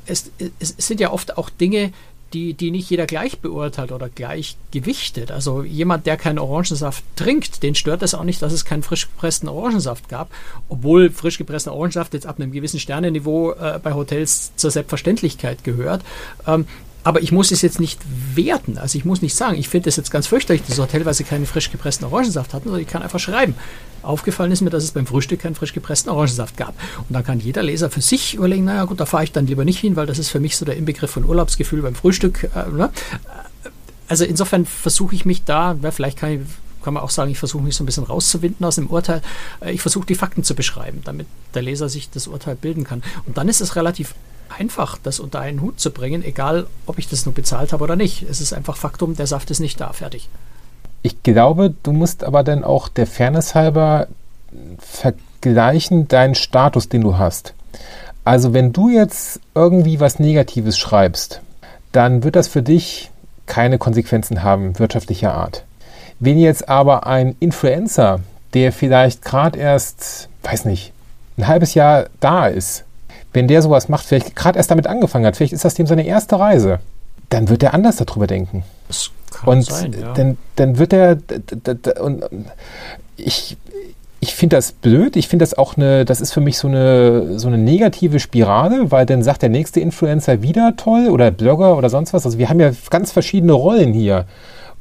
es, 0.06 0.32
es 0.60 0.76
sind 0.78 1.00
ja 1.00 1.12
oft 1.12 1.38
auch 1.38 1.50
Dinge, 1.50 1.92
die, 2.34 2.54
die 2.54 2.72
nicht 2.72 2.90
jeder 2.90 3.06
gleich 3.06 3.40
beurteilt 3.40 3.92
oder 3.92 4.10
gleich 4.10 4.58
gewichtet. 4.72 5.32
Also 5.32 5.64
jemand, 5.64 6.06
der 6.06 6.18
keinen 6.18 6.38
Orangensaft 6.38 7.04
trinkt, 7.16 7.64
den 7.64 7.76
stört 7.76 8.04
es 8.04 8.14
auch 8.14 8.24
nicht, 8.24 8.42
dass 8.42 8.52
es 8.52 8.66
keinen 8.66 8.84
frisch 8.84 9.08
gepressten 9.08 9.48
Orangensaft 9.48 10.10
gab, 10.10 10.30
obwohl 10.68 11.12
frisch 11.12 11.38
gepresster 11.38 11.74
Orangensaft 11.74 12.14
jetzt 12.14 12.26
ab 12.26 12.40
einem 12.40 12.52
gewissen 12.52 12.80
Sternenniveau 12.80 13.54
äh, 13.54 13.80
bei 13.82 13.94
Hotels 13.94 14.52
zur 14.56 14.72
Selbstverständlichkeit 14.72 15.64
gehört. 15.64 16.04
Ähm, 16.46 16.68
aber 17.06 17.22
ich 17.22 17.32
muss 17.32 17.52
es 17.52 17.62
jetzt 17.62 17.80
nicht 17.80 18.02
werten. 18.34 18.80
Also 18.80 18.98
ich 18.98 19.06
muss 19.06 19.22
nicht 19.22 19.36
sagen, 19.36 19.58
ich 19.60 19.70
finde 19.70 19.90
es 19.90 19.96
jetzt 19.96 20.10
ganz 20.10 20.26
fürchterlich, 20.26 20.64
dass 20.68 20.80
Hotel, 20.80 21.06
weil 21.06 21.14
sie 21.14 21.24
keinen 21.24 21.46
frisch 21.46 21.72
gepressten 21.72 22.08
Orangensaft 22.08 22.52
hatten, 22.52 22.64
sondern 22.66 22.82
ich 22.82 22.88
kann 22.88 23.04
einfach 23.04 23.20
schreiben. 23.20 23.54
Aufgefallen 24.02 24.52
ist 24.52 24.62
mir, 24.62 24.72
dass 24.72 24.84
es 24.84 24.90
beim 24.92 25.06
Frühstück 25.06 25.42
keinen 25.42 25.54
frisch 25.54 25.72
gepressten 25.74 26.12
Orangensaft 26.12 26.58
gab. 26.58 26.74
Und 26.98 27.14
dann 27.14 27.24
kann 27.24 27.40
jeder 27.40 27.62
Leser 27.62 27.92
für 27.92 28.02
sich 28.02 28.34
überlegen, 28.34 28.64
naja 28.66 28.86
gut, 28.86 29.00
da 29.00 29.06
fahre 29.06 29.24
ich 29.24 29.32
dann 29.32 29.46
lieber 29.46 29.66
nicht 29.66 29.78
hin, 29.78 29.96
weil 29.96 30.08
das 30.08 30.18
ist 30.18 30.30
für 30.30 30.40
mich 30.40 30.58
so 30.58 30.66
der 30.66 30.78
Inbegriff 30.78 31.12
von 31.12 31.26
Urlaubsgefühl 31.26 31.84
beim 31.84 31.94
Frühstück. 31.94 32.50
Äh, 32.56 32.72
ne? 32.72 32.90
Also 34.08 34.26
insofern 34.26 34.66
versuche 34.66 35.14
ich 35.14 35.26
mich 35.26 35.44
da, 35.44 35.78
ja, 35.80 35.92
vielleicht 35.92 36.18
kann 36.18 36.32
ich 36.32 36.40
kann 36.84 36.94
man 36.94 37.02
auch 37.02 37.10
sagen, 37.10 37.32
ich 37.32 37.40
versuche 37.40 37.64
mich 37.64 37.76
so 37.76 37.84
ein 37.84 37.88
bisschen 37.88 38.04
rauszuwinden 38.04 38.64
aus 38.64 38.76
dem 38.76 38.88
Urteil. 38.88 39.22
Äh, 39.60 39.74
ich 39.74 39.82
versuche 39.82 40.08
die 40.08 40.16
Fakten 40.16 40.44
zu 40.44 40.56
beschreiben, 40.56 41.02
damit 41.04 41.28
der 41.54 41.62
Leser 41.62 41.88
sich 41.88 42.10
das 42.10 42.28
Urteil 42.28 42.56
bilden 42.56 42.84
kann. 42.84 43.04
Und 43.28 43.38
dann 43.38 43.48
ist 43.48 43.62
es 43.62 43.76
relativ 43.76 44.16
einfach, 44.50 44.98
das 45.02 45.20
unter 45.20 45.40
einen 45.40 45.62
Hut 45.62 45.80
zu 45.80 45.92
bringen, 45.92 46.24
egal 46.24 46.68
ob 46.86 47.00
ich 47.00 47.08
das 47.08 47.26
nur 47.26 47.36
bezahlt 47.36 47.74
habe 47.74 47.84
oder 47.84 47.96
nicht. 47.96 48.24
Es 48.24 48.42
ist 48.42 48.54
einfach 48.54 48.78
Faktum, 48.78 49.16
der 49.16 49.28
Saft 49.28 49.52
ist 49.52 49.60
nicht 49.60 49.80
da, 49.80 49.94
fertig. 49.94 50.30
Ich 51.02 51.22
glaube, 51.24 51.74
du 51.84 51.92
musst 51.92 52.24
aber 52.24 52.44
dann 52.44 52.64
auch 52.64 52.88
der 52.88 53.08
Fairness 53.08 53.54
halber 53.54 54.08
vergleichen 54.80 56.08
deinen 56.08 56.36
Status, 56.36 56.90
den 56.90 57.02
du 57.02 57.18
hast. 57.18 57.54
Also 58.24 58.54
wenn 58.54 58.74
du 58.74 58.90
jetzt 58.90 59.40
irgendwie 59.54 60.00
was 60.00 60.20
Negatives 60.20 60.78
schreibst, 60.78 61.42
dann 61.92 62.24
wird 62.24 62.36
das 62.36 62.48
für 62.48 62.64
dich 62.64 63.12
keine 63.46 63.78
Konsequenzen 63.78 64.42
haben 64.44 64.80
wirtschaftlicher 64.80 65.34
Art. 65.34 65.64
Wenn 66.20 66.40
jetzt 66.40 66.70
aber 66.70 67.06
ein 67.06 67.36
Influencer, 67.40 68.22
der 68.54 68.72
vielleicht 68.72 69.22
gerade 69.22 69.60
erst, 69.60 70.30
weiß 70.44 70.66
nicht, 70.66 70.94
ein 71.38 71.48
halbes 71.48 71.74
Jahr 71.74 72.08
da 72.20 72.48
ist, 72.48 72.85
wenn 73.36 73.48
der 73.48 73.62
sowas 73.62 73.90
macht, 73.90 74.06
vielleicht 74.06 74.36
gerade 74.36 74.58
erst 74.58 74.72
damit 74.72 74.88
angefangen 74.88 75.26
hat, 75.26 75.36
vielleicht 75.36 75.54
ist 75.54 75.66
das 75.66 75.76
dem 75.76 75.88
seine 75.88 76.06
erste 76.06 76.40
Reise, 76.40 76.80
dann 77.30 77.50
wird 77.50 77.64
er 77.64 77.74
anders 77.74 77.98
darüber 77.98 78.28
denken. 78.28 78.64
Das 78.88 79.12
kann 79.32 79.50
und 79.50 79.66
sein, 79.66 79.94
ja. 80.00 80.14
dann, 80.14 80.38
dann 80.56 80.78
wird 80.78 80.94
er, 80.94 81.18
und 82.02 82.24
ich, 83.18 83.58
ich 84.20 84.36
finde 84.36 84.56
das 84.56 84.72
blöd. 84.72 85.16
Ich 85.16 85.28
finde 85.28 85.44
das 85.44 85.58
auch 85.58 85.78
eine, 85.78 86.06
das 86.06 86.22
ist 86.22 86.34
für 86.34 86.42
mich 86.42 86.58
so 86.58 86.68
eine, 86.68 87.38
so 87.38 87.48
eine 87.48 87.58
negative 87.58 88.20
Spirale, 88.20 88.92
weil 88.92 89.06
dann 89.06 89.24
sagt 89.24 89.42
der 89.42 89.50
nächste 89.50 89.80
Influencer 89.80 90.42
wieder 90.42 90.76
toll 90.78 91.10
oder 91.10 91.32
Blogger 91.32 91.78
oder 91.78 91.90
sonst 91.90 92.14
was. 92.14 92.26
Also 92.26 92.38
wir 92.38 92.50
haben 92.50 92.60
ja 92.60 92.72
ganz 92.90 93.12
verschiedene 93.12 93.54
Rollen 93.54 93.94
hier. 93.94 94.26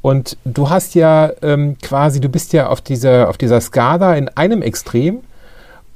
Und 0.01 0.37
du 0.45 0.69
hast 0.69 0.95
ja 0.95 1.31
ähm, 1.41 1.77
quasi, 1.81 2.19
du 2.19 2.29
bist 2.29 2.53
ja 2.53 2.69
auf 2.69 2.81
dieser, 2.81 3.29
auf 3.29 3.37
dieser 3.37 3.59
Skala 3.59 4.15
in 4.15 4.29
einem 4.29 4.61
Extrem 4.61 5.19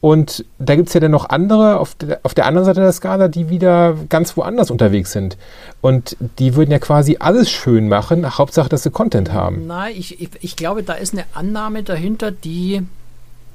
und 0.01 0.45
da 0.59 0.75
gibt 0.75 0.87
es 0.87 0.93
ja 0.93 1.01
dann 1.01 1.11
noch 1.11 1.29
andere 1.29 1.79
auf 1.79 1.95
der, 1.95 2.19
auf 2.23 2.33
der 2.33 2.45
anderen 2.45 2.65
Seite 2.65 2.79
der 2.79 2.91
Skala, 2.91 3.27
die 3.27 3.49
wieder 3.49 3.97
ganz 4.07 4.37
woanders 4.37 4.71
unterwegs 4.71 5.11
sind. 5.11 5.37
Und 5.81 6.15
die 6.39 6.55
würden 6.55 6.71
ja 6.71 6.79
quasi 6.79 7.17
alles 7.19 7.49
schön 7.49 7.89
machen, 7.89 8.37
Hauptsache, 8.37 8.69
dass 8.69 8.83
sie 8.83 8.91
Content 8.91 9.33
haben. 9.33 9.67
Nein, 9.67 9.93
ich, 9.97 10.21
ich, 10.21 10.29
ich 10.39 10.55
glaube, 10.55 10.83
da 10.83 10.93
ist 10.93 11.13
eine 11.13 11.25
Annahme 11.33 11.83
dahinter, 11.83 12.31
die 12.31 12.83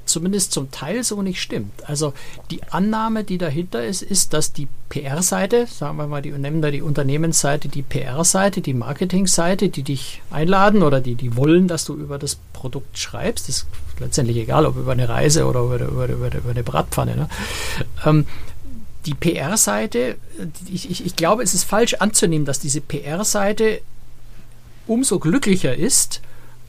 zumindest 0.05 0.51
zum 0.51 0.69
Teil 0.69 1.03
so 1.03 1.23
nicht 1.23 1.41
stimmt. 1.41 1.89
Also 1.89 2.13
die 2.51 2.61
Annahme, 2.69 3.23
die 3.23 3.39
dahinter 3.39 3.83
ist, 3.83 4.03
ist, 4.03 4.33
dass 4.33 4.53
die 4.53 4.67
PR-Seite, 4.89 5.65
sagen 5.65 5.97
wir 5.97 6.05
mal, 6.05 6.21
die 6.21 6.31
nehmen 6.31 6.61
da 6.61 6.69
die 6.69 6.83
Unternehmensseite, 6.83 7.69
die 7.69 7.81
PR-Seite, 7.81 8.61
die 8.61 8.75
Marketing-Seite, 8.75 9.69
die 9.69 9.81
dich 9.81 10.21
einladen 10.29 10.83
oder 10.83 11.01
die, 11.01 11.15
die 11.15 11.35
wollen, 11.35 11.67
dass 11.67 11.85
du 11.85 11.95
über 11.95 12.19
das 12.19 12.37
Produkt 12.53 12.99
schreibst, 12.99 13.49
das 13.49 13.65
letztendlich 13.99 14.37
egal, 14.37 14.65
ob 14.65 14.77
über 14.77 14.91
eine 14.91 15.09
Reise 15.09 15.45
oder 15.45 15.61
über, 15.61 15.79
über, 15.79 16.09
über, 16.09 16.35
über 16.35 16.49
eine 16.49 16.63
Bratpfanne. 16.63 17.15
Ne? 17.15 17.29
Ähm, 18.05 18.25
die 19.05 19.13
PR-Seite, 19.13 20.15
ich, 20.71 20.89
ich, 20.89 21.05
ich 21.05 21.15
glaube, 21.15 21.43
es 21.43 21.53
ist 21.53 21.63
falsch 21.63 21.95
anzunehmen, 21.95 22.45
dass 22.45 22.59
diese 22.59 22.81
PR-Seite 22.81 23.81
umso 24.87 25.19
glücklicher 25.19 25.75
ist, 25.75 26.21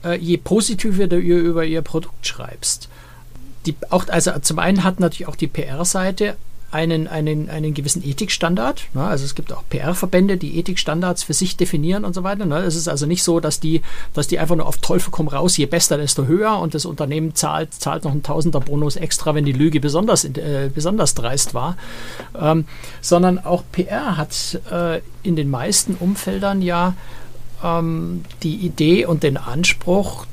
äh, 0.03 0.17
je 0.17 0.37
positiver 0.37 1.07
du 1.07 1.17
über 1.17 1.65
ihr 1.65 1.81
Produkt 1.81 2.25
schreibst 2.27 2.89
die, 3.67 3.75
auch, 3.89 4.07
also 4.07 4.31
zum 4.39 4.59
einen 4.59 4.83
hat 4.83 4.99
natürlich 4.99 5.27
auch 5.27 5.35
die 5.35 5.47
PR-Seite 5.47 6.37
einen, 6.71 7.07
einen, 7.07 7.49
einen 7.49 7.73
gewissen 7.73 8.03
Ethikstandard. 8.03 8.87
Ne? 8.93 9.03
Also 9.03 9.23
es 9.23 9.35
gibt 9.35 9.53
auch 9.53 9.63
PR-Verbände, 9.69 10.37
die 10.37 10.59
Ethikstandards 10.59 11.23
für 11.23 11.33
sich 11.33 11.55
definieren 11.55 12.03
und 12.03 12.13
so 12.13 12.23
weiter. 12.23 12.45
Ne? 12.45 12.59
Es 12.59 12.75
ist 12.75 12.89
also 12.89 13.05
nicht 13.05 13.23
so, 13.23 13.39
dass 13.39 13.59
die, 13.59 13.81
dass 14.13 14.27
die 14.27 14.37
einfach 14.37 14.55
nur 14.55 14.65
auf 14.65 14.77
Teufel 14.77 15.11
komm 15.11 15.29
raus, 15.29 15.55
je 15.55 15.65
besser, 15.65 15.97
desto 15.97 16.25
höher 16.25 16.59
und 16.59 16.73
das 16.73 16.85
Unternehmen 16.85 17.35
zahlt, 17.35 17.73
zahlt 17.73 18.03
noch 18.03 18.11
einen 18.11 18.23
Tausender-Bonus 18.23 18.97
extra, 18.97 19.33
wenn 19.33 19.45
die 19.45 19.53
Lüge 19.53 19.79
besonders, 19.79 20.25
äh, 20.25 20.69
besonders 20.73 21.13
dreist 21.13 21.53
war. 21.53 21.77
Ähm, 22.37 22.65
sondern 23.01 23.39
auch 23.39 23.63
PR 23.71 24.17
hat 24.17 24.59
äh, 24.69 25.01
in 25.23 25.35
den 25.37 25.49
meisten 25.49 25.95
Umfeldern 25.95 26.61
ja 26.61 26.95
ähm, 27.63 28.23
die 28.43 28.55
Idee 28.55 29.05
und 29.05 29.23
den 29.23 29.37
Anspruch, 29.37 30.25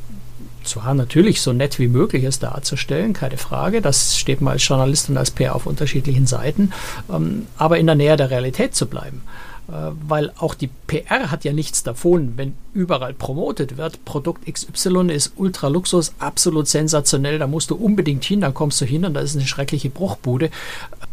zwar 0.64 0.94
natürlich 0.94 1.40
so 1.40 1.52
nett 1.52 1.78
wie 1.78 1.88
möglich 1.88 2.24
es 2.24 2.38
darzustellen, 2.38 3.12
keine 3.12 3.36
Frage, 3.36 3.80
das 3.80 4.16
steht 4.16 4.40
man 4.40 4.52
als 4.52 4.66
Journalist 4.66 5.08
und 5.08 5.16
als 5.16 5.30
PR 5.30 5.54
auf 5.54 5.66
unterschiedlichen 5.66 6.26
Seiten, 6.26 6.72
ähm, 7.12 7.46
aber 7.56 7.78
in 7.78 7.86
der 7.86 7.96
Nähe 7.96 8.16
der 8.16 8.30
Realität 8.30 8.74
zu 8.74 8.86
bleiben. 8.86 9.22
Äh, 9.66 9.92
weil 10.06 10.30
auch 10.36 10.54
die 10.54 10.68
PR 10.86 11.30
hat 11.30 11.44
ja 11.44 11.54
nichts 11.54 11.82
davon, 11.82 12.34
wenn 12.36 12.54
überall 12.74 13.14
promotet 13.14 13.78
wird, 13.78 14.04
Produkt 14.04 14.46
XY 14.46 15.10
ist 15.10 15.32
Ultraluxus, 15.36 16.12
absolut 16.18 16.68
sensationell, 16.68 17.38
da 17.38 17.46
musst 17.46 17.70
du 17.70 17.74
unbedingt 17.74 18.24
hin, 18.24 18.42
dann 18.42 18.52
kommst 18.52 18.80
du 18.82 18.84
hin 18.84 19.06
und 19.06 19.14
da 19.14 19.20
ist 19.20 19.36
eine 19.36 19.46
schreckliche 19.46 19.88
Bruchbude. 19.88 20.50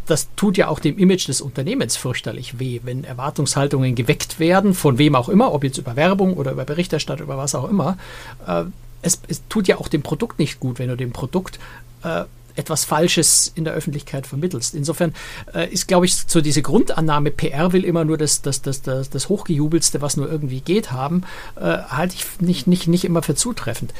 Das 0.05 0.27
tut 0.35 0.57
ja 0.57 0.67
auch 0.67 0.79
dem 0.79 0.97
Image 0.97 1.29
des 1.29 1.39
Unternehmens 1.39 1.95
fürchterlich 1.95 2.59
weh, 2.59 2.81
wenn 2.83 3.05
Erwartungshaltungen 3.05 3.95
geweckt 3.95 4.39
werden, 4.39 4.73
von 4.73 4.97
wem 4.97 5.15
auch 5.15 5.29
immer, 5.29 5.53
ob 5.53 5.63
jetzt 5.63 5.77
über 5.77 5.95
Werbung 5.95 6.33
oder 6.33 6.51
über 6.51 6.65
Berichterstattung, 6.65 7.27
über 7.27 7.37
was 7.37 7.55
auch 7.55 7.69
immer. 7.69 7.97
Äh, 8.45 8.65
es, 9.01 9.21
es, 9.27 9.41
tut 9.47 9.67
ja 9.67 9.77
auch 9.77 9.87
dem 9.87 10.01
Produkt 10.01 10.39
nicht 10.39 10.59
gut, 10.59 10.79
wenn 10.79 10.89
du 10.89 10.97
dem 10.97 11.11
Produkt 11.11 11.59
äh, 12.03 12.25
etwas 12.55 12.83
Falsches 12.83 13.51
in 13.55 13.63
der 13.63 13.73
Öffentlichkeit 13.73 14.27
vermittelst. 14.27 14.75
Insofern 14.75 15.13
äh, 15.53 15.71
ist, 15.71 15.87
glaube 15.87 16.05
ich, 16.05 16.15
so 16.15 16.41
diese 16.41 16.61
Grundannahme, 16.61 17.31
PR 17.31 17.73
will 17.73 17.83
immer 17.83 18.05
nur 18.05 18.17
das, 18.17 18.41
das, 18.41 18.61
das, 18.61 18.81
das, 18.81 19.09
das 19.09 19.29
Hochgejubelste, 19.29 20.01
was 20.01 20.17
nur 20.17 20.29
irgendwie 20.29 20.61
geht, 20.61 20.91
haben, 20.91 21.23
äh, 21.55 21.61
halte 21.61 22.15
ich 22.15 22.25
nicht, 22.41 22.67
nicht, 22.67 22.87
nicht 22.87 23.05
immer 23.05 23.21
für 23.21 23.35
zutreffend. 23.35 23.93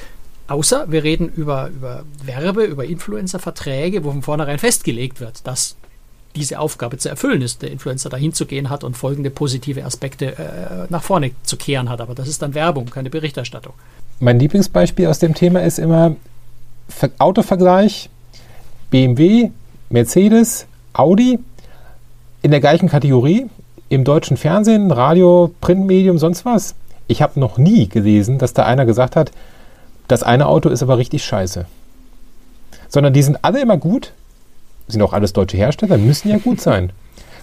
Außer 0.48 0.92
wir 0.92 1.04
reden 1.04 1.30
über, 1.30 1.70
über 1.70 2.04
Werbe, 2.24 2.66
über 2.66 2.84
Influencer-Verträge, 2.84 4.04
wo 4.04 4.12
von 4.12 4.22
vornherein 4.22 4.60
festgelegt 4.60 5.22
wird, 5.22 5.48
dass 5.48 5.78
diese 6.36 6.60
Aufgabe 6.60 6.98
zu 6.98 7.10
erfüllen 7.10 7.42
ist, 7.42 7.62
der 7.62 7.72
Influencer 7.72 8.10
dahin 8.10 8.34
zu 8.34 8.46
gehen 8.46 8.70
hat 8.70 8.84
und 8.84 8.96
folgende 8.96 9.30
positive 9.30 9.84
Aspekte 9.86 10.38
äh, 10.38 10.88
nach 10.90 11.04
vorne 11.04 11.32
zu 11.44 11.58
kehren 11.58 11.90
hat. 11.90 12.02
Aber 12.02 12.16
das 12.16 12.28
ist 12.28 12.42
dann 12.42 12.54
Werbung, 12.54 12.90
keine 12.90 13.10
Berichterstattung 13.10 13.74
mein 14.22 14.40
Lieblingsbeispiel 14.40 15.08
aus 15.08 15.20
dem 15.20 15.34
Thema 15.34 15.62
ist 15.62 15.80
immer 15.80 16.16
Autovergleich 17.18 18.10
BMW, 18.92 19.50
Mercedes, 19.90 20.68
Audi 20.94 21.40
in 22.44 22.52
der 22.52 22.60
gleichen 22.60 22.88
Kategorie 22.88 23.48
im 23.90 24.04
deutschen 24.04 24.38
Fernsehen, 24.38 24.92
Radio, 24.92 25.52
Printmedium, 25.60 26.20
sonst 26.20 26.46
was. 26.46 26.76
Ich 27.08 27.22
habe 27.22 27.40
noch 27.40 27.58
nie 27.58 27.90
gelesen, 27.90 28.38
dass 28.38 28.54
da 28.54 28.64
einer 28.64 28.86
gesagt 28.86 29.16
hat, 29.16 29.32
das 30.08 30.22
eine 30.22 30.46
Auto 30.46 30.70
ist 30.70 30.84
aber 30.84 30.98
richtig 30.98 31.26
scheiße. 31.26 31.66
Sondern 32.90 33.14
die 33.14 33.24
sind 33.24 33.44
alle 33.44 33.60
immer 33.60 33.78
gut, 33.78 34.14
sind 34.88 35.02
auch 35.02 35.14
alles 35.14 35.34
deutsche 35.34 35.58
Hersteller, 35.58 35.98
müssen 35.98 36.30
ja 36.30 36.38
gut 36.38 36.62
sein. 36.62 36.92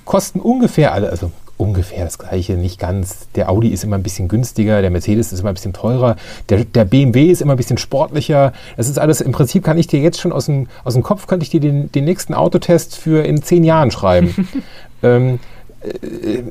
Kosten 0.04 0.38
ungefähr 0.40 0.92
alle, 0.92 1.10
also 1.10 1.32
ungefähr 1.58 2.04
das 2.04 2.18
gleiche, 2.18 2.54
nicht 2.54 2.80
ganz. 2.80 3.28
Der 3.34 3.50
Audi 3.50 3.68
ist 3.68 3.84
immer 3.84 3.96
ein 3.96 4.02
bisschen 4.02 4.28
günstiger, 4.28 4.80
der 4.80 4.90
Mercedes 4.90 5.32
ist 5.32 5.40
immer 5.40 5.50
ein 5.50 5.54
bisschen 5.54 5.74
teurer, 5.74 6.16
der, 6.48 6.64
der 6.64 6.84
BMW 6.84 7.26
ist 7.26 7.42
immer 7.42 7.52
ein 7.54 7.58
bisschen 7.58 7.78
sportlicher. 7.78 8.52
Das 8.76 8.88
ist 8.88 8.98
alles, 8.98 9.20
im 9.20 9.32
Prinzip 9.32 9.64
kann 9.64 9.76
ich 9.76 9.86
dir 9.88 10.00
jetzt 10.00 10.20
schon 10.20 10.32
aus 10.32 10.46
dem, 10.46 10.68
aus 10.84 10.94
dem 10.94 11.02
Kopf, 11.02 11.26
könnte 11.26 11.42
ich 11.42 11.50
dir 11.50 11.60
den, 11.60 11.92
den 11.92 12.04
nächsten 12.04 12.32
Autotest 12.32 12.96
für 12.96 13.24
in 13.24 13.42
zehn 13.42 13.64
Jahren 13.64 13.90
schreiben. 13.90 14.48
ähm, 15.02 15.40
äh, 15.82 16.42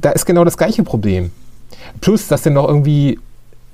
da 0.00 0.10
ist 0.10 0.24
genau 0.24 0.44
das 0.44 0.56
gleiche 0.56 0.82
Problem. 0.82 1.30
Plus, 2.00 2.26
dass 2.26 2.42
dann 2.42 2.54
noch 2.54 2.66
irgendwie 2.66 3.18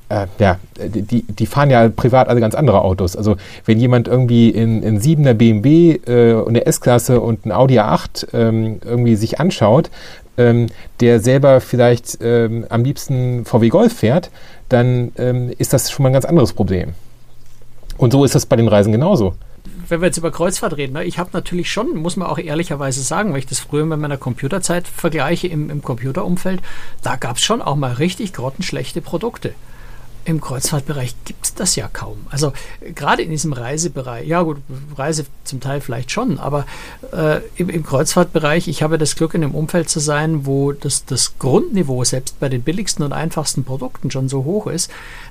äh, 0.08 0.26
ja, 0.38 0.58
die, 0.78 1.22
die 1.22 1.46
fahren 1.46 1.70
ja 1.70 1.88
privat 1.88 2.28
alle 2.28 2.40
ganz 2.40 2.54
andere 2.54 2.82
Autos. 2.82 3.14
Also 3.14 3.36
wenn 3.64 3.78
jemand 3.78 4.08
irgendwie 4.08 4.50
in, 4.50 4.82
in 4.82 5.00
7er 5.00 5.34
BMW 5.34 6.00
äh, 6.06 6.32
und 6.34 6.48
eine 6.48 6.66
S-Klasse 6.66 7.20
und 7.20 7.46
ein 7.46 7.52
Audi 7.52 7.78
A8 7.78 8.28
ähm, 8.32 8.80
irgendwie 8.84 9.16
sich 9.16 9.38
anschaut, 9.38 9.90
ähm, 10.38 10.68
der 11.00 11.20
selber 11.20 11.60
vielleicht 11.60 12.18
ähm, 12.22 12.64
am 12.70 12.84
liebsten 12.84 13.44
VW 13.44 13.68
Golf 13.68 13.92
fährt, 13.92 14.30
dann 14.68 15.12
ähm, 15.18 15.52
ist 15.58 15.72
das 15.72 15.90
schon 15.90 16.04
mal 16.04 16.10
ein 16.10 16.14
ganz 16.14 16.24
anderes 16.24 16.52
Problem. 16.52 16.94
Und 17.98 18.12
so 18.12 18.24
ist 18.24 18.34
das 18.34 18.46
bei 18.46 18.56
den 18.56 18.68
Reisen 18.68 18.92
genauso. 18.92 19.34
wenn 19.88 20.00
wir 20.00 20.06
jetzt 20.06 20.18
über 20.18 20.30
Kreuzfahrt 20.30 20.76
reden, 20.76 20.92
ne, 20.92 21.04
ich 21.04 21.18
habe 21.18 21.30
natürlich 21.32 21.70
schon, 21.70 21.96
muss 21.96 22.16
man 22.16 22.28
auch 22.28 22.38
ehrlicherweise 22.38 23.02
sagen, 23.02 23.32
weil 23.32 23.40
ich 23.40 23.46
das 23.46 23.58
früher 23.58 23.84
mit 23.84 23.98
meiner 23.98 24.16
Computerzeit 24.16 24.86
vergleiche 24.86 25.48
im, 25.48 25.68
im 25.68 25.82
Computerumfeld, 25.82 26.60
da 27.02 27.16
gab 27.16 27.36
es 27.36 27.42
schon 27.42 27.60
auch 27.60 27.76
mal 27.76 27.92
richtig 27.94 28.32
grottenschlechte 28.32 29.00
Produkte. 29.00 29.54
Im 30.28 30.42
Kreuzfahrtbereich 30.42 31.14
gibt 31.24 31.46
es 31.46 31.54
das 31.54 31.74
ja 31.74 31.88
kaum. 31.90 32.18
Also 32.28 32.52
gerade 32.94 33.22
in 33.22 33.30
diesem 33.30 33.54
Reisebereich, 33.54 34.28
ja 34.28 34.42
gut, 34.42 34.58
Reise 34.94 35.24
zum 35.44 35.60
Teil 35.60 35.80
vielleicht 35.80 36.10
schon, 36.10 36.38
aber 36.38 36.66
äh, 37.14 37.40
im, 37.56 37.70
im, 37.70 37.82
Kreuzfahrtbereich, 37.82 38.68
ich 38.68 38.82
habe 38.82 38.98
das 38.98 39.16
Glück, 39.16 39.32
in 39.32 39.42
einem 39.42 39.54
Umfeld 39.54 39.88
zu 39.88 40.00
sein, 40.00 40.44
wo 40.44 40.72
das, 40.72 41.06
das 41.06 41.38
Grundniveau 41.38 42.04
selbst 42.04 42.38
bei 42.40 42.50
den 42.50 42.60
billigsten 42.60 43.06
und 43.06 43.14
einfachsten 43.14 43.64
Produkten 43.64 44.10
schon 44.10 44.28
so 44.28 44.44
hoch 44.44 44.66
ist, 44.66 44.90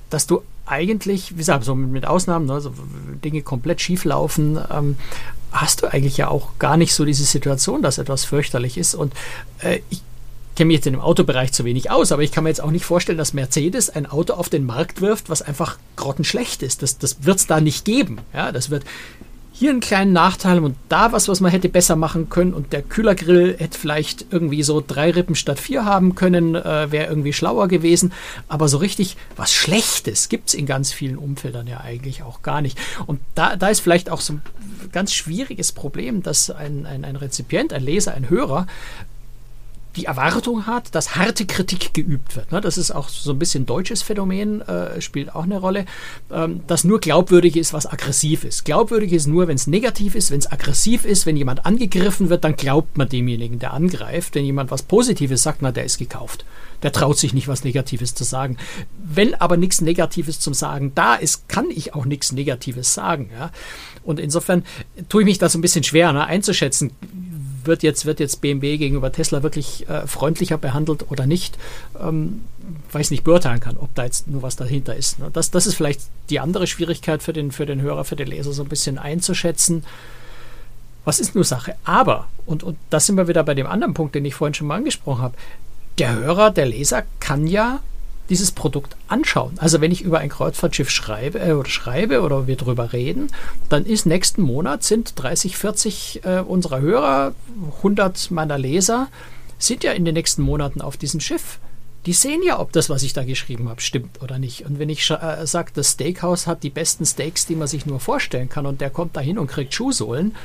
dass 0.10 0.26
du 0.26 0.42
eigentlich, 0.66 1.34
wie 1.34 1.38
gesagt, 1.38 1.64
so 1.64 1.76
mit 1.76 2.08
Ausnahmen, 2.08 2.48
ne, 2.48 2.60
so 2.60 2.74
Dinge 3.24 3.44
komplett 3.44 3.82
schief 3.82 4.04
laufen, 4.04 4.58
ähm, 4.72 4.98
hast 5.52 5.84
du 5.84 5.94
eigentlich 5.94 6.18
ja 6.18 6.28
auch 6.28 6.58
gar 6.58 6.76
nicht 6.76 6.96
so 6.96 7.06
diese 7.06 7.24
Situation, 7.24 7.84
dass 7.84 8.00
etwas 8.00 8.26
fürchterlich 8.26 8.80
ist. 8.80 8.96
Und 8.96 9.14
äh, 9.60 9.82
ich 9.92 10.02
kenne 10.58 10.68
mich 10.68 10.78
jetzt 10.78 10.88
in 10.88 10.94
dem 10.94 11.02
Autobereich 11.02 11.54
zu 11.54 11.64
wenig 11.66 11.92
aus, 11.92 12.12
aber 12.12 12.24
ich 12.24 12.32
kann 12.32 12.44
mir 12.44 12.50
jetzt 12.50 12.62
auch 12.62 12.72
nicht 12.72 12.84
vorstellen, 12.84 13.20
dass 13.20 13.34
Mercedes 13.34 13.92
ein 13.92 14.08
Auto 14.08 14.34
auf 14.34 14.50
den 14.50 14.66
Markt 14.66 15.02
wirft, 15.02 15.30
was 15.30 15.44
einfach 15.44 15.78
grottenschlecht 15.96 16.64
ist. 16.64 16.82
Das, 16.82 16.98
das 16.98 17.24
wird 17.24 17.38
es 17.38 17.48
da 17.48 17.62
nicht 17.62 17.86
geben. 17.86 18.18
Ja, 18.34 18.52
das 18.52 18.72
wird 18.72 18.84
hier 19.60 19.70
einen 19.70 19.80
kleinen 19.80 20.14
Nachteil 20.14 20.60
und 20.60 20.76
da 20.90 21.12
was, 21.12 21.28
was 21.28 21.42
man 21.42 21.52
hätte 21.52 21.70
besser 21.70 21.96
machen 21.96 22.30
können. 22.30 22.56
Und 22.56 22.74
der 22.74 22.82
Kühlergrill 22.82 23.56
hätte 23.58 23.78
vielleicht 23.78 24.26
irgendwie 24.32 24.64
so 24.64 24.84
drei 24.86 25.12
Rippen 25.12 25.36
statt 25.36 25.60
vier 25.60 25.86
haben 25.86 26.16
können, 26.16 26.56
äh, 26.56 26.92
wäre 26.92 27.08
irgendwie 27.08 27.34
schlauer 27.34 27.68
gewesen. 27.68 28.12
Aber 28.48 28.68
so 28.68 28.78
richtig 28.78 29.16
was 29.36 29.54
Schlechtes 29.54 30.30
gibt 30.30 30.50
es 30.50 30.54
in 30.56 30.66
ganz 30.66 30.92
vielen 30.92 31.18
Umfeldern 31.18 31.68
ja 31.68 31.82
eigentlich 31.82 32.24
auch 32.24 32.42
gar 32.42 32.62
nicht. 32.62 32.80
Und 33.06 33.20
da, 33.36 33.56
da 33.56 33.70
ist 33.70 33.80
vielleicht 33.80 34.10
auch 34.10 34.22
so 34.22 34.34
ein 34.34 34.42
ganz 34.92 35.14
schwieriges 35.14 35.72
Problem, 35.72 36.24
dass 36.24 36.50
ein, 36.50 36.86
ein, 36.86 37.06
ein 37.06 37.16
Rezipient, 37.16 37.74
ein 37.74 37.84
Leser, 37.84 38.14
ein 38.16 38.30
Hörer 38.30 38.66
die 39.98 40.06
Erwartung 40.06 40.68
hat, 40.68 40.94
dass 40.94 41.16
harte 41.16 41.46
Kritik 41.46 41.94
geübt 41.94 42.36
wird. 42.36 42.52
Ne? 42.52 42.62
Das 42.62 42.78
ist 42.78 42.92
auch 42.92 43.10
so 43.10 43.32
ein 43.32 43.40
bisschen 43.40 43.66
deutsches 43.66 44.04
Phänomen, 44.04 44.62
äh, 44.62 45.02
spielt 45.02 45.36
auch 45.36 45.44
eine 45.44 45.58
Rolle, 45.58 45.86
ähm, 46.32 46.62
dass 46.68 46.84
nur 46.84 47.00
glaubwürdig 47.00 47.58
ist, 47.58 47.74
was 47.74 47.88
aggressiv 47.88 48.44
ist. 48.44 48.64
Glaubwürdig 48.64 49.12
ist 49.12 49.28
nur, 49.28 49.48
wenn 49.48 49.56
es 49.56 49.66
negativ 49.66 50.14
ist, 50.16 50.30
wenn 50.30 50.40
es 50.40 50.52
aggressiv 50.52 51.04
ist, 51.04 51.26
wenn 51.26 51.36
jemand 51.36 51.66
angegriffen 51.66 52.30
wird, 52.30 52.44
dann 52.44 52.56
glaubt 52.56 52.98
man 52.98 53.10
demjenigen, 53.10 53.58
der 53.58 53.74
angreift. 53.74 54.36
Wenn 54.36 54.46
jemand 54.46 54.70
was 54.70 54.84
Positives 54.84 55.42
sagt, 55.42 55.62
na, 55.62 55.72
der 55.72 55.86
ist 55.86 55.98
gekauft. 55.98 56.46
Der 56.84 56.92
traut 56.92 57.18
sich 57.18 57.34
nicht, 57.34 57.48
was 57.48 57.64
Negatives 57.64 58.14
zu 58.14 58.24
sagen. 58.24 58.58
Wenn 59.04 59.34
aber 59.34 59.58
nichts 59.58 59.82
Negatives 59.82 60.40
zum 60.40 60.54
Sagen 60.54 60.92
da 60.94 61.16
ist, 61.16 61.50
kann 61.50 61.72
ich 61.72 61.96
auch 61.96 62.06
nichts 62.06 62.32
Negatives 62.32 62.94
sagen. 62.94 63.32
Ja? 63.34 63.52
Und 64.04 64.20
insofern 64.20 64.64
tue 65.10 65.24
ich 65.24 65.26
mich 65.26 65.40
da 65.40 65.50
so 65.50 65.58
ein 65.58 65.62
bisschen 65.62 65.84
schwer 65.84 66.14
ne, 66.14 66.26
einzuschätzen, 66.26 66.92
wird 67.68 67.84
jetzt, 67.84 68.06
wird 68.06 68.20
jetzt 68.20 68.42
BMW 68.42 68.78
gegenüber 68.78 69.12
Tesla 69.12 69.44
wirklich 69.44 69.88
äh, 69.90 70.08
freundlicher 70.08 70.58
behandelt 70.58 71.12
oder 71.12 71.26
nicht, 71.26 71.58
ähm, 72.00 72.44
ich 72.98 73.12
nicht 73.12 73.24
beurteilen 73.24 73.60
kann, 73.60 73.78
ob 73.78 73.94
da 73.96 74.06
jetzt 74.06 74.28
nur 74.28 74.42
was 74.42 74.56
dahinter 74.56 74.96
ist. 74.96 75.20
Ne? 75.20 75.30
Das, 75.32 75.52
das 75.52 75.68
ist 75.68 75.76
vielleicht 75.76 76.02
die 76.30 76.40
andere 76.40 76.68
Schwierigkeit 76.68 77.22
für 77.22 77.34
den, 77.34 77.52
für 77.52 77.66
den 77.66 77.82
Hörer, 77.82 78.06
für 78.06 78.16
den 78.16 78.28
Leser, 78.28 78.54
so 78.54 78.64
ein 78.64 78.70
bisschen 78.70 78.98
einzuschätzen. 78.98 79.84
Was 81.06 81.20
ist 81.20 81.36
nur 81.36 81.44
Sache? 81.44 81.76
Aber, 81.84 82.28
und, 82.46 82.64
und 82.64 82.78
das 82.90 83.06
sind 83.06 83.16
wir 83.16 83.28
wieder 83.28 83.44
bei 83.44 83.54
dem 83.54 83.68
anderen 83.68 83.94
Punkt, 83.94 84.16
den 84.16 84.26
ich 84.26 84.36
vorhin 84.36 84.54
schon 84.54 84.68
mal 84.68 84.76
angesprochen 84.76 85.22
habe, 85.22 85.36
der 86.00 86.16
Hörer, 86.16 86.52
der 86.52 86.66
Leser 86.66 87.04
kann 87.20 87.48
ja 87.48 87.80
dieses 88.30 88.52
Produkt 88.52 88.96
anschauen. 89.08 89.54
Also 89.58 89.82
wenn 89.82 89.92
ich 89.92 90.02
über 90.02 90.20
ein 90.20 90.30
Kreuzfahrtschiff 90.30 90.90
schreibe 90.90 91.40
äh, 91.40 91.54
oder 91.54 91.70
schreibe 91.70 92.22
oder 92.22 92.48
wir 92.48 92.56
darüber 92.56 92.94
reden, 92.94 93.28
dann 93.70 93.86
ist 93.86 94.06
nächsten 94.06 94.42
Monat 94.42 94.84
sind 94.84 95.14
30, 95.16 95.58
40 95.58 96.22
äh, 96.24 96.40
unserer 96.40 96.82
Hörer, 96.82 97.34
100 97.78 98.32
meiner 98.32 98.58
Leser 98.58 99.08
sind 99.60 99.84
ja 99.84 99.92
in 99.94 100.06
den 100.06 100.14
nächsten 100.14 100.42
Monaten 100.42 100.82
auf 100.82 100.98
diesem 100.98 101.20
Schiff. 101.20 101.60
Die 102.06 102.14
sehen 102.14 102.42
ja, 102.44 102.60
ob 102.60 102.72
das, 102.72 102.90
was 102.90 103.04
ich 103.04 103.14
da 103.14 103.24
geschrieben 103.24 103.68
habe, 103.70 103.82
stimmt 103.82 104.22
oder 104.22 104.40
nicht. 104.40 104.66
Und 104.66 104.80
wenn 104.80 104.90
ich 104.90 105.10
äh, 105.10 105.46
sage, 105.46 105.72
das 105.74 105.92
Steakhouse 105.92 106.48
hat 106.48 106.64
die 106.64 106.70
besten 106.70 107.06
Steaks, 107.06 107.46
die 107.46 107.56
man 107.56 107.68
sich 107.68 107.86
nur 107.86 108.00
vorstellen 108.00 108.50
kann, 108.50 108.66
und 108.66 108.80
der 108.80 108.90
kommt 108.90 109.18
da 109.18 109.20
hin 109.20 109.38
und 109.38 109.48
kriegt 109.48 109.74
Schuhsohlen, 109.74 110.36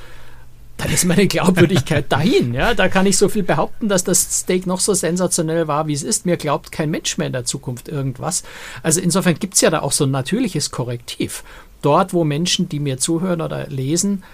dann 0.83 0.93
ist 0.93 1.05
meine 1.05 1.29
Glaubwürdigkeit 1.29 2.07
dahin. 2.11 2.55
Ja, 2.55 2.75
da 2.75 2.89
kann 2.89 3.07
ich 3.07 3.17
so 3.17 3.29
viel 3.29 3.45
behaupten, 3.45 3.89
dass 3.89 4.03
das 4.03 4.41
Steak 4.41 4.67
noch 4.67 4.81
so 4.81 4.95
sensationell 4.95 5.69
war, 5.69 5.87
wie 5.87 5.93
es 5.93 6.03
ist. 6.03 6.27
Mir 6.27 6.37
glaubt 6.37 6.73
kein 6.73 6.91
Mensch 6.91 7.19
mehr 7.19 7.29
in 7.29 7.33
der 7.33 7.45
Zukunft 7.45 7.89
irgendwas. 7.89 8.43
Also 8.83 9.01
insofern 9.01 9.39
gibt 9.39 9.55
es 9.55 9.61
ja 9.61 9.71
da 9.71 9.83
auch 9.83 9.93
so 9.93 10.05
ein 10.05 10.11
natürliches 10.11 10.73
Korrektiv. 10.73 11.45
Dort, 11.83 12.13
wo 12.13 12.25
Menschen, 12.25 12.69
die 12.69 12.81
mir 12.81 12.99
zuhören 12.99 13.41
oder 13.41 13.69
lesen, 13.69 14.25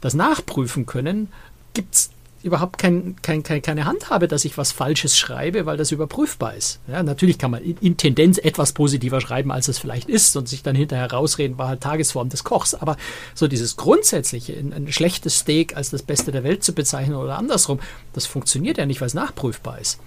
das 0.00 0.14
nachprüfen 0.14 0.84
können, 0.84 1.28
gibt 1.74 1.94
es 1.94 2.10
überhaupt 2.44 2.78
kein, 2.78 3.16
kein, 3.22 3.42
kein, 3.42 3.62
keine 3.62 3.86
Handhabe, 3.86 4.28
dass 4.28 4.44
ich 4.44 4.58
was 4.58 4.70
Falsches 4.70 5.18
schreibe, 5.18 5.64
weil 5.64 5.78
das 5.78 5.92
überprüfbar 5.92 6.54
ist. 6.54 6.78
Ja, 6.86 7.02
natürlich 7.02 7.38
kann 7.38 7.50
man 7.50 7.62
in, 7.62 7.96
Tendenz 7.96 8.36
etwas 8.38 8.72
positiver 8.72 9.20
schreiben, 9.22 9.50
als 9.50 9.68
es 9.68 9.78
vielleicht 9.78 10.08
ist 10.10 10.36
und 10.36 10.48
sich 10.48 10.62
dann 10.62 10.76
hinterher 10.76 11.10
rausreden, 11.10 11.56
war 11.56 11.68
halt 11.68 11.80
Tagesform 11.80 12.28
des 12.28 12.44
Kochs. 12.44 12.74
Aber 12.74 12.98
so 13.34 13.48
dieses 13.48 13.76
grundsätzliche, 13.76 14.52
ein, 14.52 14.74
ein 14.74 14.92
schlechtes 14.92 15.38
Steak 15.38 15.74
als 15.74 15.90
das 15.90 16.02
Beste 16.02 16.32
der 16.32 16.44
Welt 16.44 16.62
zu 16.62 16.74
bezeichnen 16.74 17.16
oder 17.16 17.38
andersrum, 17.38 17.80
das 18.12 18.26
funktioniert 18.26 18.76
ja 18.76 18.84
nicht, 18.84 19.00
weil 19.00 19.08
es 19.08 19.14
nachprüfbar 19.14 19.80
ist. 19.80 19.98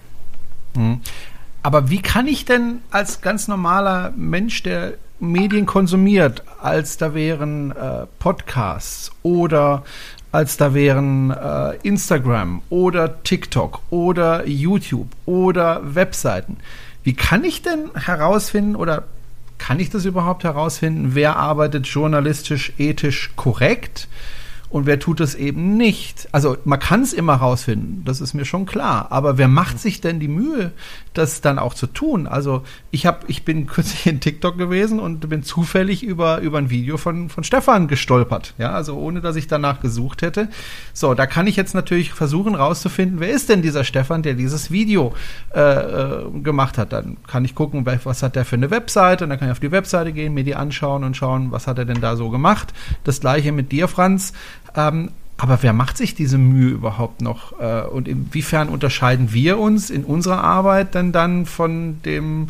Mhm. 0.76 1.02
Aber 1.63 1.89
wie 1.89 2.02
kann 2.02 2.28
ich 2.28 2.45
denn 2.45 2.82
als 2.91 3.21
ganz 3.21 3.47
normaler 3.47 4.13
Mensch, 4.15 4.62
der 4.62 4.93
Medien 5.19 5.65
konsumiert, 5.65 6.43
als 6.62 6.97
da 6.97 7.13
wären 7.13 7.71
äh, 7.71 8.06
Podcasts 8.19 9.12
oder 9.23 9.84
als 10.32 10.58
da 10.58 10.74
wären 10.74 11.32
äh, 11.32 11.76
Instagram 11.84 12.62
oder 12.70 13.24
TikTok 13.24 13.82
oder 13.90 14.48
YouTube 14.48 15.08
oder 15.26 15.82
Webseiten. 15.96 16.58
Wie 17.04 17.13
kann 17.13 17.44
ich 17.44 17.62
denn 17.62 17.90
herausfinden 17.96 18.76
oder 18.76 19.04
kann 19.58 19.80
ich 19.80 19.90
das 19.90 20.06
überhaupt 20.06 20.44
herausfinden, 20.44 21.16
wer 21.16 21.38
arbeitet 21.38 21.88
journalistisch, 21.88 22.74
ethisch 22.78 23.32
korrekt? 23.36 24.08
Und 24.70 24.86
wer 24.86 25.00
tut 25.00 25.20
es 25.20 25.36
eben 25.36 25.78
nicht. 25.78 26.28
Also 26.32 26.58
man 26.66 26.80
kann 26.80 27.02
es 27.02 27.14
immer 27.14 27.36
rausfinden, 27.36 28.04
das 28.06 28.22
ist 28.22 28.34
mir 28.34 28.46
schon 28.46 28.66
klar. 28.66 29.08
Aber 29.12 29.38
wer 29.38 29.48
macht 29.48 29.80
sich 29.80 30.02
denn 30.02 30.20
die 30.20 30.28
Mühe, 30.28 30.72
das 31.14 31.42
dann 31.42 31.58
auch 31.60 31.74
zu 31.74 31.88
tun? 31.88 32.28
Also 32.28 32.64
ich 32.92 33.06
habe, 33.06 33.20
ich 33.28 33.46
bin 33.46 33.68
kürzlich 33.68 34.06
in 34.08 34.20
TikTok 34.20 34.58
gewesen 34.58 35.00
und 35.00 35.28
bin 35.30 35.44
zufällig 35.44 36.04
über 36.04 36.40
über 36.40 36.58
ein 36.58 36.70
Video 36.70 36.98
von 36.98 37.30
von 37.30 37.44
Stefan 37.44 37.88
gestolpert. 37.88 38.54
Ja, 38.58 38.72
also 38.72 38.98
ohne 38.98 39.22
dass 39.22 39.36
ich 39.36 39.48
danach 39.48 39.80
gesucht 39.80 40.22
hätte. 40.22 40.50
So, 40.94 41.14
da 41.14 41.26
kann 41.26 41.48
ich 41.48 41.56
jetzt 41.56 41.74
natürlich 41.74 42.14
versuchen 42.14 42.56
rauszufinden, 42.56 43.20
wer 43.20 43.30
ist 43.30 43.50
denn 43.50 43.62
dieser 43.62 43.84
Stefan, 43.84 44.22
der 44.22 44.34
dieses 44.34 44.72
Video 44.72 45.14
äh, 45.54 45.62
äh, 45.62 46.30
gemacht 46.42 46.78
hat. 46.78 46.94
Dann 46.94 47.18
kann 47.26 47.46
ich 47.46 47.56
gucken, 47.56 47.86
was 47.86 48.24
hat 48.24 48.36
der 48.36 48.46
für 48.46 48.56
eine 48.56 48.72
Webseite. 48.72 49.24
Und 49.24 49.30
dann 49.30 49.40
kann 49.40 49.48
ich 49.48 49.54
auf 49.54 49.60
die 49.60 49.72
Webseite 49.72 50.12
gehen, 50.12 50.34
mir 50.34 50.44
die 50.44 50.56
anschauen 50.56 51.04
und 51.04 51.16
schauen, 51.16 51.52
was 51.52 51.68
hat 51.68 51.78
er 51.78 51.86
denn 51.86 52.02
da 52.02 52.16
so 52.16 52.30
gemacht. 52.30 52.74
Das 53.04 53.20
gleiche 53.20 53.52
mit 53.52 53.72
dir, 53.72 53.88
Franz. 53.88 54.34
Ähm, 54.76 55.12
aber 55.38 55.62
wer 55.62 55.72
macht 55.72 55.98
sich 55.98 56.16
diese 56.16 56.40
Mühe 56.40 56.72
überhaupt 56.72 57.22
noch? 57.22 57.60
Äh, 57.60 57.84
und 57.84 58.08
inwiefern 58.08 58.70
unterscheiden 58.70 59.32
wir 59.34 59.60
uns 59.60 59.90
in 59.90 60.04
unserer 60.04 60.44
Arbeit 60.44 60.96
denn 60.96 61.12
dann 61.12 61.46
von 61.46 62.02
dem 62.04 62.50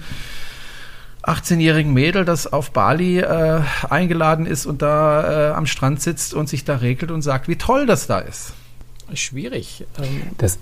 18-jährigen 1.24 1.94
Mädel, 1.94 2.24
das 2.24 2.52
auf 2.52 2.72
Bali 2.72 3.20
äh, 3.20 3.60
eingeladen 3.90 4.46
ist 4.46 4.66
und 4.66 4.82
da 4.82 5.50
äh, 5.50 5.54
am 5.54 5.66
Strand 5.66 6.02
sitzt 6.02 6.34
und 6.34 6.48
sich 6.48 6.64
da 6.64 6.78
regelt 6.78 7.12
und 7.12 7.22
sagt, 7.22 7.50
wie 7.50 7.58
toll 7.58 7.86
das 7.86 8.08
da 8.08 8.20
ist? 8.20 8.54
Schwierig. 9.14 9.86
Ähm 10.00 10.22
das, 10.38 10.58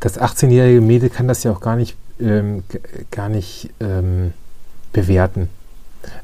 das 0.00 0.20
18-jährige 0.20 0.80
Mädel 0.80 1.10
kann 1.10 1.28
das 1.28 1.44
ja 1.44 1.52
auch 1.52 1.60
gar 1.60 1.76
nicht, 1.76 1.96
ähm, 2.18 2.64
gar 3.12 3.28
nicht 3.28 3.70
ähm, 3.78 4.32
bewerten. 4.92 5.48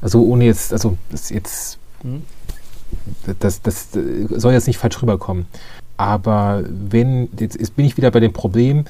Also 0.01 0.21
ohne 0.23 0.43
jetzt, 0.45 0.73
also 0.73 0.97
jetzt 1.29 1.77
hm 2.01 2.23
das, 3.39 3.61
das 3.61 3.89
soll 4.29 4.53
jetzt 4.53 4.67
nicht 4.67 4.77
falsch 4.77 5.01
rüberkommen. 5.01 5.45
Aber 5.97 6.63
wenn, 6.67 7.29
jetzt 7.39 7.75
bin 7.75 7.85
ich 7.85 7.97
wieder 7.97 8.11
bei 8.11 8.19
dem 8.19 8.33
Problem, 8.33 8.85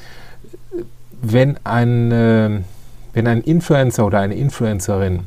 wenn 1.22 1.58
ein, 1.64 2.66
wenn 3.14 3.28
ein 3.28 3.42
Influencer 3.42 4.06
oder 4.06 4.20
eine 4.20 4.36
Influencerin, 4.36 5.22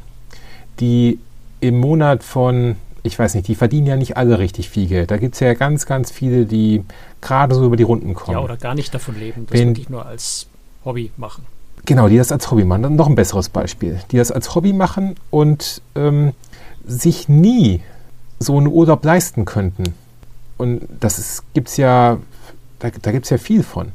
die 0.81 1.19
im 1.61 1.79
Monat 1.79 2.23
von, 2.23 2.77
ich 3.03 3.19
weiß 3.19 3.35
nicht, 3.35 3.49
die 3.49 3.55
verdienen 3.55 3.87
ja 3.87 3.97
nicht 3.97 4.17
alle 4.17 4.39
richtig 4.39 4.71
viel 4.71 4.87
Geld. 4.87 5.11
Da 5.11 5.17
gibt 5.17 5.35
es 5.35 5.41
ja 5.41 5.55
ganz, 5.55 5.87
ganz 5.87 6.11
viele, 6.11 6.47
die 6.47 6.85
gerade 7.21 7.55
so 7.55 7.65
über 7.65 7.77
die 7.77 7.83
Runden 7.83 8.15
kommen. 8.15 8.37
Ja, 8.37 8.45
oder 8.45 8.57
gar 8.57 8.75
nicht 8.75 8.95
davon 8.95 9.19
leben, 9.19 9.47
das 9.49 9.59
wenn, 9.59 9.69
wirklich 9.69 9.89
nur 9.89 10.07
als 10.07 10.47
Hobby 10.85 11.11
machen. 11.17 11.45
Genau, 11.85 12.09
die 12.09 12.17
das 12.17 12.33
als 12.33 12.51
Hobby 12.51 12.65
machen. 12.65 12.83
Dann 12.83 12.97
noch 12.97 13.09
ein 13.09 13.15
besseres 13.15 13.49
Beispiel. 13.49 14.01
Die 14.11 14.19
das 14.19 14.31
als 14.31 14.55
Hobby 14.55 14.73
machen 14.73 15.15
und 15.31 15.81
ähm, 15.95 16.33
sich 16.87 17.29
nie 17.29 17.81
so 18.39 18.57
einen 18.57 18.69
Urlaub 18.69 19.05
leisten 19.05 19.45
könnten. 19.45 19.95
Und 20.57 20.83
das 21.01 21.43
gibt 21.55 21.69
es 21.69 21.77
ja, 21.77 22.19
da, 22.79 22.91
da 22.91 23.13
gibt 23.13 23.25
es 23.25 23.31
ja 23.31 23.39
viel 23.39 23.63
von. 23.63 23.93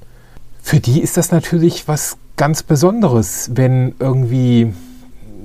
Für 0.62 0.80
die 0.80 1.02
ist 1.02 1.18
das 1.18 1.32
natürlich 1.32 1.88
was 1.88 2.18
ganz 2.38 2.64
Besonderes, 2.64 3.52
wenn 3.54 3.96
irgendwie 4.00 4.74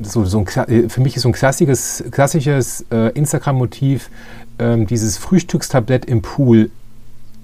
so, 0.02 0.24
so 0.24 0.38
ein, 0.38 0.88
für 0.88 1.00
mich 1.00 1.16
ist 1.16 1.22
so 1.22 1.28
ein 1.28 1.32
klassisches, 1.32 2.04
klassisches 2.10 2.84
äh, 2.90 3.12
Instagram-Motiv 3.12 4.10
ähm, 4.58 4.86
dieses 4.86 5.18
Frühstückstablett 5.18 6.04
im 6.04 6.22
Pool 6.22 6.70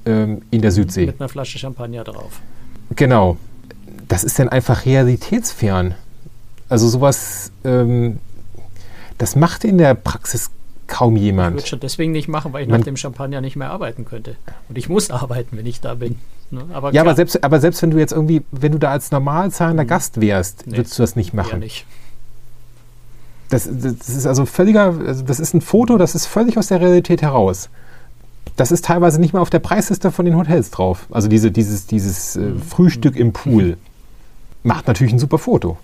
ähm, 0.06 0.42
in 0.50 0.62
der 0.62 0.70
Südsee. 0.70 1.06
Mit 1.06 1.20
einer 1.20 1.28
Flasche 1.28 1.58
Champagner 1.58 2.04
drauf. 2.04 2.40
Genau. 2.94 3.36
Das 4.08 4.24
ist 4.24 4.38
dann 4.38 4.48
einfach 4.48 4.84
realitätsfern. 4.84 5.94
Also 6.68 6.88
sowas, 6.88 7.50
ähm, 7.64 8.18
das 9.18 9.36
macht 9.36 9.64
in 9.64 9.78
der 9.78 9.94
Praxis 9.94 10.50
kaum 10.86 11.16
jemand. 11.16 11.56
Ich 11.56 11.62
würde 11.62 11.68
schon 11.68 11.80
deswegen 11.80 12.12
nicht 12.12 12.28
machen, 12.28 12.52
weil 12.52 12.62
ich 12.62 12.68
Man, 12.68 12.80
nach 12.80 12.84
dem 12.84 12.96
Champagner 12.96 13.40
nicht 13.40 13.56
mehr 13.56 13.70
arbeiten 13.70 14.04
könnte. 14.04 14.36
Und 14.68 14.78
ich 14.78 14.88
muss 14.88 15.10
arbeiten, 15.10 15.56
wenn 15.56 15.66
ich 15.66 15.80
da 15.80 15.94
bin. 15.94 16.18
Ne? 16.50 16.64
Aber 16.72 16.92
ja, 16.92 17.02
aber 17.02 17.14
selbst, 17.14 17.42
aber 17.42 17.60
selbst 17.60 17.82
wenn 17.82 17.90
du 17.90 17.98
jetzt 17.98 18.12
irgendwie, 18.12 18.42
wenn 18.50 18.72
du 18.72 18.78
da 18.78 18.90
als 18.90 19.10
normal 19.10 19.50
zahlender 19.50 19.82
hm. 19.82 19.88
Gast 19.88 20.20
wärst, 20.20 20.66
nee, 20.66 20.76
würdest 20.76 20.98
du 20.98 21.02
das 21.02 21.16
nicht 21.16 21.34
machen. 21.34 21.60
Nicht. 21.60 21.86
Das, 23.48 23.68
das 23.70 24.08
ist 24.08 24.26
also 24.26 24.46
völliger, 24.46 24.94
also 25.06 25.22
das 25.22 25.40
ist 25.40 25.54
ein 25.54 25.60
Foto, 25.60 25.98
das 25.98 26.14
ist 26.14 26.26
völlig 26.26 26.58
aus 26.58 26.68
der 26.68 26.80
Realität 26.80 27.22
heraus. 27.22 27.68
Das 28.56 28.72
ist 28.72 28.84
teilweise 28.84 29.20
nicht 29.20 29.32
mal 29.32 29.40
auf 29.40 29.50
der 29.50 29.58
Preisliste 29.58 30.10
von 30.10 30.24
den 30.24 30.36
Hotels 30.36 30.70
drauf. 30.70 31.06
Also 31.10 31.28
diese, 31.28 31.50
dieses, 31.50 31.86
dieses 31.86 32.36
äh, 32.36 32.40
hm. 32.40 32.62
Frühstück 32.62 33.16
im 33.16 33.32
Pool. 33.32 33.76
Macht 34.62 34.86
natürlich 34.86 35.12
ein 35.12 35.18
super 35.18 35.38
Foto. 35.38 35.76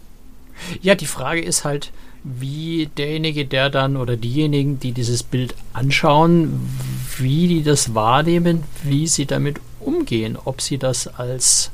Ja, 0.81 0.95
die 0.95 1.07
Frage 1.07 1.43
ist 1.43 1.65
halt, 1.65 1.93
wie 2.25 2.89
derjenige, 2.97 3.47
der 3.47 3.71
dann 3.71 3.97
oder 3.97 4.17
diejenigen, 4.17 4.79
die 4.79 4.93
dieses 4.93 5.23
Bild 5.23 5.55
anschauen, 5.73 6.69
wie 7.19 7.49
die 7.49 7.63
das 7.63 7.95
wahrnehmen, 7.95 8.65
wie 8.83 9.07
sie 9.07 9.27
damit 9.27 9.61
umgehen, 9.81 10.37
ob 10.45 10.61
sie 10.61 10.79
das 10.79 11.07
als 11.07 11.71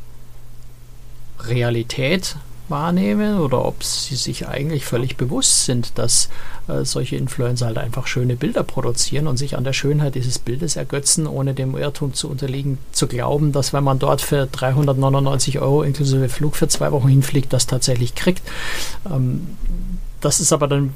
Realität 1.41 2.37
wahrnehmen 2.69 3.39
oder 3.39 3.65
ob 3.65 3.85
sie 3.85 4.17
sich 4.17 4.49
eigentlich 4.49 4.85
völlig 4.85 5.17
bewusst 5.17 5.67
sind, 5.67 5.99
dass 5.99 6.29
äh, 6.69 6.85
solche 6.85 7.17
Influencer 7.17 7.67
halt 7.67 7.79
einfach 7.79 8.07
schöne 8.07 8.37
Bilder 8.37 8.65
produzieren 8.65 9.29
und 9.29 9.37
sich 9.37 9.57
an 9.57 9.65
der 9.65 9.73
Schönheit 9.73 10.15
dieses 10.15 10.39
Bildes 10.39 10.77
ergötzen, 10.77 11.27
ohne 11.27 11.55
dem 11.55 11.77
Irrtum 11.77 12.15
zu 12.15 12.29
unterliegen, 12.29 12.79
zu 12.93 13.07
glauben, 13.07 13.53
dass 13.53 13.73
wenn 13.73 13.85
man 13.85 13.99
dort 13.99 14.21
für 14.21 14.47
399 14.47 15.61
Euro 15.61 15.83
inklusive 15.83 16.29
Flug 16.29 16.57
für 16.57 16.69
zwei 16.69 16.91
Wochen 16.91 17.09
hinfliegt, 17.09 17.53
das 17.53 17.67
tatsächlich 17.67 18.15
kriegt. 18.15 18.43
Ähm, 19.09 19.57
das 20.21 20.41
ist 20.41 20.53
aber 20.53 20.69
dann 20.69 20.95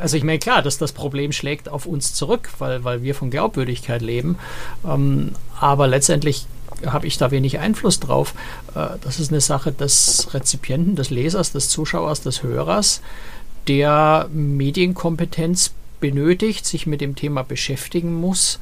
also 0.00 0.16
ich 0.16 0.24
meine, 0.24 0.38
klar, 0.38 0.60
dass 0.60 0.76
das 0.76 0.92
Problem 0.92 1.32
schlägt 1.32 1.68
auf 1.68 1.86
uns 1.86 2.12
zurück, 2.12 2.50
weil, 2.58 2.84
weil 2.84 3.02
wir 3.02 3.14
von 3.14 3.30
Glaubwürdigkeit 3.30 4.02
leben. 4.02 4.38
Ähm, 4.86 5.32
aber 5.58 5.86
letztendlich 5.86 6.46
habe 6.86 7.06
ich 7.06 7.18
da 7.18 7.30
wenig 7.30 7.58
Einfluss 7.58 8.00
drauf. 8.00 8.34
Äh, 8.74 8.98
das 9.02 9.20
ist 9.20 9.30
eine 9.30 9.40
Sache 9.40 9.72
des 9.72 10.28
Rezipienten, 10.34 10.96
des 10.96 11.10
Lesers, 11.10 11.52
des 11.52 11.68
Zuschauers, 11.68 12.20
des 12.20 12.42
Hörers, 12.42 13.00
der 13.66 14.28
Medienkompetenz 14.32 15.72
benötigt, 16.00 16.64
sich 16.66 16.86
mit 16.86 17.00
dem 17.00 17.16
Thema 17.16 17.42
beschäftigen 17.42 18.14
muss, 18.14 18.60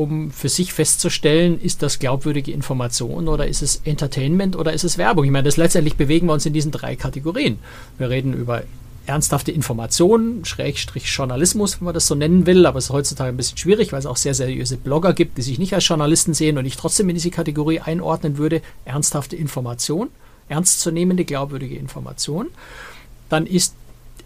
um 0.00 0.30
für 0.30 0.48
sich 0.48 0.72
festzustellen, 0.72 1.60
ist 1.60 1.82
das 1.82 1.98
glaubwürdige 1.98 2.52
Information 2.52 3.28
oder 3.28 3.46
ist 3.46 3.62
es 3.62 3.82
Entertainment 3.84 4.56
oder 4.56 4.72
ist 4.72 4.84
es 4.84 4.96
Werbung? 4.96 5.24
Ich 5.24 5.30
meine, 5.30 5.44
das 5.44 5.56
letztendlich 5.56 5.96
bewegen 5.96 6.26
wir 6.26 6.32
uns 6.32 6.46
in 6.46 6.52
diesen 6.52 6.72
drei 6.72 6.96
Kategorien. 6.96 7.58
Wir 7.98 8.08
reden 8.08 8.32
über 8.32 8.62
ernsthafte 9.06 9.52
Informationen, 9.52 10.44
Schrägstrich 10.44 11.06
Journalismus, 11.06 11.80
wenn 11.80 11.86
man 11.86 11.94
das 11.94 12.06
so 12.06 12.14
nennen 12.14 12.46
will, 12.46 12.64
aber 12.64 12.78
es 12.78 12.86
ist 12.86 12.90
heutzutage 12.90 13.30
ein 13.30 13.36
bisschen 13.36 13.58
schwierig, 13.58 13.92
weil 13.92 13.98
es 13.98 14.06
auch 14.06 14.16
sehr 14.16 14.34
seriöse 14.34 14.76
Blogger 14.76 15.12
gibt, 15.12 15.36
die 15.36 15.42
sich 15.42 15.58
nicht 15.58 15.74
als 15.74 15.86
Journalisten 15.86 16.32
sehen 16.32 16.58
und 16.58 16.64
ich 16.64 16.76
trotzdem 16.76 17.08
in 17.08 17.16
diese 17.16 17.30
Kategorie 17.30 17.80
einordnen 17.80 18.38
würde, 18.38 18.62
ernsthafte 18.84 19.36
Information, 19.36 20.08
ernstzunehmende, 20.48 21.24
glaubwürdige 21.24 21.76
Information. 21.76 22.48
Dann 23.28 23.46
ist 23.46 23.74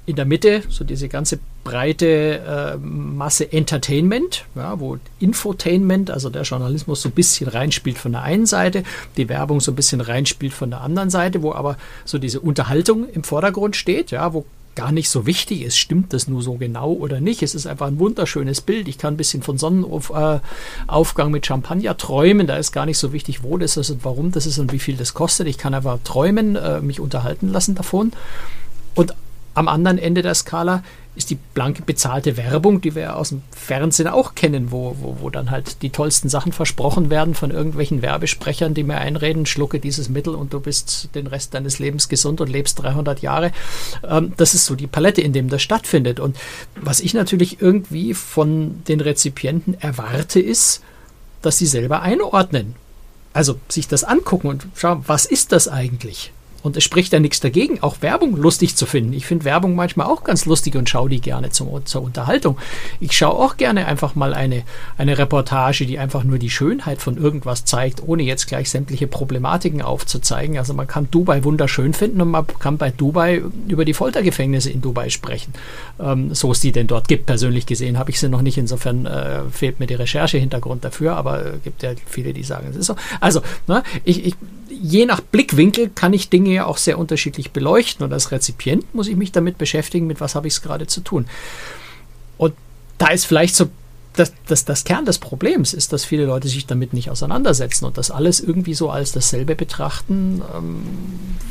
in 0.07 0.17
der 0.17 0.25
Mitte 0.25 0.63
so 0.69 0.85
diese 0.85 1.09
ganze 1.09 1.39
breite 1.63 2.07
äh, 2.07 2.77
Masse 2.77 3.51
Entertainment, 3.51 4.45
ja, 4.55 4.79
wo 4.79 4.99
Infotainment, 5.19 6.11
also 6.11 6.29
der 6.29 6.43
Journalismus 6.43 7.03
so 7.03 7.09
ein 7.09 7.13
bisschen 7.13 7.49
reinspielt 7.49 7.97
von 7.97 8.13
der 8.13 8.23
einen 8.23 8.47
Seite, 8.47 8.83
die 9.17 9.29
Werbung 9.29 9.61
so 9.61 9.73
ein 9.73 9.77
bisschen 9.77 10.01
reinspielt 10.01 10.53
von 10.53 10.71
der 10.71 10.83
anderen 10.83 11.11
Seite, 11.11 11.43
wo 11.43 11.53
aber 11.53 11.79
so 12.05 12.19
diese 12.19 12.41
Unterhaltung 12.41 13.09
im 13.09 13.25
Vordergrund 13.25 13.77
steht, 13.77 14.11
ja, 14.11 14.35
wo 14.35 14.45
gar 14.75 14.93
nicht 14.93 15.09
so 15.09 15.27
wichtig 15.27 15.63
ist, 15.63 15.77
stimmt 15.77 16.13
das 16.13 16.29
nur 16.29 16.43
so 16.43 16.55
genau 16.55 16.93
oder 16.93 17.21
nicht. 17.21 17.43
Es 17.43 17.55
ist 17.55 17.67
einfach 17.67 17.87
ein 17.87 17.99
wunderschönes 17.99 18.61
Bild. 18.61 18.89
Ich 18.89 18.99
kann 18.99 19.15
ein 19.15 19.17
bisschen 19.17 19.43
von 19.43 19.57
Sonnenaufgang 19.59 21.31
mit 21.31 21.47
Champagner 21.47 21.97
träumen. 21.97 22.47
Da 22.47 22.57
ist 22.57 22.73
gar 22.73 22.87
nicht 22.87 22.99
so 22.99 23.13
wichtig, 23.13 23.43
wo 23.43 23.57
das 23.57 23.77
ist 23.77 23.91
und 23.91 24.05
warum 24.05 24.33
das 24.33 24.47
ist 24.47 24.59
und 24.59 24.73
wie 24.73 24.79
viel 24.79 24.97
das 24.97 25.15
kostet. 25.15 25.47
Ich 25.47 25.59
kann 25.59 25.75
einfach 25.75 25.99
träumen, 26.03 26.57
äh, 26.57 26.81
mich 26.81 27.01
unterhalten 27.01 27.49
lassen 27.49 27.75
davon. 27.75 28.13
Und 28.95 29.15
am 29.55 29.69
anderen 29.69 29.99
Ende 29.99 30.23
der 30.23 30.35
Skala 30.35 30.83
ist 31.17 31.31
die 31.31 31.39
blanke 31.55 31.83
bezahlte 31.83 32.37
Werbung, 32.37 32.81
die 32.81 32.95
wir 32.95 33.17
aus 33.17 33.29
dem 33.29 33.43
Fernsehen 33.53 34.09
auch 34.09 34.35
kennen, 34.35 34.73
wo, 34.73 34.97
wo, 35.01 35.19
wo 35.21 35.31
dann 35.31 35.51
halt 35.51 35.83
die 35.83 35.91
tollsten 35.91 36.29
Sachen 36.29 36.53
versprochen 36.53 37.09
werden 37.09 37.35
von 37.35 37.53
irgendwelchen 37.53 38.03
Werbesprechern, 38.03 38.75
die 38.75 38.83
mir 38.83 38.99
einreden, 38.99 39.47
schlucke 39.47 39.79
dieses 39.79 40.09
Mittel 40.09 40.35
und 40.35 40.53
du 40.53 40.61
bist 40.61 41.11
den 41.15 41.29
Rest 41.29 41.55
deines 41.55 41.79
Lebens 41.79 42.09
gesund 42.09 42.41
und 42.41 42.51
lebst 42.51 42.83
300 42.83 43.23
Jahre. 43.23 43.53
Ähm, 44.03 44.33
das 44.37 44.55
ist 44.55 44.67
so 44.67 44.75
die 44.75 44.89
Palette, 44.89 45.21
in 45.21 45.33
dem 45.33 45.49
das 45.49 45.63
stattfindet. 45.63 46.19
Und 46.19 46.37
was 46.75 46.99
ich 46.99 47.15
natürlich 47.15 47.61
irgendwie 47.61 48.13
von 48.15 48.83
den 48.89 49.01
Rezipienten 49.01 49.75
erwarte, 49.81 50.41
ist, 50.41 50.83
dass 51.43 51.59
sie 51.59 51.67
selber 51.67 52.03
einordnen. 52.03 52.75
Also 53.33 53.59
sich 53.69 53.87
das 53.87 54.05
angucken 54.05 54.49
und 54.49 54.67
schauen, 54.75 55.05
was 55.07 55.27
ist 55.27 55.53
das 55.53 55.69
eigentlich? 55.69 56.33
Und 56.65 56.79
es 56.79 56.83
spricht 56.83 57.13
ja 57.13 57.21
nichts 57.21 57.41
dagegen, 57.41 57.83
auch 57.83 58.01
Werbung 58.01 58.37
lustig 58.37 58.75
zu 58.75 58.87
finden. 58.87 59.13
Ich 59.13 59.27
finde 59.27 59.45
Werbung 59.45 59.75
manchmal 59.75 60.07
auch 60.07 60.25
ganz 60.25 60.47
lustig 60.47 60.77
und 60.77 60.89
schaue 60.89 61.11
die 61.11 61.21
gerne 61.21 61.51
zum, 61.51 61.85
zur 61.85 62.03
Unterhaltung. 62.03 62.57
Ich 63.01 63.13
schaue 63.13 63.35
auch 63.35 63.59
gerne 63.59 63.87
einfach 63.87 64.15
mal 64.15 64.33
eine, 64.33 64.63
eine 64.97 65.19
Reportage, 65.19 65.85
die 65.85 65.99
einfach 65.99 66.25
nur 66.25 66.39
die 66.39 66.49
Schönheit 66.49 67.03
von 67.03 67.19
irgendwas 67.19 67.67
zeigt, 67.67 68.03
ohne 68.03 68.23
jetzt 68.23 68.47
gleich 68.47 68.71
sämtliche 68.71 69.07
Problematiken 69.07 69.83
aufzuzeigen. 69.83 70.57
Also 70.57 70.73
man 70.73 70.87
kann 70.87 71.09
Dubai 71.11 71.45
wunderschön 71.45 71.93
finden 71.93 72.23
und 72.23 72.31
man 72.31 72.47
kann 72.47 72.79
bei 72.79 72.91
Dubai 72.91 73.43
über 73.69 73.85
die 73.85 73.93
Foltergefängnisse 73.93 74.71
in 74.71 74.81
Dubai 74.81 75.11
sprechen. 75.11 75.53
Ähm, 76.01 76.35
so 76.35 76.51
es 76.51 76.61
die 76.61 76.73
denn 76.73 76.87
dort 76.87 77.09
gibt. 77.09 77.27
Persönlich 77.27 77.67
gesehen 77.67 77.99
habe 77.99 78.11
ich 78.11 78.19
sie 78.19 78.31
noch 78.31 78.41
nicht. 78.41 78.57
Insofern 78.57 79.05
äh, 79.05 79.43
fehlt 79.51 79.81
mir 79.81 79.87
die 79.87 79.97
Recherche-Hintergrund 79.97 80.83
dafür, 80.83 81.15
aber 81.15 81.45
es 81.45 81.63
gibt 81.63 81.83
ja 81.83 81.91
viele, 82.07 82.33
die 82.33 82.43
sagen, 82.43 82.69
es 82.71 82.77
ist 82.77 82.87
so. 82.87 82.97
Also, 83.21 83.43
ne, 83.67 83.83
ich, 84.05 84.25
ich 84.25 84.35
je 84.81 85.07
nach 85.07 85.21
Blickwinkel 85.21 85.91
kann 85.95 86.13
ich 86.13 86.31
Dinge 86.31 86.67
auch 86.67 86.79
sehr 86.79 86.99
unterschiedlich 86.99 87.53
beleuchten 87.53 88.05
und 88.05 88.13
als 88.13 88.31
Rezipient 88.31 88.95
muss 88.95 89.09
ich 89.09 89.17
mich 89.17 89.33
damit 89.33 89.59
beschäftigen, 89.59 90.07
mit 90.07 90.21
was 90.21 90.35
habe 90.35 90.47
ich 90.49 90.55
es 90.55 90.63
gerade 90.63 90.87
zu 90.87 91.01
tun. 91.01 91.27
Und 92.37 92.55
da 92.99 93.09
ist 93.09 93.27
vielleicht 93.27 93.57
so 93.57 93.71
das, 94.15 94.33
das, 94.47 94.65
das 94.65 94.85
Kern 94.85 95.05
des 95.05 95.19
Problems 95.19 95.75
ist, 95.75 95.93
dass 95.93 96.05
viele 96.05 96.25
Leute 96.25 96.49
sich 96.49 96.67
damit 96.67 96.93
nicht 96.93 97.11
auseinandersetzen 97.11 97.85
und 97.85 97.99
das 97.99 98.11
alles 98.11 98.41
irgendwie 98.41 98.75
so 98.75 98.91
als 98.91 99.13
dasselbe 99.13 99.57
betrachten, 99.57 100.41
ähm, 100.57 100.83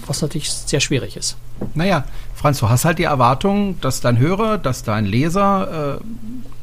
was 0.07 0.21
natürlich 0.21 0.49
sehr 0.49 0.79
schwierig 0.79 1.17
ist. 1.17 1.35
Naja, 1.73 2.05
Franz, 2.43 2.59
du 2.59 2.67
hast 2.67 2.83
halt 2.83 2.99
die 2.99 3.05
Erwartung, 3.05 3.79
dass 3.79 4.01
dein 4.01 4.19
Hörer, 4.19 4.57
dass 4.57 4.83
dein 4.83 5.05
Leser 5.05 6.01
äh, 6.01 6.03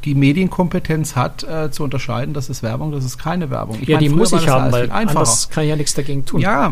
die 0.05 0.13
Medienkompetenz 0.13 1.15
hat, 1.15 1.41
äh, 1.41 1.71
zu 1.71 1.83
unterscheiden, 1.83 2.35
das 2.35 2.51
ist 2.51 2.61
Werbung, 2.61 2.91
das 2.91 3.03
ist 3.03 3.17
keine 3.17 3.49
Werbung. 3.49 3.79
Ich 3.81 3.87
ja, 3.87 3.95
meine, 3.95 4.07
die 4.07 4.13
muss 4.13 4.31
ich 4.31 4.47
haben, 4.47 4.71
weil 4.71 4.91
anders 4.91 5.49
kann 5.49 5.63
ich 5.63 5.71
ja 5.71 5.75
nichts 5.75 5.95
dagegen 5.95 6.23
tun. 6.23 6.39
Ja, 6.39 6.71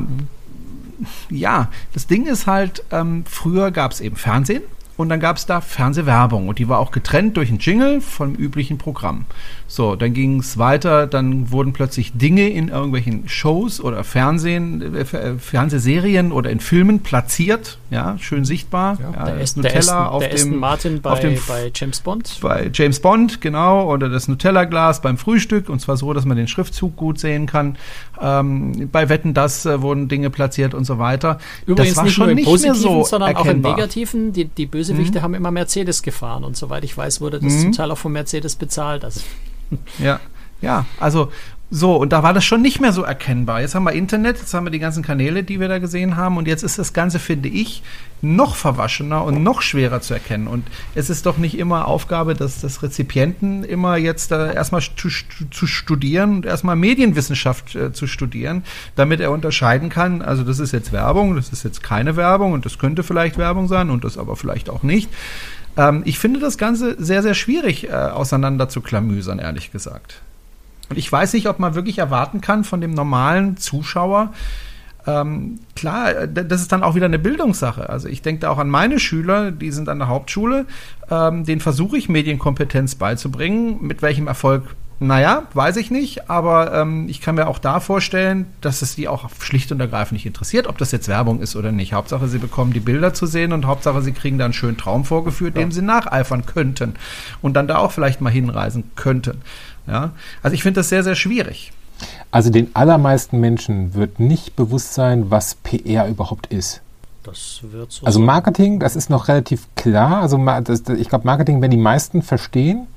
ja, 1.32 1.70
das 1.92 2.06
Ding 2.06 2.28
ist 2.28 2.46
halt, 2.46 2.84
ähm, 2.92 3.24
früher 3.28 3.72
gab 3.72 3.94
es 3.94 4.00
eben 4.00 4.16
Fernsehen 4.16 4.62
und 5.00 5.08
dann 5.08 5.22
gab 5.22 5.38
es 5.38 5.46
da 5.46 5.62
Fernsehwerbung 5.62 6.50
und 6.50 6.60
die 6.60 6.68
war 6.68 6.80
auch 6.80 6.92
getrennt 6.92 7.38
durch 7.38 7.48
einen 7.48 7.60
Jingle 7.60 8.02
vom 8.02 8.36
üblichen 8.36 8.78
Programm. 8.78 9.24
So, 9.66 9.96
dann 9.96 10.14
ging 10.14 10.42
es 10.42 10.58
weiter, 10.58 11.08
dann 11.08 11.52
wurden 11.52 11.72
plötzlich 11.72 12.18
Dinge 12.18 12.50
in 12.50 12.68
irgendwelchen 12.68 13.30
Shows 13.30 13.80
oder 13.80 14.04
Fernsehen, 14.04 14.94
äh, 14.94 15.00
äh 15.00 15.38
Fernsehserien 15.38 16.34
oder 16.34 16.50
in 16.50 16.60
Filmen 16.60 17.00
platziert, 17.00 17.78
ja, 17.92 18.18
schön 18.20 18.44
sichtbar. 18.44 18.98
Ja, 19.00 19.12
ja, 19.12 19.26
der, 19.32 19.42
Aston, 19.42 19.64
Nutella 19.64 20.02
der, 20.02 20.12
auf 20.12 20.20
der 20.28 20.36
dem, 20.36 20.56
Martin 20.58 21.02
bei, 21.02 21.10
auf 21.12 21.20
dem, 21.22 21.38
bei 21.48 21.72
James 21.74 22.02
Bond. 22.02 22.38
Bei 22.42 22.70
James 22.74 23.00
Bond, 23.00 23.40
genau, 23.40 23.90
oder 23.90 24.10
das 24.10 24.28
Nutella-Glas 24.28 25.02
beim 25.02 25.18
Frühstück 25.18 25.70
und 25.70 25.80
zwar 25.80 25.96
so, 25.96 26.12
dass 26.12 26.26
man 26.26 26.36
den 26.36 26.50
Schriftzug 26.50 26.98
gut 26.98 27.20
sehen 27.20 27.46
kann. 27.46 27.78
Ähm, 28.22 28.90
bei 28.92 29.08
Wetten, 29.08 29.34
das 29.34 29.66
äh, 29.66 29.82
wurden 29.82 30.10
Dinge 30.10 30.30
platziert 30.30 30.74
und 30.74 30.84
so 30.84 31.00
weiter. 31.00 31.38
Übrigens 31.66 31.90
das 31.90 31.98
war 31.98 32.04
nicht 32.04 32.14
schon 32.16 32.24
nur 32.26 32.32
im 32.32 32.36
nicht 32.36 32.46
Positiven, 32.46 32.82
so 32.82 33.04
sondern 33.06 33.30
erkennbar. 33.30 33.72
auch 33.72 33.76
im 33.76 33.78
Negativen. 33.78 34.34
Die, 34.34 34.46
die 34.46 34.66
böse 34.66 34.89
Bösewichte 34.90 35.20
mhm. 35.20 35.24
haben 35.24 35.34
immer 35.34 35.52
Mercedes 35.52 36.02
gefahren 36.02 36.44
und 36.44 36.58
soweit 36.58 36.84
ich 36.84 36.98
weiß, 36.98 37.22
wurde 37.22 37.40
das 37.40 37.54
mhm. 37.54 37.60
zum 37.60 37.72
Teil 37.74 37.92
auch 37.92 37.98
von 37.98 38.12
Mercedes 38.12 38.56
bezahlt. 38.56 39.04
Also. 39.06 39.22
Ja, 40.00 40.20
ja, 40.62 40.86
also 41.00 41.32
So, 41.72 41.96
und 41.98 42.12
da 42.14 42.24
war 42.24 42.34
das 42.34 42.46
schon 42.46 42.64
nicht 42.64 42.82
mehr 42.82 42.92
so 42.92 43.04
erkennbar. 43.04 43.62
Jetzt 43.62 43.76
haben 43.76 43.84
wir 43.84 43.92
Internet, 43.92 44.40
jetzt 44.40 44.56
haben 44.56 44.66
wir 44.66 44.72
die 44.72 44.80
ganzen 44.80 45.04
Kanäle, 45.04 45.44
die 45.44 45.60
wir 45.60 45.68
da 45.68 45.78
gesehen 45.78 46.18
haben, 46.18 46.38
und 46.38 46.48
jetzt 46.48 46.64
ist 46.64 46.80
das 46.80 46.94
Ganze, 46.94 47.20
finde 47.20 47.48
ich, 47.48 47.84
noch 48.22 48.56
verwaschener 48.56 49.24
und 49.24 49.44
noch 49.44 49.62
schwerer 49.62 50.02
zu 50.02 50.16
erkennen. 50.16 50.48
Und 50.48 50.66
es 50.96 51.12
ist 51.12 51.28
doch 51.28 51.38
nicht 51.38 51.60
immer 51.60 51.88
Aufgabe 51.88 52.34
des, 52.34 52.62
des 52.62 52.82
Rezipienten, 52.82 53.64
immer 53.64 53.98
jetzt 53.98 54.32
äh, 54.32 54.52
erstmal 54.56 54.82
zu, 54.82 55.10
zu 55.52 55.68
studieren 55.68 56.38
und 56.38 56.46
erstmal 56.48 56.76
Medienwissenschaft 56.76 57.76
äh, 57.76 57.94
zu 57.94 58.08
studieren, 58.08 58.64
damit 58.96 59.20
er 59.20 59.30
unterscheiden 59.30 59.90
kann, 59.90 60.24
also 60.24 60.44
das 60.44 60.58
ist 60.58 60.72
jetzt 60.72 60.92
Werbung, 60.92 61.36
das 61.36 61.50
ist 61.50 61.64
jetzt 61.64 61.84
keine 61.84 62.16
Werbung 62.16 62.54
und 62.54 62.66
das 62.66 62.80
könnte 62.80 63.04
vielleicht 63.04 63.38
Werbung 63.38 63.68
sein 63.68 63.92
und 63.92 64.04
das 64.04 64.18
aber 64.18 64.36
vielleicht 64.36 64.72
auch 64.72 64.82
nicht. 64.82 65.08
Ähm, 65.78 66.02
ich 66.06 66.18
finde 66.18 66.40
das 66.40 66.58
Ganze 66.58 66.96
sehr, 66.98 67.22
sehr 67.22 67.36
schwierig 67.36 67.90
äh, 67.90 67.94
auseinander 67.94 68.70
zu 68.70 68.82
klamüsern, 68.82 69.38
ehrlich 69.38 69.72
gesagt. 69.72 70.24
Und 70.90 70.98
ich 70.98 71.12
weiß 71.12 71.34
nicht, 71.34 71.48
ob 71.48 71.60
man 71.60 71.76
wirklich 71.76 72.00
erwarten 72.00 72.42
kann 72.42 72.64
von 72.64 72.82
dem 72.82 72.94
normalen 72.94 73.58
Zuschauer, 73.58 74.34
ähm, 75.08 75.60
klar, 75.76 76.28
das 76.28 76.62
ist 76.62 76.72
dann 76.72 76.84
auch 76.84 76.96
wieder 76.96 77.06
eine 77.06 77.20
Bildungssache. 77.20 77.90
Also 77.90 78.08
ich 78.08 78.22
denke 78.22 78.42
da 78.42 78.50
auch 78.50 78.58
an 78.58 78.70
meine 78.70 79.00
Schüler, 79.00 79.52
die 79.52 79.72
sind 79.72 79.90
an 79.90 80.00
der 80.00 80.08
Hauptschule, 80.08 80.66
ähm, 81.10 81.46
denen 81.46 81.62
versuche 81.62 81.98
ich 81.98 82.10
Medienkompetenz 82.10 82.96
beizubringen. 82.96 83.78
Mit 83.82 84.02
welchem 84.02 84.28
Erfolg? 84.28 84.64
Naja, 85.02 85.44
weiß 85.54 85.78
ich 85.78 85.92
nicht, 85.92 86.30
aber 86.30 86.74
ähm, 86.74 87.08
ich 87.08 87.22
kann 87.22 87.36
mir 87.36 87.48
auch 87.48 87.60
da 87.60 87.80
vorstellen, 87.80 88.48
dass 88.60 88.82
es 88.82 88.96
die 88.96 89.08
auch 89.08 89.30
schlicht 89.40 89.72
und 89.72 89.80
ergreifend 89.80 90.12
nicht 90.12 90.26
interessiert, 90.26 90.68
ob 90.68 90.78
das 90.78 90.92
jetzt 90.92 91.08
Werbung 91.08 91.40
ist 91.40 91.56
oder 91.56 91.72
nicht. 91.72 91.94
Hauptsache, 91.94 92.28
sie 92.28 92.38
bekommen 92.38 92.74
die 92.74 92.82
Bilder 92.82 93.14
zu 93.14 93.26
sehen 93.26 93.54
und 93.54 93.66
Hauptsache, 93.66 94.02
sie 94.02 94.12
kriegen 94.12 94.38
da 94.38 94.44
einen 94.44 94.54
schönen 94.54 94.76
Traum 94.76 95.06
vorgeführt, 95.06 95.56
ja. 95.56 95.62
dem 95.62 95.72
sie 95.72 95.82
nacheifern 95.82 96.46
könnten 96.46 96.96
und 97.42 97.54
dann 97.54 97.70
da 97.70 97.78
auch 97.78 97.94
vielleicht 97.94 98.20
mal 98.20 98.30
hinreisen 98.30 98.92
könnten. 98.98 99.42
Ja? 99.90 100.12
Also 100.44 100.54
ich 100.54 100.64
finde 100.64 100.80
das 100.80 100.90
sehr, 100.90 101.04
sehr 101.04 101.16
schwierig. 101.16 101.72
Also 102.32 102.50
den 102.50 102.76
allermeisten 102.76 103.40
Menschen 103.40 103.94
wird 103.94 104.20
nicht 104.20 104.56
bewusst 104.56 104.94
sein, 104.94 105.32
was 105.32 105.56
PR 105.56 106.08
überhaupt 106.08 106.48
ist. 106.48 106.82
Das 107.24 107.60
wird 107.64 107.92
so 107.92 108.06
also 108.06 108.20
Marketing, 108.20 108.80
das 108.80 108.96
ist 108.96 109.10
noch 109.10 109.28
relativ 109.28 109.68
klar. 109.76 110.22
Also 110.22 110.38
das, 110.62 110.84
ich 110.88 111.10
glaube, 111.10 111.26
Marketing 111.26 111.62
werden 111.62 111.72
die 111.72 111.78
meisten 111.78 112.22
verstehen. 112.22 112.88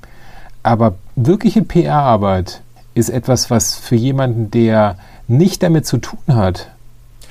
Aber 0.61 0.95
wirkliche 1.15 1.61
PR-Arbeit 1.61 2.61
ist 2.93 3.09
etwas, 3.09 3.49
was 3.49 3.75
für 3.75 3.95
jemanden, 3.95 4.49
der 4.49 4.97
nicht 5.27 5.61
damit 5.61 5.85
zu 5.85 5.97
tun 5.97 6.19
hat, 6.27 6.69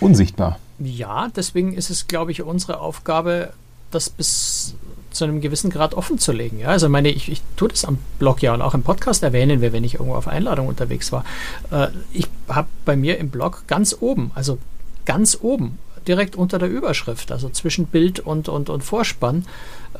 unsichtbar. 0.00 0.58
Ja, 0.78 1.28
deswegen 1.34 1.72
ist 1.72 1.90
es, 1.90 2.08
glaube 2.08 2.32
ich, 2.32 2.42
unsere 2.42 2.80
Aufgabe, 2.80 3.52
das 3.90 4.10
bis 4.10 4.74
zu 5.12 5.24
einem 5.24 5.40
gewissen 5.40 5.70
Grad 5.70 5.94
offen 5.94 6.18
zu 6.18 6.32
legen. 6.32 6.58
Ja, 6.58 6.68
also 6.68 6.88
meine, 6.88 7.10
ich, 7.10 7.30
ich 7.30 7.42
tue 7.56 7.68
das 7.68 7.84
am 7.84 7.98
Blog 8.18 8.42
ja 8.42 8.54
und 8.54 8.62
auch 8.62 8.74
im 8.74 8.82
Podcast 8.82 9.22
erwähnen 9.22 9.60
wir, 9.60 9.72
wenn 9.72 9.84
ich 9.84 9.94
irgendwo 9.94 10.14
auf 10.14 10.28
Einladung 10.28 10.68
unterwegs 10.68 11.12
war. 11.12 11.24
Äh, 11.70 11.88
ich 12.12 12.26
habe 12.48 12.68
bei 12.84 12.96
mir 12.96 13.18
im 13.18 13.30
Blog 13.30 13.64
ganz 13.66 13.96
oben, 14.00 14.30
also 14.34 14.58
ganz 15.04 15.38
oben, 15.40 15.78
direkt 16.06 16.36
unter 16.36 16.58
der 16.58 16.68
Überschrift, 16.68 17.30
also 17.32 17.48
zwischen 17.48 17.86
Bild 17.86 18.20
und, 18.20 18.48
und, 18.48 18.68
und 18.68 18.82
Vorspann, 18.82 19.46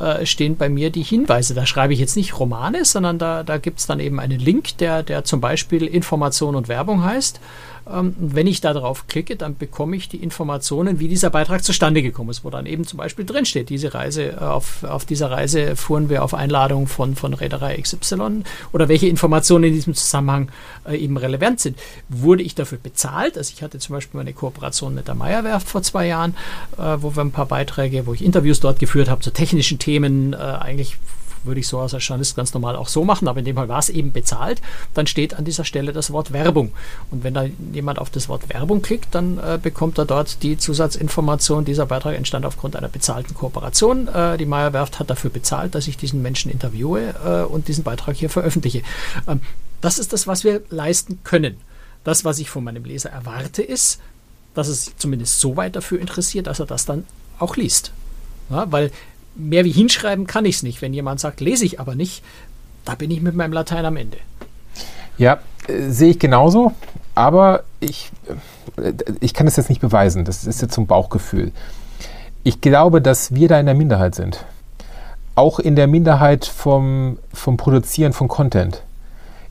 äh, 0.03 0.27
stehen 0.27 0.57
bei 0.57 0.69
mir 0.69 0.91
die 0.91 1.03
Hinweise. 1.03 1.55
Da 1.55 1.65
schreibe 1.65 1.93
ich 1.93 2.01
jetzt 2.01 2.17
nicht 2.17 2.39
Romane, 2.39 2.85
sondern 2.85 3.19
da, 3.19 3.45
da 3.45 3.59
gibt 3.59 3.79
es 3.79 3.87
dann 3.87 4.01
eben 4.01 4.19
einen 4.19 4.41
Link, 4.41 4.77
der, 4.79 5.03
der 5.03 5.23
zum 5.25 5.41
Beispiel 5.41 5.87
Information 5.87 6.57
und 6.57 6.69
Werbung 6.69 7.05
heißt. 7.05 7.41
Ähm, 7.91 8.15
wenn 8.19 8.47
ich 8.47 8.61
da 8.61 8.73
drauf 8.73 9.07
klicke, 9.09 9.37
dann 9.37 9.57
bekomme 9.57 9.97
ich 9.97 10.09
die 10.09 10.19
Informationen, 10.19 11.01
wie 11.01 11.09
dieser 11.09 11.31
Beitrag 11.31 11.65
zustande 11.65 12.03
gekommen 12.03 12.31
ist, 12.31 12.45
wo 12.45 12.51
dann 12.51 12.67
eben 12.67 12.87
zum 12.87 12.99
Beispiel 12.99 13.25
drinsteht, 13.25 13.71
diese 13.71 13.93
Reise, 13.95 14.33
äh, 14.33 14.37
auf, 14.37 14.85
auf 14.85 15.05
dieser 15.05 15.31
Reise 15.31 15.75
fuhren 15.75 16.09
wir 16.09 16.23
auf 16.23 16.35
Einladung 16.35 16.87
von, 16.87 17.17
von 17.17 17.35
Reederei 17.35 17.81
XY 17.81 18.45
oder 18.73 18.89
welche 18.89 19.09
Informationen 19.09 19.65
in 19.65 19.73
diesem 19.73 19.95
Zusammenhang 19.95 20.51
äh, 20.89 20.97
eben 20.97 21.17
relevant 21.17 21.61
sind. 21.61 21.79
Wurde 22.09 22.45
ich 22.45 22.55
dafür 22.55 22.79
bezahlt? 22.79 23.37
Also 23.37 23.53
ich 23.55 23.63
hatte 23.63 23.79
zum 23.79 23.95
Beispiel 23.95 24.19
meine 24.19 24.33
Kooperation 24.33 24.95
mit 24.95 25.09
der 25.09 25.15
Meierwerft 25.17 25.69
vor 25.69 25.83
zwei 25.83 26.07
Jahren, 26.07 26.37
äh, 26.79 26.99
wo 27.01 27.17
wir 27.17 27.23
ein 27.23 27.33
paar 27.33 27.47
Beiträge, 27.47 28.07
wo 28.07 28.15
ich 28.15 28.25
Interviews 28.25 28.61
dort 28.61 28.79
geführt 28.79 29.09
habe 29.09 29.23
zu 29.23 29.33
technischen 29.33 29.81
Themen, 29.81 29.92
äh, 30.33 30.37
eigentlich 30.37 30.99
würde 31.45 31.61
ich 31.61 31.69
so 31.69 31.79
als 31.79 31.93
Journalist 31.93 32.37
ganz 32.37 32.55
normal 32.55 32.77
auch 32.77 32.89
so 32.89 33.05
machen, 33.05 33.29
aber 33.29 33.41
in 33.41 33.45
dem 33.45 33.57
Fall 33.57 33.69
war 33.69 33.79
es 33.79 33.89
eben 33.89 34.13
bezahlt, 34.13 34.61
dann 34.95 35.07
steht 35.07 35.35
an 35.35 35.45
dieser 35.45 35.65
Stelle 35.65 35.93
das 35.93 36.13
Wort 36.13 36.33
Werbung. 36.33 36.73
Und 37.11 37.25
wenn 37.25 37.35
da 37.35 37.47
jemand 37.73 37.99
auf 37.99 38.11
das 38.11 38.29
Wort 38.29 38.49
Werbung 38.49 38.83
klickt, 38.83 39.15
dann 39.15 39.39
äh, 39.39 39.59
bekommt 39.61 39.99
er 39.99 40.05
dort 40.05 40.43
die 40.43 40.57
Zusatzinformation, 40.57 41.65
dieser 41.65 41.87
Beitrag 41.87 42.17
entstand 42.17 42.47
aufgrund 42.47 42.77
einer 42.77 42.89
bezahlten 42.89 43.35
Kooperation. 43.35 44.09
Äh, 44.09 44.39
die 44.39 44.47
Meyer 44.47 44.73
Werft 44.73 44.99
hat 44.99 45.11
dafür 45.11 45.31
bezahlt, 45.31 45.75
dass 45.75 45.89
ich 45.89 45.97
diesen 45.97 46.23
Menschen 46.23 46.51
interviewe 46.51 47.15
äh, 47.25 47.53
und 47.53 47.69
diesen 47.69 47.85
Beitrag 47.85 48.17
hier 48.17 48.31
veröffentliche. 48.31 48.83
Ähm, 49.27 49.41
das 49.81 49.99
ist 49.99 50.13
das, 50.13 50.27
was 50.27 50.45
wir 50.45 50.63
leisten 50.71 51.21
können. 51.25 51.57
Das, 52.05 52.25
was 52.25 52.39
ich 52.39 52.51
von 52.51 52.65
meinem 52.65 52.85
Leser 52.85 53.11
erwarte, 53.11 53.63
ist, 53.63 54.01
dass 54.55 54.69
es 54.69 54.97
zumindest 54.97 55.41
so 55.41 55.57
weit 55.57 55.77
dafür 55.77 56.01
interessiert, 56.01 56.47
dass 56.47 56.61
er 56.61 56.67
das 56.67 56.85
dann 56.85 57.05
auch 57.39 57.57
liest. 57.57 57.93
Ja, 58.51 58.71
weil 58.71 58.91
mehr 59.35 59.65
wie 59.65 59.73
hinschreiben 59.73 60.27
kann 60.27 60.45
ich 60.45 60.57
es 60.57 60.63
nicht. 60.63 60.83
Wenn 60.83 60.95
jemand 60.95 61.21
sagt, 61.21 61.41
lese 61.41 61.65
ich 61.65 61.81
aber 61.81 61.95
nicht, 61.95 62.23
da 62.85 62.95
bin 62.95 63.11
ich 63.11 63.23
mit 63.23 63.35
meinem 63.35 63.53
Latein 63.53 63.85
am 63.85 63.97
Ende. 63.97 64.19
Ja, 65.19 65.39
äh, 65.69 65.89
sehe 65.89 66.11
ich 66.11 66.19
genauso, 66.19 66.73
aber 67.15 67.65
ich, 67.81 68.11
äh, 68.77 68.93
ich 69.21 69.35
kann 69.35 69.47
das 69.47 69.57
jetzt 69.57 69.69
nicht 69.69 69.81
beweisen. 69.81 70.25
Das 70.25 70.45
ist 70.45 70.63
jetzt 70.63 70.75
so 70.75 70.81
ein 70.81 70.87
Bauchgefühl. 70.87 71.53
Ich 72.45 72.61
glaube, 72.61 73.01
dass 73.01 73.35
wir 73.35 73.49
da 73.49 73.61
in 73.61 73.67
der 73.67 73.75
Minderheit 73.75 74.15
sind. 74.15 74.45
Auch 75.35 75.59
in 75.59 75.77
der 75.77 75.87
Minderheit 75.87 76.45
vom, 76.45 77.19
vom 77.33 77.57
Produzieren 77.57 78.13
von 78.13 78.29
Content. 78.29 78.83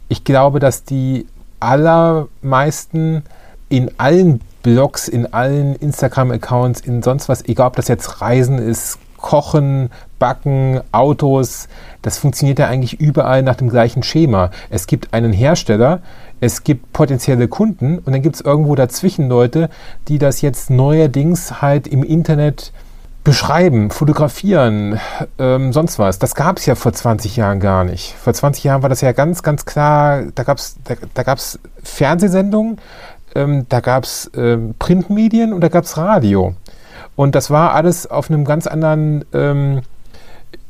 Ich 0.10 0.24
glaube, 0.24 0.60
dass 0.60 0.84
die 0.84 1.26
allermeisten 1.60 3.24
in 3.70 3.92
allen 3.98 4.42
Blogs, 4.62 5.08
in 5.08 5.34
allen 5.34 5.76
Instagram-Accounts, 5.76 6.82
in 6.82 7.02
sonst 7.02 7.30
was, 7.30 7.46
egal 7.46 7.68
ob 7.68 7.76
das 7.78 7.88
jetzt 7.88 8.22
Reisen 8.22 8.58
ist, 8.58 9.00
Kochen, 9.22 9.90
Backen, 10.20 10.82
Autos, 10.92 11.68
das 12.02 12.18
funktioniert 12.18 12.60
ja 12.60 12.68
eigentlich 12.68 13.00
überall 13.00 13.44
nach 13.44 13.56
dem 13.56 13.70
gleichen 13.70 14.04
Schema. 14.04 14.52
Es 14.70 14.88
gibt 14.88 15.14
einen 15.14 15.34
Hersteller, 15.34 16.02
es 16.40 16.64
gibt 16.64 16.92
potenzielle 16.94 17.48
Kunden 17.48 18.00
und 18.00 18.14
dann 18.14 18.22
gibt 18.22 18.36
es 18.36 18.42
irgendwo 18.42 18.76
dazwischen 18.76 19.30
Leute, 19.30 19.70
die 20.08 20.18
das 20.18 20.42
jetzt 20.42 20.70
neuerdings 20.70 21.62
halt 21.62 21.88
im 21.88 22.04
Internet 22.04 22.74
beschreiben, 23.24 23.92
fotografieren, 23.92 25.00
ähm, 25.38 25.74
sonst 25.74 26.00
was. 26.00 26.18
Das 26.18 26.34
gab 26.34 26.58
es 26.58 26.66
ja 26.66 26.74
vor 26.74 26.92
20 26.92 27.36
Jahren 27.36 27.60
gar 27.60 27.84
nicht. 27.84 28.16
Vor 28.16 28.34
20 28.34 28.64
Jahren 28.64 28.82
war 28.82 28.90
das 28.90 29.02
ja 29.02 29.12
ganz, 29.12 29.44
ganz 29.44 29.66
klar, 29.66 30.24
da 30.34 30.44
gab 30.44 30.58
es 30.58 30.78
da, 30.84 30.96
da 31.14 31.24
gab's 31.24 31.60
Fernsehsendungen, 31.84 32.80
ähm, 33.36 33.68
da 33.70 33.80
gab 33.80 34.06
es 34.06 34.32
ähm, 34.36 34.74
Printmedien 34.80 35.54
und 35.54 35.62
da 35.62 35.70
gab 35.70 35.84
es 35.84 35.98
Radio. 35.98 36.56
Und 37.22 37.36
das 37.36 37.52
war 37.52 37.76
alles 37.76 38.10
auf 38.10 38.32
einem 38.32 38.46
ganz 38.46 38.66
anderen, 38.66 39.26
ähm, 39.32 39.84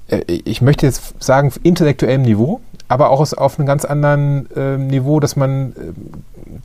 äh, 0.10 0.18
ich 0.28 0.62
möchte 0.62 0.86
jetzt 0.86 1.24
sagen, 1.24 1.50
intellektuellem 1.64 2.24
Niveau, 2.24 2.60
aber 2.90 3.10
auch 3.10 3.22
auf 3.32 3.58
einem 3.58 3.66
ganz 3.66 3.86
anderen 3.86 4.52
äh, 4.54 4.78
Niveau, 4.78 5.22
dass 5.22 5.38
man 5.38 5.72
äh, 5.72 5.94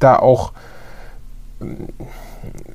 da 0.01 0.16
auch 0.16 0.51
äh, 1.61 1.66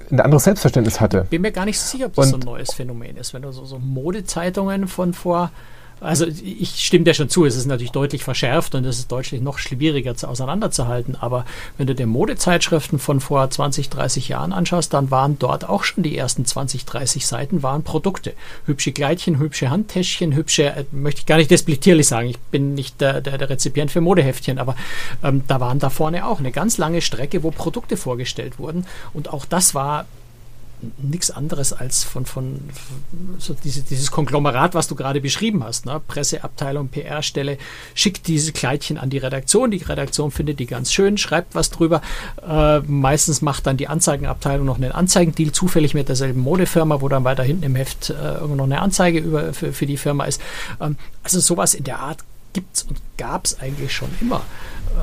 ein 0.09 0.21
anderes 0.21 0.45
Selbstverständnis 0.45 1.01
hatte. 1.01 1.23
Ich 1.25 1.31
bin 1.31 1.41
mir 1.41 1.51
gar 1.51 1.65
nicht 1.65 1.81
sicher, 1.81 2.05
ob 2.05 2.13
das 2.13 2.27
Und 2.27 2.31
so 2.31 2.37
ein 2.47 2.53
neues 2.53 2.73
Phänomen 2.73 3.17
ist. 3.17 3.33
Wenn 3.33 3.41
du 3.41 3.51
so, 3.51 3.65
so 3.65 3.77
Modezeitungen 3.77 4.87
von 4.87 5.13
vor 5.13 5.51
also 6.01 6.25
ich 6.25 6.83
stimme 6.83 7.05
dir 7.05 7.13
schon 7.13 7.29
zu, 7.29 7.45
es 7.45 7.55
ist 7.55 7.67
natürlich 7.67 7.91
deutlich 7.91 8.23
verschärft 8.23 8.73
und 8.73 8.85
es 8.85 8.97
ist 8.97 9.11
deutlich 9.11 9.39
noch 9.39 9.59
schwieriger 9.59 10.15
zu, 10.15 10.27
auseinanderzuhalten. 10.27 11.15
Aber 11.15 11.45
wenn 11.77 11.85
du 11.85 11.93
dir 11.93 12.07
Modezeitschriften 12.07 12.97
von 12.97 13.19
vor 13.19 13.47
20, 13.47 13.89
30 13.89 14.27
Jahren 14.27 14.51
anschaust, 14.51 14.93
dann 14.93 15.11
waren 15.11 15.37
dort 15.37 15.69
auch 15.69 15.83
schon 15.83 16.03
die 16.03 16.17
ersten 16.17 16.43
20, 16.43 16.85
30 16.85 17.27
Seiten 17.27 17.61
waren 17.61 17.83
Produkte. 17.83 18.33
Hübsche 18.65 18.91
Kleidchen, 18.91 19.37
hübsche 19.37 19.69
Handtäschchen, 19.69 20.33
hübsche, 20.33 20.63
äh, 20.63 20.85
möchte 20.91 21.19
ich 21.19 21.25
gar 21.27 21.37
nicht 21.37 21.51
despektierlich 21.51 22.07
sagen, 22.07 22.29
ich 22.29 22.39
bin 22.39 22.73
nicht 22.73 22.99
der, 22.99 23.21
der, 23.21 23.37
der 23.37 23.49
Rezipient 23.51 23.91
für 23.91 24.01
Modeheftchen, 24.01 24.57
aber 24.57 24.75
ähm, 25.23 25.43
da 25.47 25.59
waren 25.59 25.77
da 25.77 25.91
vorne 25.91 26.25
auch 26.25 26.39
eine 26.39 26.51
ganz 26.51 26.79
lange 26.79 27.01
Strecke, 27.01 27.43
wo 27.43 27.51
Produkte 27.51 27.95
vorgestellt 27.95 28.57
wurden. 28.57 28.87
Und 29.13 29.31
auch 29.31 29.45
das 29.45 29.75
war 29.75 30.07
nichts 30.97 31.31
anderes 31.31 31.73
als 31.73 32.03
von, 32.03 32.25
von 32.25 32.59
so 33.37 33.55
diese, 33.63 33.81
dieses 33.81 34.11
Konglomerat, 34.11 34.73
was 34.73 34.87
du 34.87 34.95
gerade 34.95 35.21
beschrieben 35.21 35.63
hast. 35.63 35.85
Ne? 35.85 36.01
Presseabteilung, 36.07 36.89
PR-Stelle, 36.89 37.57
schickt 37.93 38.27
diese 38.27 38.51
Kleidchen 38.51 38.97
an 38.97 39.09
die 39.09 39.17
Redaktion. 39.17 39.71
Die 39.71 39.77
Redaktion 39.77 40.31
findet 40.31 40.59
die 40.59 40.65
ganz 40.65 40.91
schön, 40.91 41.17
schreibt 41.17 41.55
was 41.55 41.69
drüber. 41.69 42.01
Äh, 42.47 42.79
meistens 42.79 43.41
macht 43.41 43.67
dann 43.67 43.77
die 43.77 43.87
Anzeigenabteilung 43.87 44.65
noch 44.65 44.77
einen 44.77 44.91
Anzeigendeal, 44.91 45.51
zufällig 45.51 45.93
mit 45.93 46.07
derselben 46.07 46.41
Modefirma, 46.41 47.01
wo 47.01 47.09
dann 47.09 47.23
weiter 47.23 47.43
hinten 47.43 47.63
im 47.63 47.75
Heft 47.75 48.09
äh, 48.09 48.13
irgendwo 48.13 48.55
noch 48.55 48.65
eine 48.65 48.81
Anzeige 48.81 49.19
über, 49.19 49.53
für, 49.53 49.73
für 49.73 49.85
die 49.85 49.97
Firma 49.97 50.25
ist. 50.25 50.41
Ähm, 50.79 50.97
also 51.23 51.39
sowas 51.39 51.73
in 51.73 51.83
der 51.83 51.99
Art 51.99 52.19
gibt 52.53 52.75
es 52.75 52.83
und 52.83 52.99
gab 53.17 53.45
es 53.45 53.59
eigentlich 53.59 53.93
schon 53.93 54.09
immer. 54.19 54.41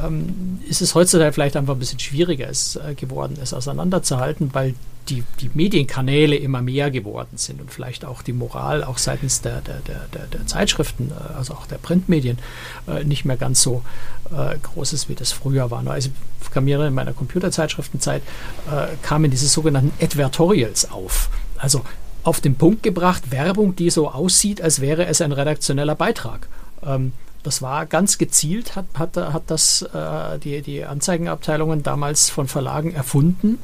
Ähm, 0.04 0.60
ist 0.68 0.80
es 0.80 0.94
heutzutage 0.94 1.32
vielleicht 1.32 1.56
einfach 1.56 1.74
ein 1.74 1.78
bisschen 1.78 1.98
schwieriger 1.98 2.48
ist, 2.48 2.76
äh, 2.76 2.94
geworden, 2.94 3.38
es 3.42 3.54
auseinanderzuhalten, 3.54 4.50
weil 4.52 4.74
die, 5.08 5.24
die 5.40 5.50
Medienkanäle 5.54 6.36
immer 6.36 6.60
mehr 6.60 6.90
geworden 6.90 7.36
sind 7.36 7.60
und 7.60 7.70
vielleicht 7.70 8.04
auch 8.04 8.22
die 8.22 8.32
Moral 8.32 8.84
auch 8.84 8.98
seitens 8.98 9.40
der, 9.40 9.60
der, 9.62 9.80
der, 9.80 10.26
der, 10.26 10.46
Zeitschriften, 10.46 11.10
äh, 11.10 11.36
also 11.36 11.54
auch 11.54 11.66
der 11.66 11.78
Printmedien, 11.78 12.38
äh, 12.86 13.04
nicht 13.04 13.24
mehr 13.24 13.36
ganz 13.36 13.62
so 13.62 13.82
äh, 14.30 14.56
groß 14.58 14.92
ist, 14.92 15.08
wie 15.08 15.14
das 15.14 15.32
früher 15.32 15.70
war. 15.70 15.86
Also 15.86 16.10
ich 16.40 16.60
mir 16.60 16.84
in 16.86 16.94
meiner 16.94 17.12
Computerzeitschriftenzeit 17.12 18.22
äh, 18.70 18.88
kamen 19.02 19.30
diese 19.30 19.48
sogenannten 19.48 19.92
Advertorials 20.02 20.90
auf. 20.90 21.30
Also 21.56 21.82
auf 22.24 22.40
den 22.40 22.56
Punkt 22.56 22.82
gebracht, 22.82 23.30
Werbung, 23.30 23.76
die 23.76 23.90
so 23.90 24.10
aussieht, 24.10 24.60
als 24.60 24.80
wäre 24.80 25.06
es 25.06 25.20
ein 25.20 25.32
redaktioneller 25.32 25.94
Beitrag. 25.94 26.48
Ähm, 26.84 27.12
das 27.42 27.62
war 27.62 27.86
ganz 27.86 28.18
gezielt, 28.18 28.76
hat, 28.76 28.86
hat, 28.94 29.16
hat 29.16 29.44
das 29.46 29.82
äh, 29.82 30.38
die, 30.38 30.60
die 30.60 30.84
Anzeigenabteilungen 30.84 31.82
damals 31.82 32.30
von 32.30 32.48
Verlagen 32.48 32.92
erfunden, 32.92 33.58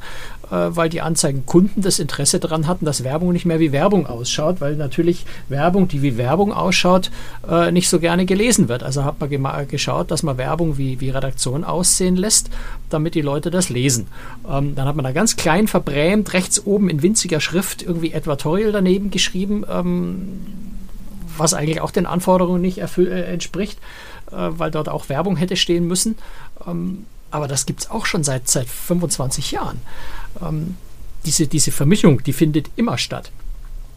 äh, 0.46 0.50
weil 0.50 0.88
die 0.88 1.00
Anzeigenkunden 1.00 1.82
das 1.82 1.98
Interesse 1.98 2.38
daran 2.38 2.66
hatten, 2.66 2.84
dass 2.84 3.02
Werbung 3.02 3.32
nicht 3.32 3.46
mehr 3.46 3.60
wie 3.60 3.72
Werbung 3.72 4.06
ausschaut, 4.06 4.60
weil 4.60 4.76
natürlich 4.76 5.26
Werbung, 5.48 5.88
die 5.88 6.02
wie 6.02 6.16
Werbung 6.16 6.52
ausschaut, 6.52 7.10
äh, 7.48 7.72
nicht 7.72 7.88
so 7.88 7.98
gerne 7.98 8.26
gelesen 8.26 8.68
wird. 8.68 8.82
Also 8.82 9.04
hat 9.04 9.20
man 9.20 9.68
geschaut, 9.68 10.10
dass 10.10 10.22
man 10.22 10.38
Werbung 10.38 10.78
wie, 10.78 11.00
wie 11.00 11.10
Redaktion 11.10 11.64
aussehen 11.64 12.16
lässt, 12.16 12.50
damit 12.90 13.14
die 13.14 13.22
Leute 13.22 13.50
das 13.50 13.70
lesen. 13.70 14.06
Ähm, 14.48 14.74
dann 14.76 14.86
hat 14.86 14.94
man 14.94 15.04
da 15.04 15.12
ganz 15.12 15.36
klein 15.36 15.66
verbrämt, 15.66 16.32
rechts 16.32 16.64
oben 16.64 16.88
in 16.88 17.02
winziger 17.02 17.40
Schrift 17.40 17.82
irgendwie 17.82 18.14
Advertorial 18.14 18.70
daneben 18.70 19.10
geschrieben. 19.10 19.64
Ähm, 19.68 20.73
was 21.36 21.54
eigentlich 21.54 21.80
auch 21.80 21.90
den 21.90 22.06
Anforderungen 22.06 22.62
nicht 22.62 22.78
äh, 22.78 23.32
entspricht, 23.32 23.78
äh, 24.30 24.34
weil 24.36 24.70
dort 24.70 24.88
auch 24.88 25.08
Werbung 25.08 25.36
hätte 25.36 25.56
stehen 25.56 25.86
müssen. 25.86 26.16
Ähm, 26.66 27.06
aber 27.30 27.48
das 27.48 27.66
gibt 27.66 27.80
es 27.80 27.90
auch 27.90 28.06
schon 28.06 28.22
seit, 28.22 28.48
seit 28.48 28.68
25 28.68 29.50
Jahren. 29.50 29.80
Ähm, 30.40 30.76
diese, 31.24 31.46
diese 31.46 31.72
Vermischung, 31.72 32.22
die 32.22 32.32
findet 32.32 32.70
immer 32.76 32.98
statt. 32.98 33.32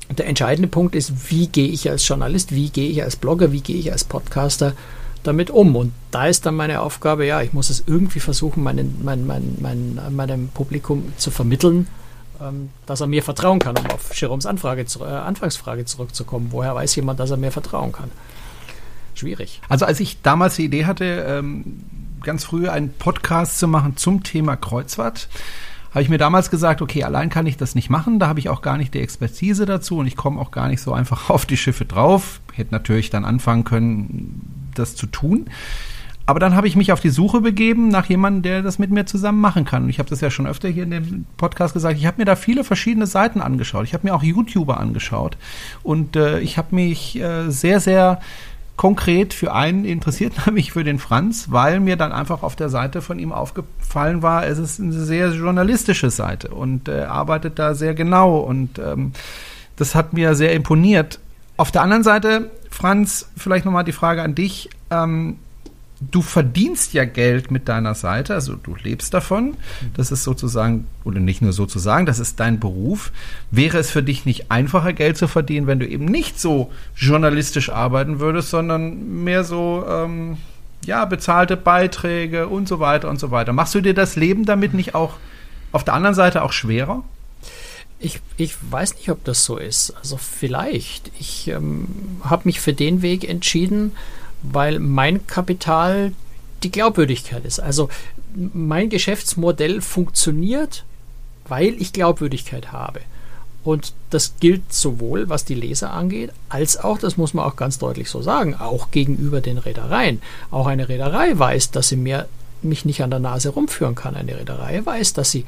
Und 0.09 0.19
der 0.19 0.27
entscheidende 0.27 0.67
Punkt 0.67 0.95
ist, 0.95 1.29
wie 1.29 1.47
gehe 1.47 1.67
ich 1.67 1.89
als 1.89 2.07
Journalist, 2.07 2.53
wie 2.53 2.69
gehe 2.69 2.89
ich 2.89 3.03
als 3.03 3.15
Blogger, 3.15 3.51
wie 3.51 3.61
gehe 3.61 3.75
ich 3.75 3.91
als 3.91 4.03
Podcaster 4.03 4.73
damit 5.23 5.49
um? 5.49 5.75
Und 5.75 5.91
da 6.11 6.27
ist 6.27 6.45
dann 6.45 6.55
meine 6.55 6.81
Aufgabe, 6.81 7.25
ja, 7.25 7.41
ich 7.41 7.53
muss 7.53 7.69
es 7.69 7.83
irgendwie 7.85 8.21
versuchen, 8.21 8.63
meinen, 8.63 9.01
mein, 9.03 9.27
mein, 9.27 9.57
mein, 9.59 9.99
meinem 10.15 10.47
Publikum 10.49 11.11
zu 11.17 11.29
vermitteln, 11.29 11.87
ähm, 12.41 12.69
dass 12.85 13.01
er 13.01 13.07
mir 13.07 13.23
vertrauen 13.23 13.59
kann, 13.59 13.77
um 13.77 13.85
auf 13.87 14.13
Jeroms 14.15 14.45
Anfrage, 14.45 14.85
äh, 14.99 15.03
Anfangsfrage 15.03 15.85
zurückzukommen. 15.85 16.47
Woher 16.51 16.75
weiß 16.75 16.95
jemand, 16.95 17.19
dass 17.19 17.31
er 17.31 17.37
mir 17.37 17.51
vertrauen 17.51 17.91
kann? 17.91 18.11
Schwierig. 19.15 19.61
Also 19.67 19.85
als 19.85 19.99
ich 19.99 20.21
damals 20.21 20.55
die 20.55 20.65
Idee 20.65 20.85
hatte, 20.85 21.25
ähm, 21.27 21.83
ganz 22.21 22.43
früh 22.43 22.69
einen 22.69 22.93
Podcast 22.93 23.59
zu 23.59 23.67
machen 23.67 23.97
zum 23.97 24.23
Thema 24.23 24.55
Kreuzfahrt, 24.55 25.27
habe 25.91 26.03
ich 26.03 26.09
mir 26.09 26.17
damals 26.17 26.51
gesagt, 26.51 26.81
okay, 26.81 27.03
allein 27.03 27.29
kann 27.29 27.47
ich 27.47 27.57
das 27.57 27.73
nicht 27.73 27.89
machen, 27.89 28.19
da 28.19 28.27
habe 28.27 28.39
ich 28.39 28.49
auch 28.49 28.61
gar 28.61 28.77
nicht 28.77 28.93
die 28.93 28.99
Expertise 28.99 29.65
dazu 29.65 29.97
und 29.97 30.07
ich 30.07 30.15
komme 30.15 30.39
auch 30.39 30.51
gar 30.51 30.67
nicht 30.67 30.81
so 30.81 30.93
einfach 30.93 31.29
auf 31.31 31.45
die 31.45 31.57
Schiffe 31.57 31.85
drauf. 31.85 32.39
Hätte 32.53 32.73
natürlich 32.73 33.09
dann 33.09 33.25
anfangen 33.25 33.63
können, 33.63 34.71
das 34.75 34.95
zu 34.95 35.07
tun. 35.07 35.49
Aber 36.27 36.41
dann 36.41 36.55
habe 36.55 36.67
ich 36.67 36.75
mich 36.75 36.91
auf 36.91 36.99
die 36.99 37.09
Suche 37.09 37.39
begeben 37.39 37.87
nach 37.87 38.05
jemandem, 38.07 38.41
der 38.41 38.61
das 38.61 38.79
mit 38.79 38.91
mir 38.91 39.05
zusammen 39.05 39.39
machen 39.39 39.63
kann. 39.63 39.83
Und 39.83 39.89
ich 39.89 39.97
habe 39.97 40.09
das 40.09 40.19
ja 40.19 40.29
schon 40.29 40.45
öfter 40.45 40.67
hier 40.67 40.83
in 40.83 40.91
dem 40.91 41.25
Podcast 41.37 41.73
gesagt. 41.73 41.97
Ich 41.97 42.05
habe 42.05 42.17
mir 42.17 42.25
da 42.25 42.35
viele 42.35 42.65
verschiedene 42.65 43.07
Seiten 43.07 43.39
angeschaut. 43.39 43.85
Ich 43.85 43.93
habe 43.93 44.05
mir 44.05 44.13
auch 44.13 44.23
YouTuber 44.23 44.77
angeschaut. 44.77 45.37
Und 45.83 46.17
äh, 46.17 46.41
ich 46.41 46.57
habe 46.57 46.75
mich 46.75 47.17
äh, 47.17 47.49
sehr, 47.49 47.79
sehr 47.79 48.19
konkret 48.75 49.33
für 49.33 49.53
einen 49.53 49.85
interessiert, 49.85 50.33
nämlich 50.45 50.73
für 50.73 50.83
den 50.83 50.99
Franz, 50.99 51.47
weil 51.49 51.79
mir 51.79 51.95
dann 51.95 52.11
einfach 52.11 52.43
auf 52.43 52.57
der 52.57 52.67
Seite 52.67 53.01
von 53.01 53.19
ihm 53.19 53.31
aufgefallen 53.31 54.21
war, 54.21 54.45
es 54.45 54.59
ist 54.59 54.81
eine 54.81 54.91
sehr 54.91 55.29
journalistische 55.29 56.09
Seite 56.09 56.49
und 56.49 56.89
äh, 56.89 57.03
arbeitet 57.03 57.57
da 57.57 57.73
sehr 57.73 57.93
genau. 57.93 58.39
Und 58.39 58.79
ähm, 58.79 59.13
das 59.77 59.95
hat 59.95 60.11
mir 60.11 60.35
sehr 60.35 60.51
imponiert. 60.53 61.19
Auf 61.55 61.71
der 61.71 61.83
anderen 61.83 62.03
Seite, 62.03 62.51
Franz, 62.69 63.29
vielleicht 63.37 63.63
nochmal 63.63 63.85
die 63.85 63.93
Frage 63.93 64.21
an 64.23 64.35
dich. 64.35 64.69
Ähm, 64.91 65.37
du 65.99 66.21
verdienst 66.21 66.93
ja 66.93 67.05
Geld 67.05 67.49
mit 67.49 67.67
deiner 67.67 67.95
Seite, 67.95 68.33
also 68.33 68.55
du 68.55 68.75
lebst 68.75 69.13
davon. 69.13 69.55
Das 69.95 70.11
ist 70.11 70.23
sozusagen, 70.23 70.87
oder 71.03 71.19
nicht 71.19 71.41
nur 71.41 71.53
sozusagen, 71.53 72.05
das 72.05 72.19
ist 72.19 72.39
dein 72.39 72.59
Beruf. 72.59 73.11
Wäre 73.51 73.77
es 73.79 73.89
für 73.89 74.03
dich 74.03 74.25
nicht 74.25 74.51
einfacher, 74.51 74.93
Geld 74.93 75.17
zu 75.17 75.27
verdienen, 75.27 75.67
wenn 75.67 75.79
du 75.79 75.87
eben 75.87 76.05
nicht 76.05 76.39
so 76.39 76.71
journalistisch 76.95 77.69
arbeiten 77.69 78.19
würdest, 78.19 78.49
sondern 78.49 79.23
mehr 79.23 79.43
so, 79.43 79.85
ähm, 79.87 80.37
ja, 80.85 81.05
bezahlte 81.05 81.57
Beiträge 81.57 82.47
und 82.47 82.67
so 82.67 82.79
weiter 82.79 83.09
und 83.09 83.19
so 83.19 83.31
weiter. 83.31 83.51
Machst 83.51 83.75
du 83.75 83.81
dir 83.81 83.93
das 83.93 84.15
Leben 84.15 84.45
damit 84.45 84.73
nicht 84.73 84.93
auch 84.93 85.15
auf 85.71 85.83
der 85.83 85.95
anderen 85.95 86.15
Seite 86.15 86.43
auch 86.43 86.53
schwerer? 86.53 87.03
Ich, 87.99 88.21
ich 88.37 88.55
weiß 88.69 88.95
nicht, 88.95 89.09
ob 89.09 89.23
das 89.23 89.43
so 89.43 89.57
ist. 89.57 89.95
Also 89.97 90.17
vielleicht. 90.17 91.11
Ich 91.19 91.47
ähm, 91.47 91.87
habe 92.23 92.43
mich 92.45 92.61
für 92.61 92.73
den 92.73 93.01
Weg 93.01 93.27
entschieden, 93.27 93.93
weil 94.41 94.79
mein 94.79 95.25
Kapital 95.27 96.13
die 96.63 96.71
Glaubwürdigkeit 96.71 97.45
ist. 97.45 97.59
Also 97.59 97.89
mein 98.35 98.89
Geschäftsmodell 98.89 99.81
funktioniert, 99.81 100.83
weil 101.47 101.79
ich 101.81 101.93
Glaubwürdigkeit 101.93 102.71
habe. 102.71 103.01
Und 103.63 103.93
das 104.11 104.35
gilt 104.39 104.71
sowohl, 104.71 105.27
was 105.27 105.43
die 105.43 105.53
Leser 105.53 105.91
angeht, 105.91 106.31
als 106.47 106.77
auch, 106.77 106.99
das 106.99 107.17
muss 107.17 107.33
man 107.33 107.45
auch 107.45 107.57
ganz 107.57 107.77
deutlich 107.77 108.09
so 108.09 108.21
sagen, 108.21 108.55
auch 108.55 108.91
gegenüber 108.91 109.41
den 109.41 109.57
Reedereien. 109.57 110.21
Auch 110.51 110.67
eine 110.67 110.87
Reederei 110.87 111.37
weiß, 111.37 111.71
dass 111.71 111.89
sie 111.89 111.97
mir, 111.97 112.29
mich 112.61 112.85
nicht 112.85 113.03
an 113.03 113.09
der 113.09 113.19
Nase 113.19 113.49
rumführen 113.49 113.93
kann. 113.93 114.15
Eine 114.15 114.37
Reederei 114.37 114.85
weiß, 114.85 115.13
dass 115.13 115.31
sie 115.31 115.45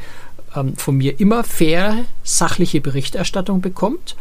ähm, 0.53 0.75
von 0.75 0.97
mir 0.97 1.19
immer 1.19 1.43
faire, 1.43 1.95
sachliche 2.23 2.81
Berichterstattung 2.81 3.61
bekommt. 3.61 4.15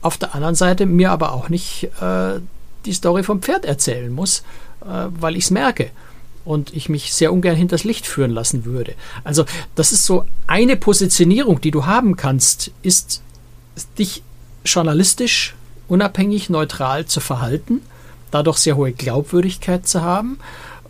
Auf 0.00 0.16
der 0.16 0.34
anderen 0.34 0.54
Seite 0.54 0.86
mir 0.86 1.10
aber 1.10 1.32
auch 1.32 1.48
nicht 1.48 1.90
äh, 2.00 2.40
die 2.84 2.92
Story 2.92 3.22
vom 3.22 3.42
Pferd 3.42 3.64
erzählen 3.64 4.12
muss, 4.12 4.40
äh, 4.82 5.06
weil 5.08 5.36
ich 5.36 5.44
es 5.44 5.50
merke 5.50 5.90
und 6.44 6.74
ich 6.74 6.88
mich 6.88 7.12
sehr 7.12 7.32
ungern 7.32 7.56
hinters 7.56 7.84
Licht 7.84 8.06
führen 8.06 8.30
lassen 8.30 8.64
würde. 8.64 8.94
Also 9.24 9.44
das 9.74 9.92
ist 9.92 10.06
so 10.06 10.24
eine 10.46 10.76
Positionierung, 10.76 11.60
die 11.60 11.70
du 11.70 11.86
haben 11.86 12.16
kannst, 12.16 12.70
ist 12.82 13.22
dich 13.98 14.22
journalistisch 14.64 15.54
unabhängig, 15.88 16.50
neutral 16.50 17.06
zu 17.06 17.20
verhalten, 17.20 17.82
dadurch 18.30 18.58
sehr 18.58 18.76
hohe 18.76 18.92
Glaubwürdigkeit 18.92 19.86
zu 19.86 20.02
haben. 20.02 20.38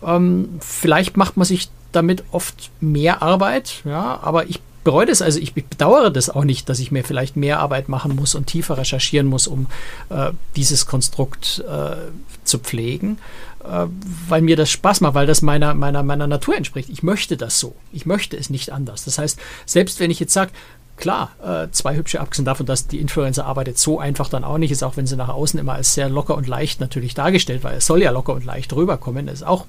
Ähm, 0.04 0.60
vielleicht 0.60 1.16
macht 1.16 1.36
man 1.36 1.46
sich 1.46 1.70
damit 1.92 2.24
oft 2.30 2.70
mehr 2.80 3.22
Arbeit, 3.22 3.82
ja, 3.84 4.20
aber 4.22 4.48
ich 4.48 4.60
bereue 4.84 5.06
das, 5.06 5.22
also 5.22 5.38
ich 5.38 5.54
bedauere 5.54 6.10
das 6.10 6.30
auch 6.30 6.44
nicht, 6.44 6.68
dass 6.68 6.78
ich 6.78 6.90
mir 6.90 7.04
vielleicht 7.04 7.36
mehr 7.36 7.60
Arbeit 7.60 7.88
machen 7.88 8.16
muss 8.16 8.34
und 8.34 8.46
tiefer 8.46 8.78
recherchieren 8.78 9.26
muss, 9.26 9.46
um 9.46 9.66
äh, 10.08 10.32
dieses 10.56 10.86
Konstrukt 10.86 11.62
äh, 11.68 11.96
zu 12.44 12.58
pflegen, 12.58 13.18
äh, 13.64 13.86
weil 14.28 14.42
mir 14.42 14.56
das 14.56 14.70
Spaß 14.70 15.00
macht, 15.02 15.14
weil 15.14 15.26
das 15.26 15.42
meiner, 15.42 15.74
meiner, 15.74 16.02
meiner 16.02 16.26
Natur 16.26 16.56
entspricht. 16.56 16.88
Ich 16.88 17.02
möchte 17.02 17.36
das 17.36 17.58
so. 17.60 17.74
Ich 17.92 18.06
möchte 18.06 18.36
es 18.36 18.50
nicht 18.50 18.70
anders. 18.70 19.04
Das 19.04 19.18
heißt, 19.18 19.38
selbst 19.66 20.00
wenn 20.00 20.10
ich 20.10 20.20
jetzt 20.20 20.32
sage, 20.32 20.52
klar, 20.96 21.30
äh, 21.44 21.70
zwei 21.72 21.96
hübsche, 21.96 22.20
abgesehen 22.20 22.44
davon, 22.44 22.66
dass 22.66 22.86
die 22.86 23.00
Influencer 23.00 23.46
arbeitet 23.46 23.78
so 23.78 23.98
einfach 23.98 24.28
dann 24.28 24.44
auch 24.44 24.58
nicht 24.58 24.70
ist, 24.70 24.82
auch 24.82 24.96
wenn 24.96 25.06
sie 25.06 25.16
nach 25.16 25.28
außen 25.28 25.58
immer 25.58 25.74
als 25.74 25.94
sehr 25.94 26.08
locker 26.08 26.36
und 26.36 26.46
leicht 26.46 26.80
natürlich 26.80 27.14
dargestellt, 27.14 27.64
weil 27.64 27.78
es 27.78 27.86
soll 27.86 28.02
ja 28.02 28.10
locker 28.10 28.34
und 28.34 28.44
leicht 28.44 28.72
rüberkommen, 28.74 29.28
ist 29.28 29.44
auch 29.44 29.66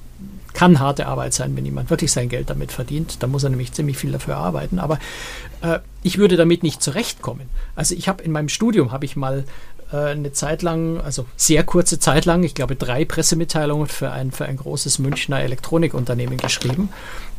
kann 0.53 0.79
harte 0.79 1.07
Arbeit 1.07 1.33
sein, 1.33 1.55
wenn 1.55 1.65
jemand 1.65 1.89
wirklich 1.89 2.11
sein 2.11 2.29
Geld 2.29 2.49
damit 2.49 2.71
verdient. 2.71 3.17
Da 3.21 3.27
muss 3.27 3.43
er 3.43 3.49
nämlich 3.49 3.71
ziemlich 3.73 3.97
viel 3.97 4.11
dafür 4.11 4.37
arbeiten. 4.37 4.79
Aber 4.79 4.99
äh, 5.61 5.79
ich 6.03 6.17
würde 6.17 6.37
damit 6.37 6.63
nicht 6.63 6.81
zurechtkommen. 6.81 7.49
Also 7.75 7.95
ich 7.95 8.07
habe 8.07 8.23
in 8.23 8.31
meinem 8.31 8.49
Studium 8.49 8.91
habe 8.91 9.05
ich 9.05 9.15
mal 9.15 9.45
eine 9.97 10.31
Zeit 10.31 10.61
lang, 10.61 11.01
also 11.01 11.25
sehr 11.35 11.63
kurze 11.63 11.99
Zeit 11.99 12.25
lang, 12.25 12.43
ich 12.43 12.53
glaube 12.53 12.75
drei 12.75 13.05
Pressemitteilungen 13.05 13.87
für 13.87 14.11
ein, 14.11 14.31
für 14.31 14.45
ein 14.45 14.57
großes 14.57 14.99
Münchner 14.99 15.41
Elektronikunternehmen 15.41 16.37
geschrieben. 16.37 16.89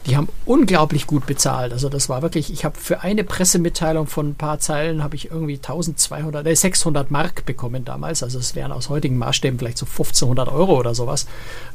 Die 0.07 0.17
haben 0.17 0.29
unglaublich 0.47 1.07
gut 1.07 1.27
bezahlt. 1.27 1.73
Also 1.73 1.89
das 1.89 2.09
war 2.09 2.23
wirklich, 2.23 2.53
ich 2.53 2.65
habe 2.65 2.77
für 2.77 3.03
eine 3.03 3.23
Pressemitteilung 3.23 4.09
von 4.09 4.31
ein 4.31 4.35
paar 4.35 4.59
Zeilen 4.59 5.03
habe 5.03 5.15
ich 5.15 5.31
irgendwie 5.31 5.55
1200, 5.55 6.45
äh, 6.45 6.57
600 6.57 7.11
Mark 7.13 7.47
bekommen 7.47 7.85
damals. 7.85 8.23
Also 8.25 8.41
es 8.41 8.57
wären 8.57 8.73
aus 8.73 8.89
heutigen 8.89 9.17
Maßstäben 9.17 9.59
vielleicht 9.59 9.79
so 9.79 9.87
1500 9.87 10.49
Euro 10.49 10.77
oder 10.77 10.95
sowas, 10.95 11.27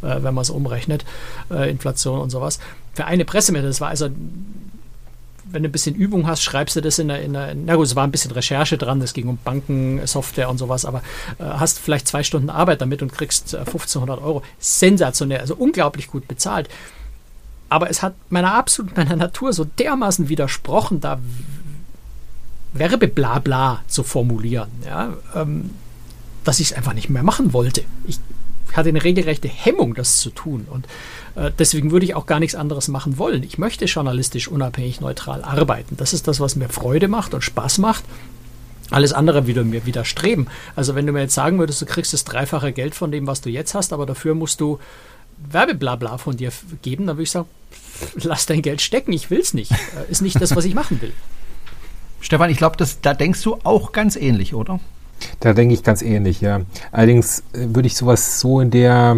äh, 0.02 0.22
wenn 0.22 0.34
man 0.34 0.42
es 0.42 0.50
umrechnet, 0.50 1.06
äh, 1.50 1.70
Inflation 1.72 2.20
und 2.20 2.30
sowas. 2.30 2.60
Für 2.94 3.06
eine 3.06 3.24
Pressemitteilung, 3.24 3.72
das 3.72 3.82
war 3.82 3.90
also 3.90 4.10
wenn 5.52 5.64
du 5.64 5.70
ein 5.70 5.72
bisschen 5.72 5.96
Übung 5.96 6.28
hast, 6.28 6.42
schreibst 6.42 6.76
du 6.76 6.82
das 6.82 7.00
in 7.00 7.08
der, 7.08 7.22
in 7.22 7.34
der, 7.34 7.56
na 7.56 7.76
gut, 7.76 7.86
es 7.86 7.96
war 7.96 8.04
ein 8.04 8.12
bisschen 8.12 8.32
Recherche 8.32 8.78
dran, 8.78 9.02
es 9.02 9.14
ging 9.14 9.28
um 9.28 9.38
Banken, 9.38 10.06
Software 10.06 10.50
und 10.50 10.58
sowas, 10.58 10.86
aber 10.86 11.02
äh, 11.40 11.44
hast 11.44 11.80
vielleicht 11.80 12.08
zwei 12.08 12.24
Stunden 12.24 12.50
Arbeit 12.50 12.82
damit 12.82 13.02
und 13.02 13.12
kriegst 13.12 13.54
äh, 13.54 13.60
1500 13.60 14.22
Euro. 14.22 14.44
Sensationell, 14.60 15.40
also 15.40 15.56
unglaublich 15.56 16.08
gut 16.08 16.28
bezahlt. 16.28 16.70
Aber 17.70 17.90
es 17.90 18.02
hat 18.02 18.14
meiner 18.30 18.54
absolut 18.54 18.96
meiner 18.96 19.16
Natur 19.16 19.54
so 19.54 19.66
dermaßen 19.66 20.30
widersprochen, 20.30 21.02
da 21.02 21.20
Werbeblabla 22.74 23.82
zu 23.88 24.04
formulieren, 24.04 24.70
ja, 24.86 25.14
ähm, 25.36 25.72
dass 26.44 26.60
ich 26.60 26.72
es 26.72 26.78
einfach 26.78 26.94
nicht 26.94 27.10
mehr 27.10 27.24
machen 27.24 27.54
wollte. 27.54 27.84
Ich 28.06 28.20
hatte 28.78 28.90
eine 28.90 29.04
regelrechte 29.04 29.48
Hemmung, 29.48 29.94
das 29.96 30.18
zu 30.18 30.30
tun. 30.30 30.68
Und 30.70 30.88
äh, 31.36 31.52
deswegen 31.58 31.92
würde 31.92 32.06
ich 32.06 32.16
auch 32.16 32.26
gar 32.26 32.40
nichts 32.40 32.56
anderes 32.56 32.88
machen 32.88 33.18
wollen. 33.18 33.44
Ich 33.44 33.58
möchte 33.58 33.86
journalistisch 33.86 34.48
unabhängig 34.48 35.02
neutral 35.02 35.44
arbeiten. 35.44 35.98
Das 35.98 36.14
ist 36.14 36.28
das, 36.28 36.40
was 36.40 36.56
mir 36.56 36.70
Freude 36.70 37.08
macht 37.08 37.34
und 37.34 37.44
Spaß 37.44 37.80
macht. 37.80 38.06
Alles 38.90 39.12
andere 39.12 39.48
würde 39.48 39.66
mir 39.66 39.86
widerstreben. 39.86 40.48
Also 40.76 40.96
wenn 40.96 41.06
du 41.06 41.12
mir 41.12 41.22
jetzt 41.22 41.34
sagen 41.36 41.60
würdest, 41.60 41.82
du 41.82 41.86
kriegst 41.86 42.14
das 42.14 42.24
dreifache 42.24 42.72
Geld 42.72 42.96
von 42.96 43.12
dem, 43.12 43.28
was 43.28 43.42
du 43.42 43.50
jetzt 43.50 43.74
hast, 43.74 43.92
aber 43.92 44.06
dafür 44.06 44.34
musst 44.34 44.62
du 44.62 44.80
Werbeblabla 45.52 46.18
von 46.18 46.38
dir 46.38 46.52
geben, 46.82 47.08
dann 47.08 47.18
würde 47.18 47.24
ich 47.24 47.32
sagen, 47.32 47.48
lass 48.16 48.46
dein 48.46 48.62
Geld 48.62 48.82
stecken, 48.82 49.12
ich 49.12 49.30
will 49.30 49.40
es 49.40 49.54
nicht. 49.54 49.72
Äh, 49.72 50.10
ist 50.10 50.22
nicht 50.22 50.42
das, 50.42 50.56
was 50.56 50.66
ich 50.66 50.74
machen 50.74 51.02
will. 51.02 51.14
Stefan, 52.22 52.50
ich 52.50 52.58
glaube, 52.58 52.78
da 53.02 53.14
denkst 53.14 53.42
du 53.44 53.60
auch 53.64 53.92
ganz 53.92 54.16
ähnlich, 54.16 54.54
oder? 54.54 54.80
Da 55.40 55.54
denke 55.54 55.74
ich 55.74 55.84
ganz 55.84 56.02
ähnlich, 56.02 56.42
ja. 56.42 56.62
Allerdings 56.92 57.40
äh, 57.54 57.68
würde 57.74 57.88
ich 57.88 57.96
sowas 57.96 58.40
so 58.40 58.62
in 58.62 58.72
der, 58.72 59.18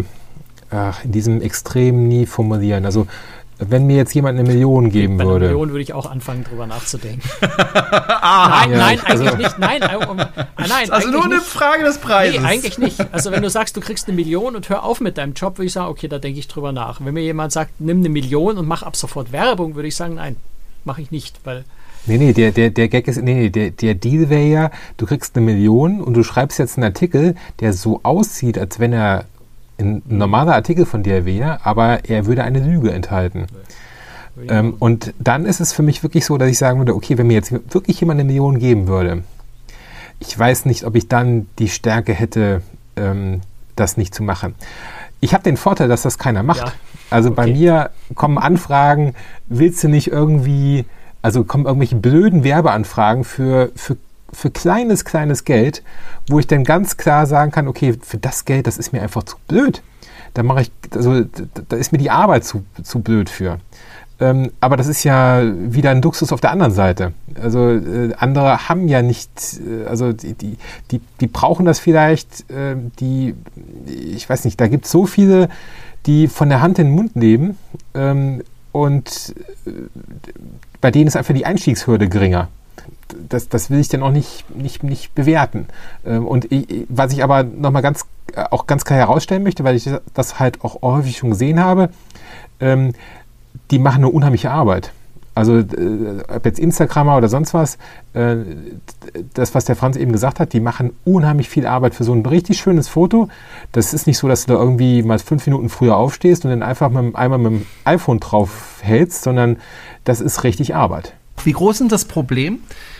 ach, 0.70 1.04
in 1.04 1.12
diesem 1.12 1.40
Extrem 1.42 2.08
nie 2.08 2.26
formulieren. 2.26 2.84
Also 2.84 3.06
wenn 3.60 3.86
mir 3.86 3.96
jetzt 3.96 4.14
jemand 4.14 4.38
eine 4.38 4.48
Million 4.48 4.90
geben 4.90 5.18
Bei 5.18 5.24
würde. 5.24 5.46
Eine 5.46 5.54
Million 5.54 5.70
würde 5.70 5.82
ich 5.82 5.92
auch 5.92 6.10
anfangen, 6.10 6.44
drüber 6.44 6.66
nachzudenken. 6.66 7.28
ah, 7.42 8.64
nein, 8.66 8.70
ja, 8.70 8.78
nein, 8.78 9.00
also 9.04 9.24
eigentlich 9.24 9.38
nicht. 9.38 9.58
Nein, 9.58 9.82
um, 10.08 10.18
äh, 10.18 10.26
nein 10.66 10.90
also 10.90 11.10
nur 11.10 11.24
eine 11.24 11.36
nicht. 11.36 11.46
Frage 11.46 11.84
des 11.84 11.98
Preises. 11.98 12.40
Nee, 12.40 12.46
eigentlich 12.46 12.78
nicht. 12.78 13.12
Also 13.12 13.30
wenn 13.30 13.42
du 13.42 13.50
sagst, 13.50 13.76
du 13.76 13.80
kriegst 13.82 14.08
eine 14.08 14.16
Million 14.16 14.56
und 14.56 14.68
hör 14.70 14.82
auf 14.82 15.00
mit 15.00 15.18
deinem 15.18 15.34
Job, 15.34 15.58
würde 15.58 15.66
ich 15.66 15.74
sagen, 15.74 15.88
okay, 15.88 16.08
da 16.08 16.18
denke 16.18 16.40
ich 16.40 16.48
drüber 16.48 16.72
nach. 16.72 17.00
Wenn 17.04 17.12
mir 17.12 17.22
jemand 17.22 17.52
sagt, 17.52 17.80
nimm 17.80 17.98
eine 17.98 18.08
Million 18.08 18.56
und 18.56 18.66
mach 18.66 18.82
ab 18.82 18.96
sofort 18.96 19.30
Werbung, 19.30 19.74
würde 19.74 19.88
ich 19.88 19.96
sagen, 19.96 20.14
nein, 20.14 20.36
mache 20.84 21.02
ich 21.02 21.10
nicht, 21.10 21.40
weil 21.44 21.64
Nee, 22.06 22.18
nee, 22.18 22.32
der, 22.32 22.50
der, 22.50 22.70
der 22.70 22.88
Gag 22.88 23.08
ist, 23.08 23.22
nee, 23.22 23.34
nee, 23.34 23.50
der, 23.50 23.70
der 23.70 23.94
Deal 23.94 24.30
wäre 24.30 24.42
ja, 24.42 24.70
du 24.96 25.06
kriegst 25.06 25.36
eine 25.36 25.44
Million 25.44 26.00
und 26.00 26.14
du 26.14 26.22
schreibst 26.22 26.58
jetzt 26.58 26.78
einen 26.78 26.84
Artikel, 26.84 27.34
der 27.60 27.72
so 27.72 28.00
aussieht, 28.02 28.58
als 28.58 28.78
wenn 28.80 28.92
er 28.92 29.26
ein 29.78 30.02
normaler 30.08 30.54
Artikel 30.54 30.86
von 30.86 31.02
dir 31.02 31.24
wäre, 31.24 31.64
aber 31.64 32.04
er 32.08 32.26
würde 32.26 32.44
eine 32.44 32.60
Lüge 32.60 32.92
enthalten. 32.92 33.46
Ähm, 34.48 34.74
und 34.78 35.12
dann 35.18 35.44
ist 35.44 35.60
es 35.60 35.72
für 35.72 35.82
mich 35.82 36.02
wirklich 36.02 36.24
so, 36.24 36.38
dass 36.38 36.48
ich 36.48 36.58
sagen 36.58 36.78
würde, 36.78 36.94
okay, 36.94 37.18
wenn 37.18 37.26
mir 37.26 37.34
jetzt 37.34 37.52
wirklich 37.52 38.00
jemand 38.00 38.20
eine 38.20 38.26
Million 38.26 38.58
geben 38.58 38.86
würde, 38.86 39.22
ich 40.18 40.38
weiß 40.38 40.66
nicht, 40.66 40.84
ob 40.84 40.96
ich 40.96 41.08
dann 41.08 41.46
die 41.58 41.68
Stärke 41.68 42.12
hätte, 42.12 42.62
ähm, 42.96 43.40
das 43.76 43.96
nicht 43.96 44.14
zu 44.14 44.22
machen. 44.22 44.54
Ich 45.20 45.34
habe 45.34 45.42
den 45.42 45.56
Vorteil, 45.56 45.88
dass 45.88 46.02
das 46.02 46.18
keiner 46.18 46.42
macht. 46.42 46.60
Ja. 46.60 46.72
Also 47.10 47.30
okay. 47.30 47.36
bei 47.36 47.52
mir 47.52 47.90
kommen 48.14 48.38
Anfragen, 48.38 49.14
willst 49.48 49.82
du 49.82 49.88
nicht 49.88 50.08
irgendwie 50.08 50.84
also 51.22 51.44
kommen 51.44 51.66
irgendwelche 51.66 51.96
blöden 51.96 52.44
Werbeanfragen 52.44 53.24
für, 53.24 53.70
für, 53.74 53.96
für 54.32 54.50
kleines, 54.50 55.04
kleines 55.04 55.44
Geld, 55.44 55.82
wo 56.28 56.38
ich 56.38 56.46
dann 56.46 56.64
ganz 56.64 56.96
klar 56.96 57.26
sagen 57.26 57.50
kann, 57.50 57.68
okay, 57.68 57.96
für 58.00 58.18
das 58.18 58.44
Geld, 58.44 58.66
das 58.66 58.78
ist 58.78 58.92
mir 58.92 59.02
einfach 59.02 59.22
zu 59.24 59.36
blöd. 59.48 59.82
Da 60.34 60.42
mache 60.42 60.62
ich, 60.62 60.72
also 60.94 61.24
da 61.68 61.76
ist 61.76 61.92
mir 61.92 61.98
die 61.98 62.10
Arbeit 62.10 62.44
zu, 62.44 62.64
zu 62.82 63.00
blöd 63.00 63.28
für. 63.28 63.58
Ähm, 64.20 64.52
aber 64.60 64.76
das 64.76 64.86
ist 64.86 65.02
ja 65.02 65.42
wieder 65.42 65.90
ein 65.90 66.02
Duxus 66.02 66.30
auf 66.32 66.40
der 66.40 66.50
anderen 66.50 66.72
Seite. 66.72 67.14
Also 67.40 67.70
äh, 67.70 68.12
andere 68.18 68.68
haben 68.68 68.86
ja 68.86 69.02
nicht, 69.02 69.30
äh, 69.66 69.86
also 69.86 70.12
die, 70.12 70.34
die, 70.34 70.58
die, 70.90 71.00
die, 71.20 71.26
brauchen 71.26 71.64
das 71.64 71.80
vielleicht, 71.80 72.48
äh, 72.50 72.76
die, 73.00 73.34
ich 73.86 74.28
weiß 74.28 74.44
nicht, 74.44 74.60
da 74.60 74.68
gibt 74.68 74.84
es 74.84 74.90
so 74.90 75.06
viele, 75.06 75.48
die 76.06 76.28
von 76.28 76.50
der 76.50 76.60
Hand 76.60 76.78
in 76.78 76.88
den 76.88 76.94
Mund 76.94 77.12
leben 77.14 77.56
ähm, 77.94 78.42
und 78.72 79.34
äh, 79.66 79.70
bei 80.80 80.90
denen 80.90 81.06
ist 81.06 81.16
einfach 81.16 81.34
die 81.34 81.46
Einstiegshürde 81.46 82.08
geringer. 82.08 82.48
Das, 83.28 83.48
das 83.48 83.70
will 83.70 83.80
ich 83.80 83.88
dann 83.88 84.02
auch 84.02 84.12
nicht, 84.12 84.44
nicht, 84.54 84.82
nicht 84.82 85.14
bewerten. 85.14 85.66
Ähm, 86.06 86.26
und 86.26 86.50
ich, 86.50 86.86
was 86.88 87.12
ich 87.12 87.22
aber 87.22 87.42
nochmal 87.42 87.82
ganz, 87.82 88.06
äh, 88.34 88.44
auch 88.50 88.66
ganz 88.66 88.84
klar 88.84 88.98
herausstellen 88.98 89.42
möchte, 89.42 89.64
weil 89.64 89.76
ich 89.76 89.88
das 90.14 90.38
halt 90.38 90.64
auch 90.64 90.82
häufig 90.82 91.18
schon 91.18 91.30
gesehen 91.30 91.60
habe, 91.60 91.90
ähm, 92.60 92.92
die 93.70 93.78
machen 93.78 93.98
eine 93.98 94.08
unheimliche 94.08 94.50
Arbeit. 94.50 94.92
Also 95.34 95.58
äh, 95.58 96.22
ob 96.28 96.44
jetzt 96.44 96.58
Instagrammer 96.58 97.16
oder 97.16 97.28
sonst 97.28 97.54
was, 97.54 97.78
äh, 98.14 98.36
das, 99.34 99.54
was 99.54 99.64
der 99.64 99.76
Franz 99.76 99.96
eben 99.96 100.12
gesagt 100.12 100.40
hat, 100.40 100.52
die 100.52 100.60
machen 100.60 100.92
unheimlich 101.04 101.48
viel 101.48 101.66
Arbeit 101.66 101.94
für 101.94 102.04
so 102.04 102.12
ein 102.12 102.26
richtig 102.26 102.58
schönes 102.58 102.88
Foto. 102.88 103.28
Das 103.72 103.94
ist 103.94 104.06
nicht 104.06 104.18
so, 104.18 104.28
dass 104.28 104.46
du 104.46 104.54
da 104.54 104.58
irgendwie 104.58 105.02
mal 105.02 105.18
fünf 105.18 105.46
Minuten 105.46 105.68
früher 105.68 105.96
aufstehst 105.96 106.44
und 106.44 106.50
dann 106.50 106.62
einfach 106.62 106.90
mit, 106.90 107.14
einmal 107.14 107.38
mit 107.38 107.52
dem 107.52 107.66
iPhone 107.84 108.20
drauf 108.20 108.78
hältst, 108.82 109.22
sondern 109.22 109.58
das 110.04 110.20
ist 110.20 110.44
richtig 110.44 110.74
Arbeit. 110.74 111.14
Wie 111.44 111.52
groß 111.52 111.80
ist 111.80 111.92
das 111.92 112.04
Problem, 112.04 112.58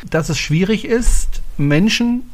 dass 0.08 0.28
es 0.28 0.38
schwierig 0.38 0.84
ist, 0.86 1.42
Menschen 1.58 2.30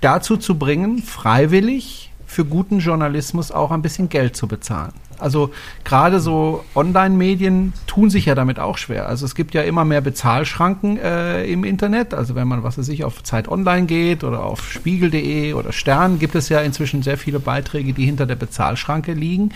dazu 0.00 0.36
zu 0.36 0.56
bringen, 0.58 1.02
freiwillig 1.02 2.12
für 2.26 2.44
guten 2.44 2.78
Journalismus 2.78 3.50
auch 3.50 3.70
ein 3.70 3.82
bisschen 3.82 4.08
Geld 4.08 4.36
zu 4.36 4.46
bezahlen? 4.46 4.92
Also 5.20 5.50
gerade 5.84 6.20
so 6.20 6.64
Online-Medien 6.74 7.72
tun 7.86 8.10
sich 8.10 8.26
ja 8.26 8.34
damit 8.34 8.58
auch 8.58 8.78
schwer. 8.78 9.08
Also 9.08 9.24
es 9.26 9.34
gibt 9.34 9.54
ja 9.54 9.62
immer 9.62 9.84
mehr 9.84 10.00
Bezahlschranken 10.00 10.98
äh, 10.98 11.44
im 11.44 11.64
Internet. 11.64 12.14
Also 12.14 12.34
wenn 12.34 12.48
man, 12.48 12.62
was 12.62 12.78
weiß 12.78 12.88
ich, 12.88 13.04
auf 13.04 13.22
Zeit 13.22 13.48
Online 13.48 13.86
geht 13.86 14.24
oder 14.24 14.44
auf 14.44 14.70
spiegel.de 14.70 15.54
oder 15.54 15.72
Stern, 15.72 16.18
gibt 16.18 16.34
es 16.34 16.48
ja 16.48 16.60
inzwischen 16.60 17.02
sehr 17.02 17.18
viele 17.18 17.40
Beiträge, 17.40 17.92
die 17.92 18.04
hinter 18.04 18.26
der 18.26 18.36
Bezahlschranke 18.36 19.12
liegen. 19.12 19.52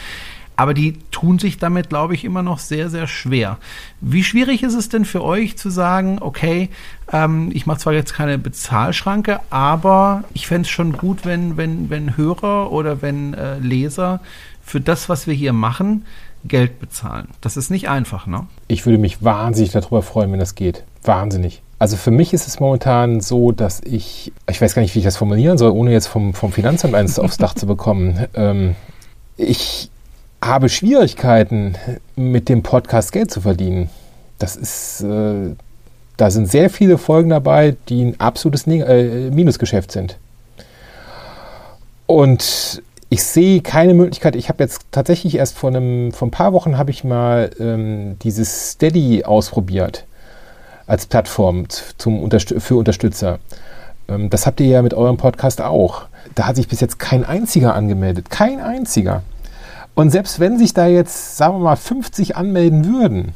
Aber 0.56 0.72
die 0.72 0.98
tun 1.10 1.38
sich 1.38 1.58
damit, 1.58 1.88
glaube 1.88 2.14
ich, 2.14 2.24
immer 2.24 2.42
noch 2.42 2.58
sehr, 2.60 2.88
sehr 2.88 3.08
schwer. 3.08 3.58
Wie 4.00 4.22
schwierig 4.22 4.62
ist 4.62 4.74
es 4.74 4.88
denn 4.88 5.04
für 5.04 5.24
euch 5.24 5.56
zu 5.56 5.68
sagen, 5.68 6.18
okay, 6.20 6.70
ähm, 7.12 7.50
ich 7.52 7.66
mache 7.66 7.78
zwar 7.78 7.92
jetzt 7.92 8.14
keine 8.14 8.38
Bezahlschranke, 8.38 9.40
aber 9.50 10.24
ich 10.32 10.46
fände 10.46 10.62
es 10.62 10.70
schon 10.70 10.92
gut, 10.92 11.24
wenn, 11.24 11.56
wenn, 11.56 11.90
wenn 11.90 12.16
Hörer 12.16 12.70
oder 12.70 13.02
wenn 13.02 13.34
äh, 13.34 13.58
Leser 13.58 14.20
für 14.64 14.80
das, 14.80 15.08
was 15.08 15.26
wir 15.26 15.34
hier 15.34 15.52
machen, 15.52 16.04
Geld 16.44 16.78
bezahlen. 16.80 17.28
Das 17.40 17.56
ist 17.56 17.70
nicht 17.70 17.88
einfach, 17.88 18.26
ne? 18.26 18.46
Ich 18.68 18.84
würde 18.86 18.98
mich 18.98 19.22
wahnsinnig 19.22 19.72
darüber 19.72 20.02
freuen, 20.02 20.32
wenn 20.32 20.40
das 20.40 20.54
geht. 20.54 20.84
Wahnsinnig. 21.02 21.62
Also 21.78 21.96
für 21.96 22.10
mich 22.10 22.32
ist 22.32 22.46
es 22.46 22.60
momentan 22.60 23.20
so, 23.20 23.52
dass 23.52 23.80
ich, 23.80 24.32
ich 24.48 24.60
weiß 24.60 24.74
gar 24.74 24.82
nicht, 24.82 24.94
wie 24.94 25.00
ich 25.00 25.04
das 25.04 25.16
formulieren 25.16 25.58
soll, 25.58 25.70
ohne 25.70 25.92
jetzt 25.92 26.06
vom, 26.06 26.34
vom 26.34 26.52
Finanzamt 26.52 26.94
eins 26.94 27.18
aufs 27.18 27.36
Dach 27.36 27.54
zu 27.54 27.66
bekommen. 27.66 28.26
Ähm, 28.34 28.74
ich 29.36 29.90
habe 30.42 30.68
Schwierigkeiten, 30.68 31.76
mit 32.16 32.48
dem 32.48 32.62
Podcast 32.62 33.12
Geld 33.12 33.30
zu 33.30 33.40
verdienen. 33.40 33.90
Das 34.38 34.56
ist, 34.56 35.00
äh, 35.02 35.54
da 36.16 36.30
sind 36.30 36.50
sehr 36.50 36.70
viele 36.70 36.98
Folgen 36.98 37.30
dabei, 37.30 37.76
die 37.88 38.04
ein 38.04 38.20
absolutes 38.20 38.66
ne 38.66 38.84
äh, 38.84 39.30
Minusgeschäft 39.30 39.90
sind. 39.90 40.18
Und 42.06 42.82
ich 43.09 43.22
sehe 43.22 43.61
keine 43.61 43.94
Möglichkeit. 43.94 44.36
Ich 44.36 44.48
habe 44.48 44.62
jetzt 44.62 44.86
tatsächlich 44.90 45.36
erst 45.36 45.57
vor, 45.57 45.70
einem, 45.70 46.12
vor 46.12 46.28
ein 46.28 46.32
paar 46.32 46.52
Wochen 46.52 46.78
habe 46.78 46.90
ich 46.90 47.05
mal 47.05 47.50
ähm, 47.61 48.18
dieses 48.20 48.72
Steady 48.72 49.24
ausprobiert 49.24 50.07
als 50.86 51.07
Plattform 51.07 51.66
zum 51.96 52.22
Unterst 52.22 52.55
für 52.59 52.76
Unterstützer. 52.76 53.38
Ähm, 54.09 54.30
das 54.30 54.46
habt 54.46 54.61
ihr 54.61 54.66
ja 54.66 54.82
mit 54.82 54.94
eurem 54.94 55.16
Podcast 55.16 55.61
auch. 55.61 56.07
Da 56.34 56.46
hat 56.46 56.57
sich 56.57 56.68
bis 56.68 56.80
jetzt 56.80 56.98
kein 56.98 57.24
einziger 57.24 57.74
angemeldet. 57.74 58.30
Kein 58.30 58.61
einziger. 58.61 59.22
Und 59.94 60.11
selbst 60.11 60.40
wenn 60.40 60.59
sich 60.59 60.74
da 60.74 60.86
jetzt, 60.86 61.36
sagen 61.36 61.55
wir 61.55 61.61
mal, 61.61 61.76
50 61.76 62.36
anmelden 62.36 62.84
würden, 62.84 63.34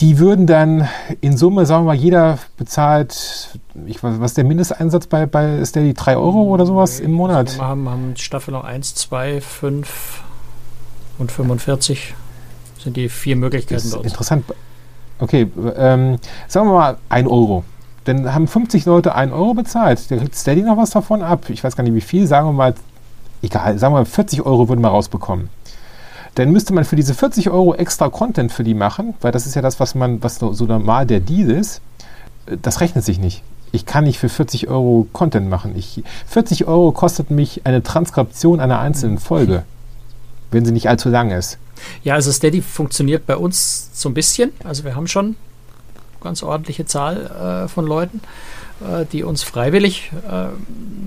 die 0.00 0.18
würden 0.18 0.46
dann 0.46 0.88
in 1.20 1.36
Summe, 1.36 1.66
sagen 1.66 1.84
wir 1.84 1.94
mal, 1.94 1.94
jeder 1.94 2.38
bezahlt, 2.56 3.58
ich 3.86 4.02
weiß, 4.02 4.14
was 4.18 4.32
ist 4.32 4.36
der 4.36 4.44
Mindesteinsatz 4.44 5.06
bei, 5.06 5.26
bei 5.26 5.64
Steady? 5.64 5.94
3 5.94 6.16
Euro 6.16 6.42
oder 6.42 6.66
sowas 6.66 6.98
im 7.00 7.12
Monat? 7.12 7.56
Wir 7.56 7.64
haben, 7.64 7.88
haben 7.88 8.16
Staffel 8.16 8.52
noch 8.52 8.64
1, 8.64 8.94
2, 8.94 9.40
5 9.40 10.22
und 11.18 11.30
45 11.30 12.14
sind 12.82 12.96
die 12.96 13.08
vier 13.08 13.36
Möglichkeiten 13.36 13.74
das 13.74 13.84
ist 13.84 13.94
Interessant. 13.94 14.44
Okay, 15.20 15.48
ähm, 15.76 16.18
sagen 16.48 16.68
wir 16.68 16.74
mal 16.74 16.96
1 17.08 17.28
Euro. 17.28 17.62
Dann 18.04 18.34
haben 18.34 18.48
50 18.48 18.86
Leute 18.86 19.14
1 19.14 19.32
Euro 19.32 19.54
bezahlt. 19.54 20.10
Der 20.10 20.18
kriegt 20.18 20.34
Steady 20.34 20.62
noch 20.62 20.76
was 20.76 20.90
davon 20.90 21.22
ab. 21.22 21.48
Ich 21.48 21.62
weiß 21.62 21.76
gar 21.76 21.84
nicht 21.84 21.94
wie 21.94 22.00
viel. 22.00 22.26
Sagen 22.26 22.48
wir 22.48 22.52
mal, 22.52 22.74
egal, 23.40 23.78
sagen 23.78 23.94
wir 23.94 24.00
mal 24.00 24.04
40 24.04 24.44
Euro 24.44 24.68
würden 24.68 24.80
wir 24.80 24.88
rausbekommen 24.88 25.48
dann 26.34 26.50
müsste 26.50 26.72
man 26.72 26.84
für 26.84 26.96
diese 26.96 27.14
40 27.14 27.50
Euro 27.50 27.74
extra 27.74 28.08
Content 28.08 28.52
für 28.52 28.64
die 28.64 28.74
machen, 28.74 29.14
weil 29.20 29.32
das 29.32 29.46
ist 29.46 29.54
ja 29.54 29.62
das, 29.62 29.80
was 29.80 29.94
man, 29.94 30.22
was 30.22 30.36
so 30.36 30.64
normal 30.64 31.06
der 31.06 31.20
Deal 31.20 31.50
ist. 31.50 31.80
Das 32.62 32.80
rechnet 32.80 33.04
sich 33.04 33.18
nicht. 33.18 33.42
Ich 33.70 33.86
kann 33.86 34.04
nicht 34.04 34.18
für 34.18 34.28
40 34.28 34.68
Euro 34.68 35.06
Content 35.12 35.48
machen. 35.48 35.74
Ich, 35.76 36.02
40 36.26 36.66
Euro 36.66 36.92
kostet 36.92 37.30
mich 37.30 37.62
eine 37.64 37.82
Transkription 37.82 38.60
einer 38.60 38.80
einzelnen 38.80 39.18
Folge, 39.18 39.64
wenn 40.50 40.64
sie 40.64 40.72
nicht 40.72 40.88
allzu 40.88 41.08
lang 41.08 41.30
ist. 41.30 41.58
Ja, 42.04 42.14
also 42.14 42.30
Steady 42.32 42.62
funktioniert 42.62 43.26
bei 43.26 43.36
uns 43.36 43.90
so 43.92 44.08
ein 44.08 44.14
bisschen. 44.14 44.52
Also 44.64 44.84
wir 44.84 44.94
haben 44.94 45.06
schon 45.06 45.36
ganz 46.20 46.42
ordentliche 46.42 46.86
Zahl 46.86 47.64
äh, 47.64 47.68
von 47.68 47.86
Leuten. 47.86 48.20
Äh, 48.88 49.06
die 49.06 49.22
uns 49.22 49.42
freiwillig 49.42 50.10
äh, 50.28 50.46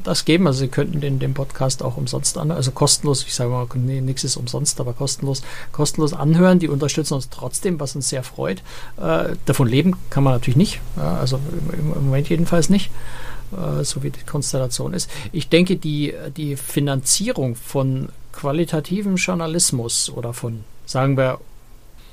das 0.03 0.26
geben. 0.26 0.47
Also 0.47 0.59
Sie 0.59 0.67
könnten 0.67 1.01
den, 1.01 1.19
den 1.19 1.34
Podcast 1.34 1.84
auch 1.84 1.97
umsonst 1.97 2.38
anhören, 2.38 2.57
also 2.57 2.71
kostenlos, 2.71 3.26
ich 3.26 3.34
sage 3.34 3.49
mal, 3.49 3.67
nee, 3.76 4.01
nichts 4.01 4.23
ist 4.23 4.38
umsonst, 4.38 4.80
aber 4.80 4.93
kostenlos, 4.93 5.41
kostenlos 5.71 6.13
anhören. 6.13 6.59
Die 6.59 6.69
unterstützen 6.69 7.15
uns 7.15 7.30
trotzdem, 7.30 7.80
was 7.80 7.95
uns 7.95 8.09
sehr 8.09 8.23
freut. 8.23 8.61
Äh, 8.97 9.36
davon 9.45 9.67
leben 9.67 9.95
kann 10.09 10.23
man 10.23 10.34
natürlich 10.34 10.57
nicht, 10.57 10.80
ja, 10.95 11.17
also 11.17 11.39
im, 11.73 11.93
im 11.93 12.05
Moment 12.05 12.30
jedenfalls 12.30 12.69
nicht 12.69 12.91
äh, 13.51 13.84
so 13.84 14.03
wie 14.03 14.11
die 14.11 14.23
Konstellation 14.26 14.93
ist. 14.93 15.09
Ich 15.32 15.49
denke, 15.49 15.76
die, 15.76 16.13
die 16.38 16.55
Finanzierung 16.55 17.55
von 17.55 18.09
qualitativen 18.32 19.15
Journalismus 19.15 20.09
oder 20.09 20.34
von, 20.34 20.63
sagen 20.86 21.17
wir, 21.17 21.39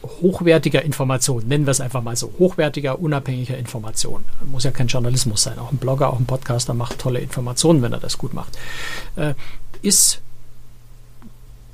hochwertiger 0.02 0.82
Information, 0.82 1.46
nennen 1.46 1.66
wir 1.66 1.70
es 1.70 1.80
einfach 1.80 2.02
mal 2.02 2.16
so, 2.16 2.32
hochwertiger, 2.38 2.98
unabhängiger 2.98 3.56
Information. 3.56 4.24
Muss 4.44 4.64
ja 4.64 4.70
kein 4.70 4.88
Journalismus 4.88 5.42
sein. 5.42 5.58
Auch 5.58 5.72
ein 5.72 5.78
Blogger, 5.78 6.10
auch 6.10 6.18
ein 6.18 6.26
Podcaster 6.26 6.74
macht 6.74 6.98
tolle 6.98 7.20
Informationen, 7.20 7.82
wenn 7.82 7.92
er 7.92 8.00
das 8.00 8.18
gut 8.18 8.34
macht. 8.34 8.58
Äh, 9.16 9.34
ist, 9.82 10.20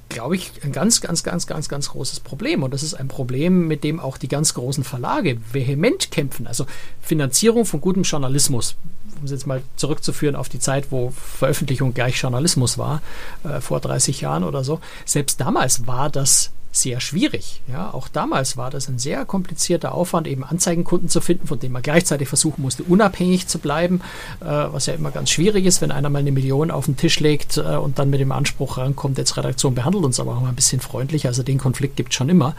glaube 0.09 0.37
ich, 0.37 0.53
ein 0.63 0.73
ganz, 0.73 1.01
ganz, 1.01 1.23
ganz, 1.23 1.47
ganz, 1.47 1.69
ganz 1.69 1.91
großes 1.91 2.21
Problem. 2.21 2.63
Und 2.63 2.75
das 2.75 2.83
ist 2.83 2.95
ein 2.95 3.09
Problem, 3.09 3.67
mit 3.67 3.85
dem 3.85 4.01
auch 4.01 4.19
die 4.19 4.29
ganz 4.29 4.55
großen 4.55 4.85
Verlage 4.85 5.39
vehement 5.53 6.11
kämpfen. 6.11 6.47
Also 6.47 6.67
Finanzierung 7.01 7.65
von 7.65 7.81
gutem 7.81 8.03
Journalismus, 8.03 8.77
um 9.19 9.25
es 9.25 9.31
jetzt 9.31 9.47
mal 9.47 9.63
zurückzuführen 9.77 10.37
auf 10.37 10.49
die 10.49 10.61
Zeit, 10.61 10.91
wo 10.91 11.11
Veröffentlichung 11.11 11.95
gleich 11.95 12.21
Journalismus 12.21 12.79
war, 12.79 13.03
äh, 13.45 13.61
vor 13.61 13.81
30 13.81 14.21
Jahren 14.21 14.45
oder 14.45 14.65
so. 14.65 14.81
Selbst 15.05 15.41
damals 15.41 15.87
war 15.87 16.11
das 16.11 16.53
sehr 16.71 17.01
schwierig. 17.01 17.63
Ja, 17.67 17.93
auch 17.93 18.09
damals 18.09 18.57
war 18.57 18.71
das 18.71 18.89
ein 18.89 18.99
sehr 18.99 19.25
komplizierter 19.25 19.93
Aufwand, 19.95 20.27
eben 20.27 20.45
Anzeigenkunden 20.45 21.09
zu 21.09 21.21
finden, 21.21 21.47
von 21.47 21.59
denen 21.59 21.73
man 21.73 21.83
gleichzeitig 21.83 22.29
versuchen 22.29 22.63
musste, 22.63 22.83
unabhängig 22.85 23.47
zu 23.47 23.59
bleiben, 23.59 24.01
äh, 24.41 24.45
was 24.45 24.87
ja 24.87 24.95
immer 24.95 25.11
ganz 25.11 25.31
schwierig 25.31 25.65
ist, 25.65 25.81
wenn 25.81 25.91
einer 25.91 26.11
mal 26.11 26.21
eine 26.21 26.33
Million 26.33 26.71
auf 26.71 26.87
den 26.87 26.97
Tisch 26.97 27.21
legt 27.21 27.57
äh, 27.57 27.77
und 27.77 27.99
dann 27.99 28.11
mit 28.11 28.21
dem 28.21 28.33
Anspruch 28.33 28.79
rankommt, 28.79 29.19
jetzt 29.19 29.37
Redaktion 29.37 29.75
behandelt 29.75 30.05
uns 30.05 30.21
aber 30.21 30.37
auch 30.37 30.41
mal 30.41 30.51
ein 30.51 30.57
bisschen 30.57 30.81
freundlich. 30.81 31.27
Also 31.27 31.43
den 31.43 31.59
Konflikt 31.59 31.97
gibt 31.97 32.11
es 32.11 32.17
schon 32.17 32.29
immer. 32.29 32.55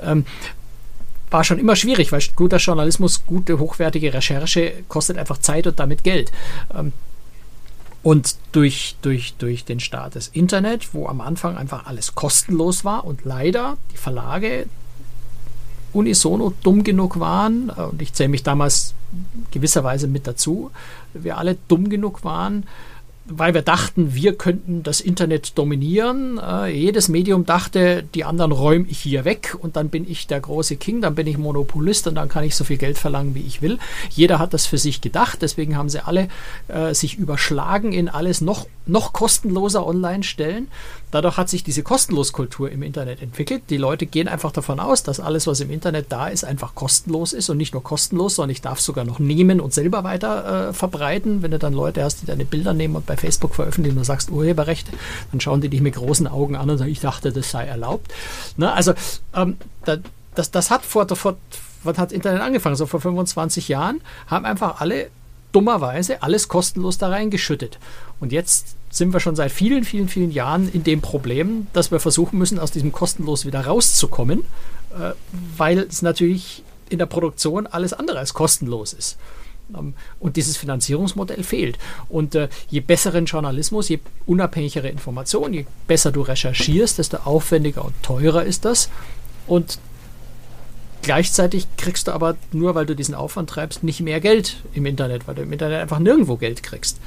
Ähm, 0.00 0.26
war 1.30 1.42
schon 1.42 1.58
immer 1.58 1.76
schwierig, 1.76 2.12
weil 2.12 2.22
guter 2.36 2.58
Journalismus, 2.58 3.26
gute, 3.26 3.58
hochwertige 3.58 4.14
Recherche 4.14 4.72
kostet 4.88 5.18
einfach 5.18 5.38
Zeit 5.38 5.66
und 5.66 5.78
damit 5.80 6.04
Geld. 6.04 6.30
Ähm, 6.76 6.92
und 8.06 8.36
durch, 8.52 8.94
durch, 9.02 9.34
durch 9.36 9.64
den 9.64 9.80
Start 9.80 10.14
des 10.14 10.28
Internet, 10.28 10.94
wo 10.94 11.08
am 11.08 11.20
Anfang 11.20 11.56
einfach 11.56 11.86
alles 11.86 12.14
kostenlos 12.14 12.84
war 12.84 13.04
und 13.04 13.24
leider 13.24 13.78
die 13.92 13.96
Verlage 13.96 14.66
unisono 15.92 16.54
dumm 16.62 16.84
genug 16.84 17.18
waren, 17.18 17.72
äh, 17.76 17.80
und 17.80 18.00
ich 18.00 18.12
zähle 18.12 18.28
mich 18.28 18.44
damals 18.44 18.94
gewisserweise 19.50 20.06
mit 20.06 20.28
dazu, 20.28 20.70
wir 21.14 21.36
alle 21.36 21.56
dumm 21.66 21.88
genug 21.88 22.22
waren, 22.22 22.68
weil 23.28 23.54
wir 23.54 23.62
dachten, 23.62 24.14
wir 24.14 24.36
könnten 24.36 24.82
das 24.82 25.00
Internet 25.00 25.58
dominieren. 25.58 26.38
Äh, 26.38 26.68
jedes 26.68 27.08
Medium 27.08 27.44
dachte, 27.44 28.04
die 28.14 28.24
anderen 28.24 28.52
räume 28.52 28.86
ich 28.88 28.98
hier 28.98 29.24
weg 29.24 29.56
und 29.58 29.76
dann 29.76 29.88
bin 29.88 30.08
ich 30.08 30.26
der 30.26 30.40
große 30.40 30.76
King, 30.76 31.00
dann 31.00 31.14
bin 31.14 31.26
ich 31.26 31.38
Monopolist 31.38 32.06
und 32.06 32.14
dann 32.14 32.28
kann 32.28 32.44
ich 32.44 32.54
so 32.54 32.64
viel 32.64 32.76
Geld 32.76 32.98
verlangen, 32.98 33.34
wie 33.34 33.40
ich 33.46 33.62
will. 33.62 33.78
Jeder 34.10 34.38
hat 34.38 34.54
das 34.54 34.66
für 34.66 34.78
sich 34.78 35.00
gedacht, 35.00 35.42
deswegen 35.42 35.76
haben 35.76 35.88
sie 35.88 36.04
alle 36.04 36.28
äh, 36.68 36.94
sich 36.94 37.16
überschlagen 37.16 37.92
in 37.92 38.08
alles 38.08 38.40
noch, 38.40 38.66
noch 38.86 39.12
kostenloser 39.12 39.86
online 39.86 40.22
stellen. 40.22 40.68
Dadurch 41.12 41.36
hat 41.36 41.48
sich 41.48 41.62
diese 41.62 41.82
Kostenloskultur 41.82 42.70
im 42.70 42.82
Internet 42.82 43.22
entwickelt. 43.22 43.62
Die 43.70 43.76
Leute 43.76 44.06
gehen 44.06 44.26
einfach 44.26 44.50
davon 44.50 44.80
aus, 44.80 45.02
dass 45.02 45.20
alles, 45.20 45.46
was 45.46 45.60
im 45.60 45.70
Internet 45.70 46.06
da 46.08 46.28
ist, 46.28 46.44
einfach 46.44 46.74
kostenlos 46.74 47.32
ist 47.32 47.48
und 47.48 47.56
nicht 47.56 47.74
nur 47.74 47.82
kostenlos, 47.82 48.34
sondern 48.34 48.50
ich 48.50 48.60
darf 48.60 48.80
sogar 48.80 49.04
noch 49.04 49.18
nehmen 49.18 49.60
und 49.60 49.72
selber 49.72 50.02
weiter 50.02 50.68
äh, 50.68 50.72
verbreiten. 50.72 51.42
Wenn 51.42 51.52
du 51.52 51.58
dann 51.58 51.72
Leute 51.74 52.02
hast, 52.02 52.22
die 52.22 52.26
deine 52.26 52.44
Bilder 52.44 52.72
nehmen 52.72 52.96
und 52.96 53.06
bei 53.06 53.16
Facebook 53.16 53.54
veröffentlichen 53.54 53.98
und 53.98 54.04
sagst 54.04 54.30
Urheberrechte, 54.30 54.90
dann 55.30 55.40
schauen 55.40 55.60
die 55.60 55.68
dich 55.68 55.80
mit 55.80 55.94
großen 55.94 56.26
Augen 56.26 56.56
an 56.56 56.68
und 56.70 56.78
sagen, 56.78 56.90
ich 56.90 57.00
dachte, 57.00 57.32
das 57.32 57.50
sei 57.50 57.64
erlaubt. 57.66 58.12
Ne? 58.56 58.72
Also 58.72 58.92
ähm, 59.34 59.56
da, 59.84 59.98
das, 60.34 60.50
das 60.50 60.70
hat 60.70 60.84
vor, 60.84 61.06
vor, 61.14 61.36
wann 61.84 61.96
hat 61.98 62.10
Internet 62.10 62.42
angefangen? 62.42 62.76
So 62.76 62.86
vor 62.86 63.00
25 63.00 63.68
Jahren 63.68 64.00
haben 64.26 64.44
einfach 64.44 64.80
alle 64.80 65.08
dummerweise 65.52 66.22
alles 66.22 66.48
kostenlos 66.48 66.98
da 66.98 67.08
reingeschüttet. 67.08 67.78
Und 68.20 68.32
jetzt 68.32 68.76
sind 68.96 69.12
wir 69.12 69.20
schon 69.20 69.36
seit 69.36 69.52
vielen, 69.52 69.84
vielen, 69.84 70.08
vielen 70.08 70.30
Jahren 70.30 70.70
in 70.72 70.82
dem 70.82 71.00
Problem, 71.00 71.66
dass 71.72 71.90
wir 71.90 72.00
versuchen 72.00 72.38
müssen, 72.38 72.58
aus 72.58 72.70
diesem 72.70 72.92
kostenlos 72.92 73.44
wieder 73.44 73.66
rauszukommen, 73.66 74.40
äh, 74.98 75.12
weil 75.56 75.80
es 75.80 76.02
natürlich 76.02 76.62
in 76.88 76.98
der 76.98 77.06
Produktion 77.06 77.66
alles 77.66 77.92
andere 77.92 78.18
als 78.18 78.32
kostenlos 78.32 78.92
ist. 78.92 79.18
Ähm, 79.76 79.94
und 80.18 80.36
dieses 80.36 80.56
Finanzierungsmodell 80.56 81.42
fehlt. 81.42 81.78
Und 82.08 82.34
äh, 82.34 82.48
je 82.68 82.80
besseren 82.80 83.26
Journalismus, 83.26 83.88
je 83.88 83.98
unabhängigere 84.24 84.88
Informationen, 84.88 85.52
je 85.52 85.66
besser 85.86 86.12
du 86.12 86.22
recherchierst, 86.22 86.98
desto 86.98 87.18
aufwendiger 87.18 87.84
und 87.84 87.94
teurer 88.02 88.44
ist 88.44 88.64
das. 88.64 88.88
Und 89.46 89.78
gleichzeitig 91.02 91.66
kriegst 91.76 92.08
du 92.08 92.12
aber 92.12 92.36
nur, 92.52 92.74
weil 92.74 92.86
du 92.86 92.96
diesen 92.96 93.14
Aufwand 93.14 93.50
treibst, 93.50 93.82
nicht 93.82 94.00
mehr 94.00 94.20
Geld 94.20 94.56
im 94.72 94.86
Internet, 94.86 95.26
weil 95.28 95.34
du 95.34 95.42
im 95.42 95.52
Internet 95.52 95.82
einfach 95.82 95.98
nirgendwo 95.98 96.36
Geld 96.36 96.62
kriegst. 96.62 96.98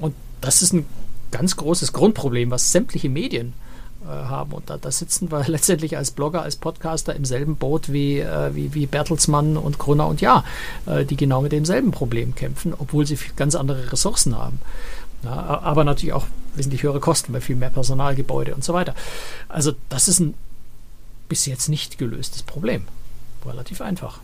Und 0.00 0.14
das 0.40 0.62
ist 0.62 0.72
ein 0.72 0.86
ganz 1.30 1.56
großes 1.56 1.92
Grundproblem, 1.92 2.50
was 2.50 2.72
sämtliche 2.72 3.08
Medien 3.08 3.52
äh, 4.02 4.06
haben. 4.06 4.52
Und 4.52 4.70
da, 4.70 4.76
da, 4.78 4.90
sitzen 4.90 5.30
wir 5.30 5.44
letztendlich 5.48 5.96
als 5.96 6.10
Blogger, 6.10 6.42
als 6.42 6.56
Podcaster 6.56 7.14
im 7.14 7.24
selben 7.24 7.56
Boot 7.56 7.92
wie, 7.92 8.20
äh, 8.20 8.54
wie, 8.54 8.74
wie 8.74 8.86
Bertelsmann 8.86 9.56
und 9.56 9.78
Gruner 9.78 10.06
und 10.06 10.20
Ja, 10.20 10.44
äh, 10.86 11.04
die 11.04 11.16
genau 11.16 11.42
mit 11.42 11.52
demselben 11.52 11.90
Problem 11.90 12.34
kämpfen, 12.34 12.74
obwohl 12.78 13.06
sie 13.06 13.18
ganz 13.36 13.54
andere 13.54 13.92
Ressourcen 13.92 14.36
haben. 14.36 14.60
Ja, 15.24 15.60
aber 15.62 15.84
natürlich 15.84 16.12
auch 16.12 16.26
wesentlich 16.54 16.84
höhere 16.84 17.00
Kosten 17.00 17.32
bei 17.32 17.40
viel 17.40 17.56
mehr 17.56 17.70
Personalgebäude 17.70 18.54
und 18.54 18.62
so 18.62 18.72
weiter. 18.72 18.94
Also 19.48 19.72
das 19.88 20.08
ist 20.08 20.20
ein 20.20 20.34
bis 21.28 21.46
jetzt 21.46 21.68
nicht 21.68 21.98
gelöstes 21.98 22.42
Problem. 22.42 22.84
Relativ 23.44 23.80
einfach. 23.80 24.20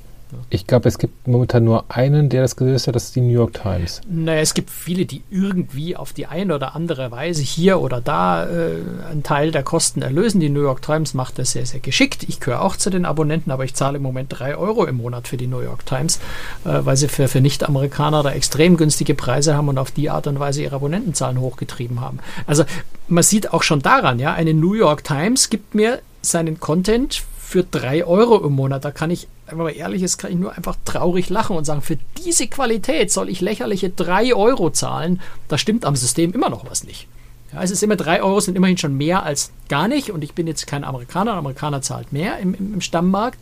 Ich 0.51 0.67
glaube, 0.67 0.89
es 0.89 0.99
gibt 0.99 1.27
momentan 1.27 1.65
nur 1.65 1.85
einen, 1.89 2.29
der 2.29 2.43
das 2.43 2.57
gelöst 2.57 2.87
hat, 2.87 2.95
das 2.95 3.05
ist 3.05 3.17
die 3.17 3.21
New 3.21 3.33
York 3.33 3.55
Times. 3.55 4.01
Naja, 4.09 4.41
es 4.41 4.55
gibt 4.55 4.71
viele, 4.71 5.07
die 5.07 5.23
irgendwie 5.31 5.97
auf 5.97 6.13
die 6.13 6.27
eine 6.27 6.55
oder 6.55 6.75
andere 6.75 7.11
Weise 7.11 7.43
hier 7.43 7.81
oder 7.81 8.01
da 8.01 8.47
äh, 8.47 8.77
einen 9.11 9.23
Teil 9.23 9.51
der 9.51 9.63
Kosten 9.63 10.03
erlösen. 10.03 10.41
Die 10.41 10.51
New 10.51 10.63
York 10.63 10.83
Times 10.83 11.15
macht 11.15 11.39
das 11.39 11.53
sehr, 11.53 11.67
sehr 11.67 11.81
geschickt. 11.81 12.25
Ich 12.29 12.41
gehöre 12.41 12.63
auch 12.63 12.77
zu 12.77 12.91
den 12.91 13.05
Abonnenten, 13.05 13.51
aber 13.51 13.65
ich 13.65 13.75
zahle 13.75 13.97
im 13.97 14.03
Moment 14.03 14.29
drei 14.31 14.57
Euro 14.57 14.85
im 14.85 14.97
Monat 14.97 15.29
für 15.29 15.37
die 15.37 15.47
New 15.47 15.61
York 15.61 15.87
Times, 15.87 16.19
äh, 16.65 16.81
weil 16.85 16.97
sie 16.97 17.09
für, 17.09 17.29
für 17.29 17.41
Nicht-Amerikaner 17.41 18.23
da 18.23 18.31
extrem 18.33 18.77
günstige 18.77 19.15
Preise 19.15 19.57
haben 19.57 19.69
und 19.69 19.79
auf 19.79 19.91
die 19.91 20.11
Art 20.11 20.27
und 20.27 20.39
Weise 20.39 20.63
ihre 20.63 20.77
Abonnentenzahlen 20.77 21.41
hochgetrieben 21.41 22.01
haben. 22.01 22.19
Also 22.47 22.65
man 23.09 23.23
sieht 23.23 23.53
auch 23.53 23.63
schon 23.63 23.81
daran, 23.81 24.19
ja, 24.19 24.33
eine 24.33 24.55
New 24.55 24.75
York 24.75 25.05
Times 25.05 25.51
gibt 25.51 25.75
mir 25.75 26.01
seinen 26.23 26.59
Content 26.59 27.23
für 27.45 27.63
drei 27.63 28.05
Euro 28.05 28.45
im 28.45 28.55
Monat. 28.55 28.85
Da 28.85 28.91
kann 28.91 29.11
ich, 29.11 29.29
wenn 29.47 29.59
man 29.59 29.69
ehrlich 29.69 30.03
ist, 30.03 30.19
kann 30.19 30.33
ich 30.33 30.39
nur 30.39 30.57
einfach 30.57 30.77
traurig 30.85 31.29
lachen 31.29 31.57
und 31.57 31.65
sagen, 31.65 31.83
für 31.83 31.99
diese 32.25 32.47
Qualität 32.47 33.13
soll 33.13 33.29
ich 33.29 33.41
lächerliche 33.41 33.91
drei 33.91 34.35
Euro 34.35 34.71
zahlen. 34.71 35.21
Da 35.49 35.59
stimmt 35.59 35.85
am 35.85 35.95
System 35.95 36.33
immer 36.33 36.49
noch 36.49 36.69
was 36.69 36.85
nicht. 36.85 37.07
Ja, 37.53 37.63
es 37.63 37.71
ist 37.71 37.83
immer 37.83 37.97
drei 37.97 38.23
Euro, 38.23 38.41
sind 38.41 38.57
immerhin 38.57 38.79
schon 38.79 38.97
mehr 38.97 39.23
als 39.23 39.53
gar 39.69 39.87
nicht. 39.87 40.11
Und 40.11 40.25
ich 40.25 40.33
bin 40.33 40.47
jetzt 40.47 40.67
kein 40.67 40.85
Amerikaner. 40.85 41.33
Ein 41.33 41.39
Amerikaner 41.39 41.83
zahlt 41.83 42.13
mehr 42.13 42.39
im, 42.39 42.55
im, 42.55 42.75
im 42.75 42.81
Stammmarkt. 42.81 43.39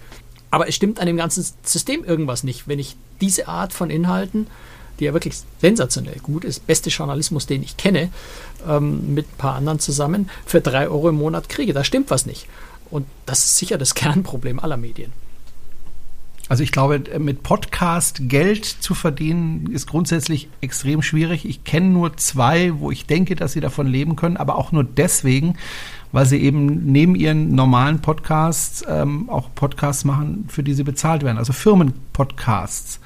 Aber 0.51 0.69
es 0.69 0.75
stimmt 0.75 1.01
an 1.01 1.07
dem 1.07 1.17
ganzen 1.17 1.47
System 1.63 2.05
irgendwas 2.05 2.43
nicht, 2.43 2.69
wenn 2.69 2.79
ich 2.79 2.97
diese 3.21 3.49
Art 3.49 3.73
von 3.73 3.89
Inhalten, 3.89 4.49
die 4.99 5.05
ja 5.05 5.15
wirklich 5.15 5.37
sensationell 5.61 6.19
gut 6.23 6.45
ist, 6.45 6.67
beste 6.67 6.91
Journalismus, 6.91 7.47
den 7.47 7.63
ich 7.63 7.79
kenne, 7.79 8.11
ähm, 8.69 9.15
mit 9.15 9.27
ein 9.27 9.39
paar 9.39 9.55
anderen 9.55 9.79
zusammen, 9.79 10.29
für 10.45 10.61
drei 10.61 10.89
Euro 10.89 11.09
im 11.09 11.17
Monat 11.17 11.49
kriege. 11.49 11.73
Da 11.73 11.85
stimmt 11.85 12.11
was 12.11 12.27
nicht. 12.27 12.49
Und 12.93 13.07
das 13.27 13.39
ist 13.41 13.57
sicher 13.57 13.79
das 13.79 13.95
Kernproblem 13.97 14.61
aller 14.61 14.77
Medien. 14.77 15.13
Also 16.49 16.63
ich 16.63 16.73
glaube, 16.73 17.01
mit 17.19 17.43
Podcast 17.43 18.29
Geld 18.29 18.67
zu 18.67 18.95
verdienen 18.95 19.71
ist 19.73 19.87
grundsätzlich 19.87 20.49
extrem 20.61 21.01
schwierig. 21.01 21.47
Ich 21.47 21.65
kenne 21.65 21.89
nur 21.89 22.17
zwei, 22.19 22.79
wo 22.79 22.91
ich 22.91 23.07
denke, 23.07 23.37
dass 23.37 23.53
sie 23.53 23.61
davon 23.61 23.87
leben 23.87 24.17
können, 24.17 24.37
aber 24.37 24.57
auch 24.57 24.71
nur 24.71 24.85
deswegen, 24.85 25.57
weil 26.11 26.27
sie 26.27 26.43
eben 26.43 26.93
neben 26.93 27.15
ihren 27.15 27.55
normalen 27.55 28.01
Podcasts 28.01 28.85
ähm, 28.87 29.31
auch 29.31 29.49
Podcasts 29.55 30.05
machen, 30.05 30.45
für 30.49 30.63
die 30.63 30.75
sie 30.75 30.85
bezahlt 30.85 31.23
werden, 31.23 31.39
also 31.39 31.55
Firmenpodcasts. 31.55 33.01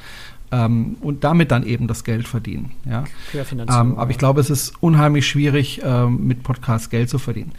Ähm, 0.50 0.96
und 1.00 1.22
damit 1.22 1.50
dann 1.52 1.64
eben 1.64 1.86
das 1.86 2.02
Geld 2.02 2.26
verdienen. 2.26 2.72
Ja? 2.84 3.04
Ähm, 3.32 3.98
aber 3.98 4.10
ich 4.10 4.18
glaube, 4.18 4.40
es 4.40 4.50
ist 4.50 4.74
unheimlich 4.80 5.26
schwierig, 5.26 5.82
ähm, 5.84 6.26
mit 6.26 6.42
Podcasts 6.42 6.90
Geld 6.90 7.10
zu 7.10 7.18
verdienen. 7.18 7.52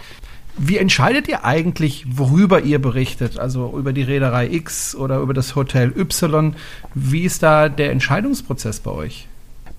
Wie 0.58 0.78
entscheidet 0.78 1.28
ihr 1.28 1.46
eigentlich, 1.46 2.06
worüber 2.10 2.62
ihr 2.62 2.82
berichtet? 2.82 3.38
Also 3.38 3.78
über 3.78 3.94
die 3.94 4.02
Reederei 4.02 4.48
X 4.48 4.96
oder 4.96 5.20
über 5.20 5.36
das 5.36 5.56
Hotel 5.56 5.94
Y? 5.96 6.56
Wie 6.96 7.24
ist 7.24 7.44
da 7.44 7.70
der 7.70 7.92
Entscheidungsprozess 7.92 8.80
bei 8.80 8.92
euch? 8.92 9.28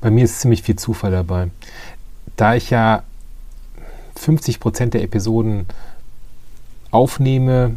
Bei 0.00 0.10
mir 0.10 0.24
ist 0.24 0.40
ziemlich 0.40 0.62
viel 0.62 0.76
Zufall 0.76 1.10
dabei. 1.10 1.50
Da 2.36 2.54
ich 2.54 2.70
ja 2.70 3.02
50 4.14 4.60
Prozent 4.60 4.94
der 4.94 5.02
Episoden 5.02 5.66
aufnehme 6.92 7.74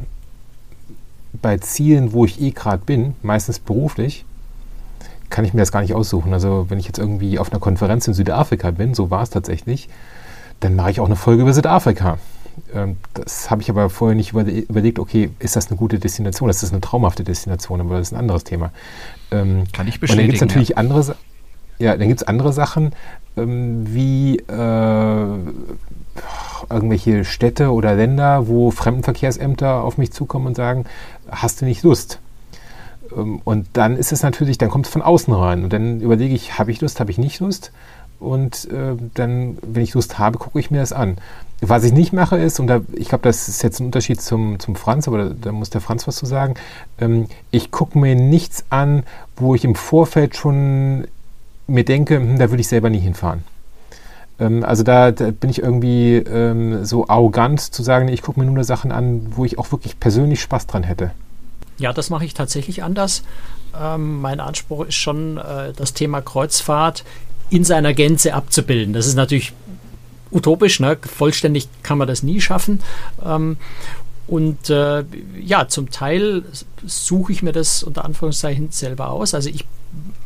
bei 1.42 1.58
Zielen, 1.58 2.14
wo 2.14 2.26
ich 2.26 2.40
eh 2.40 2.52
gerade 2.52 2.84
bin, 2.86 3.16
meistens 3.24 3.58
beruflich, 3.60 4.26
kann 5.32 5.46
ich 5.46 5.54
mir 5.54 5.62
das 5.62 5.72
gar 5.72 5.82
nicht 5.82 5.96
aussuchen. 5.96 6.34
Also 6.34 6.68
wenn 6.70 6.78
ich 6.78 6.86
jetzt 6.86 7.00
irgendwie 7.00 7.40
auf 7.40 7.52
einer 7.52 7.60
Konferenz 7.60 8.08
in 8.08 8.14
Südafrika 8.14 8.70
bin, 8.70 8.94
so 8.94 9.10
war 9.10 9.24
es 9.24 9.32
tatsächlich, 9.32 9.90
dann 10.60 10.76
mache 10.76 10.92
ich 10.92 11.00
auch 11.00 11.08
eine 11.08 11.16
Folge 11.16 11.42
über 11.42 11.54
Südafrika. 11.54 12.20
Ähm, 12.74 12.98
das 13.14 13.50
habe 13.50 13.62
ich 13.62 13.70
aber 13.70 13.90
vorher 13.90 14.16
nicht 14.16 14.34
überlegt, 14.34 15.00
okay, 15.00 15.30
ist 15.40 15.56
das 15.56 15.68
eine 15.68 15.78
gute 15.78 16.00
Destination? 16.00 16.48
Das 16.48 16.64
ist 16.64 16.72
eine 16.72 16.82
traumhafte 16.82 17.24
Destination, 17.24 17.82
aber 17.82 17.98
das 17.98 18.08
ist 18.08 18.14
ein 18.14 18.20
anderes 18.20 18.44
Thema. 18.44 18.72
Ähm, 19.32 19.64
Kann 19.74 19.88
ich 19.88 20.00
bestätigen. 20.00 20.12
Und 20.12 20.18
dann 20.18 20.26
gibt 20.26 20.36
es 20.36 20.42
natürlich 20.42 20.70
ja. 20.70 20.78
andere, 20.78 21.16
ja, 21.80 21.98
dann 21.98 22.08
gibt 22.08 22.22
es 22.22 22.28
andere 22.28 22.54
Sachen, 22.54 22.92
ähm, 23.38 23.94
wie, 23.94 24.38
äh, 24.38 25.26
irgendwelche 26.70 27.26
Städte 27.26 27.72
oder 27.72 27.96
Länder, 27.96 28.48
wo 28.48 28.72
Fremdenverkehrsämter 28.72 29.84
auf 29.84 29.98
mich 29.98 30.12
zukommen 30.12 30.48
und 30.48 30.56
sagen, 30.56 30.86
hast 31.30 31.62
du 31.62 31.66
nicht 31.66 31.84
Lust? 31.84 32.20
Und 33.44 33.68
dann 33.74 33.98
ist 33.98 34.14
es 34.14 34.24
natürlich, 34.24 34.58
dann 34.58 34.70
kommt 34.70 34.86
es 34.86 34.92
von 34.92 35.02
außen 35.02 35.34
rein. 35.34 35.64
Und 35.64 35.74
dann 35.74 36.00
überlege 36.00 36.34
ich, 36.34 36.58
habe 36.58 36.72
ich 36.72 36.80
Lust, 36.80 37.00
habe 37.00 37.12
ich 37.12 37.18
nicht 37.18 37.40
Lust? 37.42 37.72
Und 38.22 38.70
äh, 38.72 38.96
dann, 39.16 39.58
wenn 39.64 39.82
ich 39.82 39.96
Lust 39.96 40.20
habe, 40.20 40.38
gucke 40.38 40.60
ich 40.60 40.70
mir 40.70 40.80
das 40.80 40.94
an. 40.94 41.18
Was 41.60 41.84
ich 41.84 41.92
nicht 41.92 42.14
mache 42.14 42.38
ist, 42.38 42.60
und 42.60 42.68
da, 42.68 42.82
ich 42.94 43.10
glaube, 43.10 43.24
das 43.24 43.48
ist 43.48 43.64
jetzt 43.64 43.80
ein 43.80 43.88
Unterschied 43.88 44.22
zum, 44.22 44.60
zum 44.60 44.76
Franz, 44.76 45.08
aber 45.08 45.26
da, 45.26 45.36
da 45.42 45.52
muss 45.52 45.72
der 45.72 45.82
Franz 45.82 46.08
was 46.08 46.18
zu 46.18 46.28
sagen, 46.28 46.54
ähm, 47.00 47.28
ich 47.50 47.72
gucke 47.72 47.98
mir 47.98 48.16
nichts 48.16 48.64
an, 48.70 49.04
wo 49.36 49.56
ich 49.56 49.66
im 49.66 49.74
Vorfeld 49.74 50.36
schon 50.36 51.08
mir 51.66 51.84
denke, 51.84 52.18
hm, 52.18 52.38
da 52.38 52.52
würde 52.52 52.62
ich 52.62 52.68
selber 52.68 52.92
nie 52.92 53.00
hinfahren. 53.00 53.44
Ähm, 54.40 54.64
also 54.64 54.84
da, 54.84 55.12
da, 55.12 55.32
bin 55.32 55.50
ich 55.50 55.64
irgendwie 55.64 56.18
ähm, 56.18 56.86
so 56.86 57.08
arrogant 57.08 57.60
zu 57.60 57.82
sagen, 57.82 58.08
ich 58.08 58.22
gucke 58.22 58.40
mir 58.40 58.46
nur 58.46 58.64
Sachen 58.64 58.92
an, 58.92 59.32
wo 59.36 59.46
ich 59.46 59.58
auch 59.58 59.72
wirklich 59.72 60.00
persönlich 60.00 60.42
Spaß 60.42 60.68
dran 60.68 60.84
hätte. 60.84 61.10
Ja, 61.80 61.92
das 61.92 62.12
mache 62.12 62.26
ich 62.26 62.36
tatsächlich 62.36 62.84
anders. 62.84 63.24
Ähm, 63.80 64.22
mein 64.22 64.40
Anspruch 64.40 64.86
ist 64.86 64.96
schon, 64.96 65.38
äh, 65.38 65.74
das 65.74 65.94
Thema 65.94 66.22
Kreuzfahrt 66.22 67.04
in 67.52 67.64
seiner 67.64 67.94
Gänze 67.94 68.34
abzubilden. 68.34 68.94
Das 68.94 69.06
ist 69.06 69.16
natürlich 69.16 69.54
utopisch, 70.32 70.80
ne? 70.80 70.98
vollständig 71.02 71.68
kann 71.84 71.98
man 71.98 72.08
das 72.08 72.24
nie 72.24 72.42
schaffen. 72.42 72.80
Ähm, 73.24 73.58
und 74.26 74.70
äh, 74.70 75.04
ja, 75.40 75.68
zum 75.68 75.92
Teil 75.92 76.44
suche 76.86 77.34
ich 77.34 77.44
mir 77.44 77.52
das 77.52 77.84
unter 77.84 78.06
Anführungszeichen 78.06 78.72
selber 78.72 79.12
aus. 79.12 79.34
Also 79.34 79.50
ich 79.50 79.66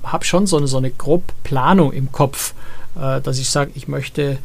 habe 0.03 0.23
schon 0.23 0.45
so 0.45 0.57
eine, 0.57 0.67
so 0.67 0.77
eine 0.77 0.91
grob 0.91 1.23
Planung 1.43 1.91
im 1.91 2.11
Kopf, 2.11 2.53
äh, 2.95 3.19
dass 3.19 3.39
ich 3.39 3.49
sage, 3.49 3.71
ich 3.73 3.87
möchte 3.87 4.37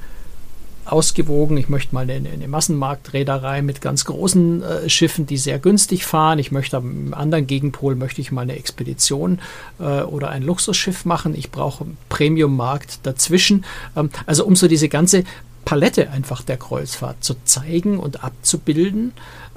ausgewogen. 0.84 1.56
Ich 1.56 1.68
möchte 1.68 1.94
mal 1.94 2.08
eine, 2.08 2.28
eine 2.28 2.48
Massenmarktreederei 2.48 3.62
mit 3.62 3.80
ganz 3.80 4.04
großen 4.04 4.62
äh, 4.62 4.88
Schiffen, 4.88 5.26
die 5.26 5.36
sehr 5.36 5.58
günstig 5.58 6.04
fahren. 6.04 6.38
Ich 6.38 6.50
möchte 6.50 6.76
am 6.76 7.14
anderen 7.14 7.46
Gegenpol 7.46 7.94
möchte 7.94 8.20
ich 8.20 8.32
mal 8.32 8.42
eine 8.42 8.56
Expedition 8.56 9.40
äh, 9.78 10.02
oder 10.02 10.30
ein 10.30 10.42
Luxusschiff 10.42 11.04
machen. 11.04 11.34
Ich 11.34 11.50
brauche 11.50 11.86
Premium-Markt 12.08 13.00
dazwischen. 13.04 13.64
Ähm, 13.96 14.10
also 14.26 14.44
um 14.44 14.56
so 14.56 14.68
diese 14.68 14.88
ganze 14.88 15.24
Palette 15.64 16.10
einfach 16.10 16.42
der 16.42 16.56
Kreuzfahrt 16.56 17.22
zu 17.22 17.36
zeigen 17.44 17.98
und 17.98 18.24
abzubilden 18.24 19.12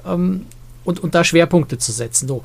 ähm, 0.06 0.46
und, 0.84 1.02
und 1.02 1.14
da 1.14 1.24
Schwerpunkte 1.24 1.78
zu 1.78 1.92
setzen. 1.92 2.28
So 2.28 2.42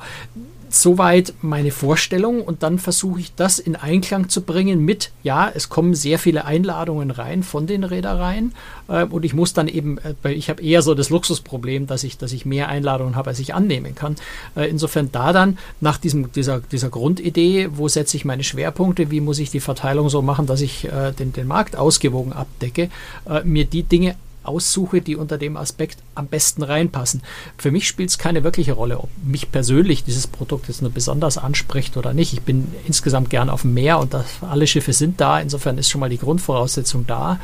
soweit 0.70 1.34
meine 1.42 1.70
Vorstellung 1.70 2.42
und 2.42 2.62
dann 2.62 2.78
versuche 2.78 3.20
ich 3.20 3.34
das 3.34 3.58
in 3.58 3.76
Einklang 3.76 4.28
zu 4.28 4.42
bringen 4.42 4.84
mit, 4.84 5.10
ja, 5.22 5.50
es 5.52 5.68
kommen 5.68 5.94
sehr 5.94 6.18
viele 6.18 6.44
Einladungen 6.44 7.10
rein 7.10 7.42
von 7.42 7.66
den 7.66 7.84
Reedereien 7.84 8.54
äh, 8.88 9.04
und 9.04 9.24
ich 9.24 9.34
muss 9.34 9.52
dann 9.52 9.68
eben, 9.68 9.98
äh, 9.98 10.32
ich 10.32 10.48
habe 10.48 10.62
eher 10.62 10.82
so 10.82 10.94
das 10.94 11.10
Luxusproblem, 11.10 11.86
dass 11.86 12.04
ich, 12.04 12.18
dass 12.18 12.32
ich 12.32 12.46
mehr 12.46 12.68
Einladungen 12.68 13.16
habe, 13.16 13.30
als 13.30 13.38
ich 13.40 13.54
annehmen 13.54 13.94
kann. 13.94 14.16
Äh, 14.56 14.70
insofern 14.70 15.10
da 15.12 15.32
dann 15.32 15.58
nach 15.80 15.98
diesem, 15.98 16.32
dieser, 16.32 16.60
dieser 16.60 16.88
Grundidee, 16.88 17.70
wo 17.72 17.88
setze 17.88 18.16
ich 18.16 18.24
meine 18.24 18.44
Schwerpunkte, 18.44 19.10
wie 19.10 19.20
muss 19.20 19.38
ich 19.38 19.50
die 19.50 19.60
Verteilung 19.60 20.08
so 20.08 20.22
machen, 20.22 20.46
dass 20.46 20.60
ich 20.60 20.84
äh, 20.86 21.12
den, 21.12 21.32
den 21.32 21.46
Markt 21.46 21.76
ausgewogen 21.76 22.32
abdecke, 22.32 22.90
äh, 23.28 23.42
mir 23.44 23.64
die 23.64 23.82
Dinge 23.82 24.14
aussuche, 24.42 25.00
die 25.00 25.16
unter 25.16 25.38
dem 25.38 25.56
Aspekt 25.56 25.98
am 26.14 26.26
besten 26.26 26.62
reinpassen. 26.62 27.22
Für 27.58 27.70
mich 27.70 27.86
spielt 27.86 28.10
es 28.10 28.18
keine 28.18 28.44
wirkliche 28.44 28.72
Rolle, 28.72 28.98
ob 28.98 29.10
mich 29.22 29.50
persönlich 29.52 30.04
dieses 30.04 30.26
Produkt 30.26 30.68
jetzt 30.68 30.82
nur 30.82 30.90
besonders 30.90 31.38
anspricht 31.38 31.96
oder 31.96 32.14
nicht. 32.14 32.32
Ich 32.32 32.42
bin 32.42 32.68
insgesamt 32.86 33.30
gern 33.30 33.50
auf 33.50 33.62
dem 33.62 33.74
Meer 33.74 33.98
und 33.98 34.14
das, 34.14 34.26
alle 34.42 34.66
Schiffe 34.66 34.92
sind 34.92 35.20
da. 35.20 35.40
Insofern 35.40 35.78
ist 35.78 35.90
schon 35.90 36.00
mal 36.00 36.10
die 36.10 36.18
Grundvoraussetzung 36.18 37.06
da. 37.06 37.38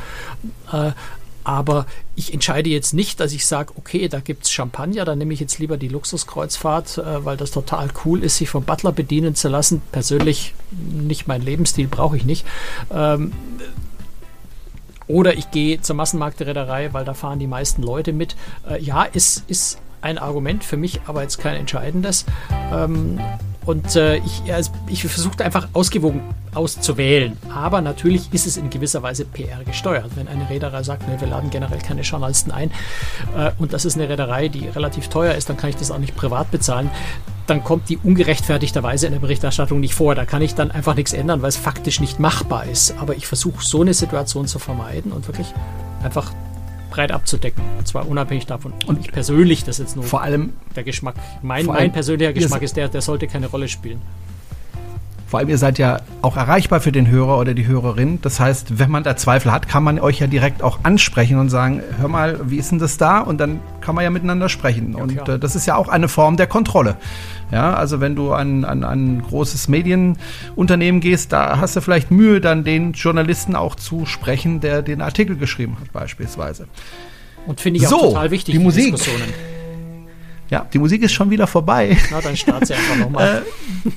Äh, 0.71 0.91
aber 1.47 1.85
ich 2.15 2.33
entscheide 2.33 2.69
jetzt 2.69 2.93
nicht, 2.93 3.21
dass 3.21 3.31
ich 3.31 3.45
sage, 3.45 3.71
okay, 3.77 4.09
da 4.09 4.19
gibt 4.19 4.43
es 4.43 4.51
Champagner, 4.51 5.05
dann 5.05 5.17
nehme 5.17 5.33
ich 5.33 5.39
jetzt 5.39 5.59
lieber 5.59 5.77
die 5.77 5.87
Luxuskreuzfahrt, 5.87 6.97
äh, 6.97 7.23
weil 7.23 7.37
das 7.37 7.51
total 7.51 7.87
cool 8.03 8.21
ist, 8.21 8.35
sich 8.35 8.49
vom 8.49 8.65
Butler 8.65 8.91
bedienen 8.91 9.33
zu 9.33 9.47
lassen. 9.47 9.81
Persönlich 9.93 10.53
nicht 10.71 11.29
mein 11.29 11.41
Lebensstil, 11.41 11.87
brauche 11.87 12.17
ich 12.17 12.25
nicht. 12.25 12.45
Ähm, 12.91 13.31
oder 15.07 15.35
ich 15.35 15.51
gehe 15.51 15.81
zur 15.81 15.95
Massenmarktreederei, 15.95 16.93
weil 16.93 17.05
da 17.05 17.13
fahren 17.13 17.39
die 17.39 17.47
meisten 17.47 17.81
Leute 17.81 18.13
mit. 18.13 18.35
Äh, 18.69 18.81
ja, 18.81 19.03
ist, 19.03 19.43
ist 19.47 19.79
ein 20.01 20.17
Argument 20.17 20.63
für 20.63 20.77
mich, 20.77 21.01
aber 21.05 21.23
jetzt 21.23 21.39
kein 21.39 21.55
entscheidendes. 21.55 22.25
Ähm, 22.71 23.19
und 23.67 23.97
äh, 23.97 24.15
ich, 24.17 24.41
also 24.51 24.71
ich 24.87 25.01
versuche 25.03 25.43
einfach 25.43 25.67
ausgewogen 25.73 26.21
auszuwählen. 26.55 27.37
Aber 27.53 27.81
natürlich 27.81 28.33
ist 28.33 28.47
es 28.47 28.55
in 28.55 28.69
gewisser 28.69 29.03
Weise 29.03 29.25
PR 29.25 29.63
gesteuert. 29.65 30.09
Wenn 30.15 30.29
eine 30.29 30.49
Reederei 30.49 30.83
sagt, 30.83 31.07
nee, 31.07 31.19
wir 31.19 31.27
laden 31.27 31.49
generell 31.49 31.79
keine 31.79 32.01
Journalisten 32.01 32.51
ein 32.51 32.71
äh, 33.37 33.51
und 33.59 33.73
das 33.73 33.83
ist 33.83 33.97
eine 33.97 34.07
Reederei, 34.07 34.47
die 34.47 34.69
relativ 34.69 35.09
teuer 35.09 35.35
ist, 35.35 35.49
dann 35.49 35.57
kann 35.57 35.69
ich 35.69 35.75
das 35.75 35.91
auch 35.91 35.99
nicht 35.99 36.15
privat 36.15 36.49
bezahlen. 36.49 36.89
Dann 37.45 37.61
kommt 37.61 37.89
die 37.89 37.97
ungerechtfertigterweise 37.97 39.07
in 39.07 39.13
der 39.13 39.19
Berichterstattung 39.19 39.81
nicht 39.81 39.95
vor. 39.95 40.15
Da 40.15 40.23
kann 40.23 40.41
ich 40.41 40.55
dann 40.55 40.71
einfach 40.71 40.95
nichts 40.95 41.11
ändern, 41.11 41.41
weil 41.41 41.49
es 41.49 41.57
faktisch 41.57 41.99
nicht 41.99 42.21
machbar 42.21 42.65
ist. 42.65 42.95
Aber 42.99 43.17
ich 43.17 43.27
versuche 43.27 43.63
so 43.63 43.81
eine 43.81 43.93
Situation 43.93 44.47
zu 44.47 44.59
vermeiden 44.59 45.11
und 45.11 45.27
wirklich 45.27 45.53
einfach 46.03 46.31
breit 46.97 47.11
abzudecken. 47.11 47.63
Und 47.77 47.87
zwar 47.87 48.07
unabhängig 48.07 48.47
davon, 48.47 48.73
und 48.87 48.99
ich 48.99 49.11
persönlich 49.11 49.63
das 49.63 49.77
jetzt 49.77 49.95
nur 49.95 50.03
vor 50.03 50.23
allem 50.23 50.53
der 50.75 50.83
Geschmack, 50.83 51.15
mein, 51.43 51.67
mein 51.67 51.91
persönlicher 51.91 52.33
Geschmack 52.33 52.63
ist 52.63 52.75
der, 52.75 52.89
der 52.89 53.01
sollte 53.01 53.27
keine 53.27 53.47
Rolle 53.47 53.67
spielen. 53.67 54.01
Vor 55.27 55.39
allem, 55.39 55.49
ihr 55.49 55.57
seid 55.57 55.77
ja 55.77 55.99
auch 56.21 56.37
erreichbar 56.37 56.79
für 56.79 56.93
den 56.93 57.09
Hörer 57.09 57.37
oder 57.37 57.53
die 57.53 57.67
Hörerin. 57.67 58.19
Das 58.21 58.39
heißt, 58.39 58.79
wenn 58.79 58.89
man 58.89 59.03
da 59.03 59.17
Zweifel 59.17 59.51
hat, 59.51 59.67
kann 59.67 59.83
man 59.83 59.99
euch 59.99 60.19
ja 60.19 60.27
direkt 60.27 60.63
auch 60.63 60.79
ansprechen 60.83 61.37
und 61.37 61.49
sagen, 61.49 61.83
hör 61.99 62.07
mal, 62.07 62.39
wie 62.49 62.55
ist 62.55 62.71
denn 62.71 62.79
das 62.79 62.97
da? 62.97 63.19
Und 63.19 63.37
dann 63.37 63.59
kann 63.81 63.93
man 63.93 64.05
ja 64.05 64.09
miteinander 64.09 64.47
sprechen. 64.47 64.93
Ja, 64.93 65.03
und 65.03 65.27
äh, 65.27 65.37
das 65.37 65.55
ist 65.55 65.65
ja 65.65 65.75
auch 65.75 65.89
eine 65.89 66.07
Form 66.07 66.37
der 66.37 66.47
Kontrolle. 66.47 66.95
Ja, 67.51 67.73
also 67.73 68.01
wenn 68.01 68.15
du 68.15 68.33
an, 68.33 68.65
an, 68.65 68.83
an 68.83 69.17
ein 69.17 69.21
großes 69.21 69.67
Medienunternehmen 69.69 70.99
gehst, 70.99 71.31
da 71.31 71.59
hast 71.59 71.75
du 71.75 71.81
vielleicht 71.81 72.11
Mühe, 72.11 72.41
dann 72.41 72.63
den 72.63 72.91
Journalisten 72.91 73.55
auch 73.55 73.75
zu 73.75 74.05
sprechen, 74.05 74.59
der 74.59 74.81
den 74.81 75.01
Artikel 75.01 75.37
geschrieben 75.37 75.77
hat, 75.79 75.91
beispielsweise. 75.93 76.67
Und 77.45 77.61
finde 77.61 77.79
ich 77.79 77.87
auch 77.87 77.91
so, 77.91 77.99
total 78.09 78.31
wichtig, 78.31 78.53
die 78.53 78.59
Musik. 78.59 78.91
Diskussionen. 78.95 79.33
Ja, 80.49 80.65
die 80.71 80.79
Musik 80.79 81.03
ist 81.03 81.13
schon 81.13 81.29
wieder 81.29 81.47
vorbei. 81.47 81.97
Na, 82.11 82.21
dann 82.21 82.37
start 82.37 82.67
sie 82.67 82.73
einfach 82.73 82.97
nochmal. 82.97 83.43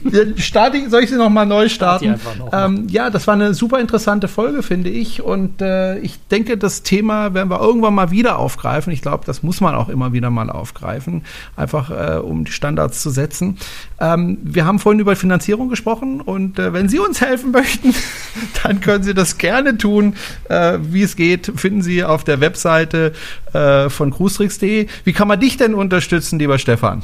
äh, 0.12 0.40
start 0.40 0.74
soll 0.88 1.02
ich 1.02 1.10
sie 1.10 1.16
nochmal 1.16 1.46
neu 1.46 1.68
starten? 1.68 2.18
Noch 2.38 2.50
ähm, 2.52 2.86
ja, 2.88 3.10
das 3.10 3.26
war 3.26 3.34
eine 3.34 3.54
super 3.54 3.78
interessante 3.78 4.28
Folge, 4.28 4.62
finde 4.62 4.90
ich. 4.90 5.22
Und 5.22 5.62
äh, 5.62 5.98
ich 5.98 6.18
denke, 6.28 6.58
das 6.58 6.82
Thema 6.82 7.34
werden 7.34 7.50
wir 7.50 7.60
irgendwann 7.60 7.94
mal 7.94 8.10
wieder 8.10 8.38
aufgreifen. 8.38 8.92
Ich 8.92 9.02
glaube, 9.02 9.24
das 9.24 9.42
muss 9.42 9.60
man 9.60 9.74
auch 9.74 9.88
immer 9.88 10.12
wieder 10.12 10.30
mal 10.30 10.50
aufgreifen, 10.50 11.22
einfach 11.56 11.90
äh, 11.90 12.18
um 12.18 12.44
die 12.44 12.52
Standards 12.52 13.00
zu 13.00 13.10
setzen. 13.10 13.58
Ähm, 14.00 14.38
wir 14.42 14.66
haben 14.66 14.80
vorhin 14.80 15.00
über 15.00 15.14
Finanzierung 15.14 15.68
gesprochen 15.68 16.20
und 16.20 16.58
äh, 16.58 16.72
wenn 16.72 16.88
Sie 16.88 16.98
uns 16.98 17.20
helfen 17.20 17.52
möchten, 17.52 17.94
dann 18.62 18.80
können 18.80 19.04
Sie 19.04 19.14
das 19.14 19.38
gerne 19.38 19.78
tun. 19.78 20.14
Äh, 20.48 20.78
wie 20.82 21.02
es 21.02 21.14
geht, 21.14 21.52
finden 21.54 21.82
Sie 21.82 22.02
auf 22.02 22.24
der 22.24 22.40
Webseite 22.40 23.12
äh, 23.52 23.88
von 23.88 24.10
cruestricks.de. 24.10 24.88
Wie 25.04 25.12
kann 25.12 25.28
man 25.28 25.38
dich 25.38 25.56
denn 25.56 25.74
unterstützen? 25.74 26.39
Lieber 26.40 26.58
Stefan? 26.58 27.02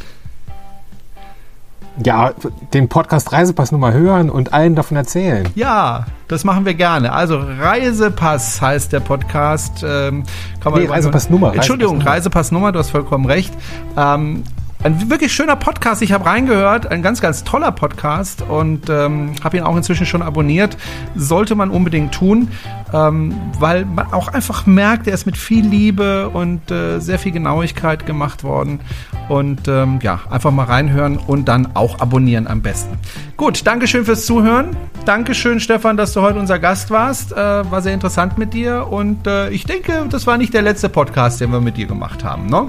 Ja, 2.04 2.32
den 2.74 2.88
Podcast 2.88 3.32
Reisepass 3.32 3.72
nur 3.72 3.80
mal 3.80 3.94
hören 3.94 4.28
und 4.28 4.52
allen 4.52 4.74
davon 4.74 4.98
erzählen. 4.98 5.48
Ja, 5.54 6.06
das 6.28 6.44
machen 6.44 6.66
wir 6.66 6.74
gerne. 6.74 7.12
Also 7.12 7.38
Reisepass 7.38 8.60
heißt 8.60 8.92
der 8.92 9.00
Podcast. 9.00 9.82
Ähm, 9.82 10.24
kann 10.60 10.72
man 10.72 10.82
nee, 10.82 10.88
Reisepassnummer. 10.88 11.54
Entschuldigung, 11.54 12.02
Reisepassnummer, 12.02 12.72
du 12.72 12.80
hast 12.80 12.90
vollkommen 12.90 13.24
recht. 13.24 13.54
Ähm, 13.96 14.42
ein 14.82 15.10
wirklich 15.10 15.32
schöner 15.32 15.56
Podcast. 15.56 16.02
Ich 16.02 16.12
habe 16.12 16.26
reingehört. 16.26 16.86
Ein 16.86 17.02
ganz, 17.02 17.20
ganz 17.20 17.44
toller 17.44 17.72
Podcast 17.72 18.42
und 18.42 18.90
ähm, 18.90 19.32
habe 19.42 19.56
ihn 19.56 19.62
auch 19.62 19.76
inzwischen 19.76 20.06
schon 20.06 20.22
abonniert. 20.22 20.76
Sollte 21.16 21.54
man 21.54 21.70
unbedingt 21.70 22.12
tun, 22.12 22.50
ähm, 22.92 23.34
weil 23.58 23.86
man 23.86 24.12
auch 24.12 24.28
einfach 24.28 24.66
merkt, 24.66 25.06
er 25.06 25.14
ist 25.14 25.24
mit 25.24 25.36
viel 25.36 25.66
Liebe 25.66 26.28
und 26.28 26.70
äh, 26.70 27.00
sehr 27.00 27.18
viel 27.18 27.32
Genauigkeit 27.32 28.06
gemacht 28.06 28.44
worden. 28.44 28.80
Und 29.28 29.66
ähm, 29.66 29.98
ja, 30.02 30.20
einfach 30.30 30.52
mal 30.52 30.64
reinhören 30.64 31.16
und 31.16 31.46
dann 31.46 31.74
auch 31.74 31.98
abonnieren 31.98 32.46
am 32.46 32.62
besten. 32.62 32.96
Gut, 33.36 33.66
Dankeschön 33.66 34.04
fürs 34.04 34.24
Zuhören. 34.24 34.76
Dankeschön, 35.04 35.58
Stefan, 35.58 35.96
dass 35.96 36.12
du 36.12 36.20
heute 36.22 36.38
unser 36.38 36.58
Gast 36.58 36.90
warst. 36.90 37.32
Äh, 37.32 37.36
war 37.36 37.82
sehr 37.82 37.94
interessant 37.94 38.38
mit 38.38 38.54
dir 38.54 38.86
und 38.88 39.26
äh, 39.26 39.50
ich 39.50 39.64
denke, 39.64 40.06
das 40.08 40.26
war 40.26 40.38
nicht 40.38 40.54
der 40.54 40.62
letzte 40.62 40.88
Podcast, 40.88 41.40
den 41.40 41.50
wir 41.50 41.60
mit 41.60 41.76
dir 41.76 41.86
gemacht 41.86 42.22
haben, 42.22 42.46
ne? 42.46 42.68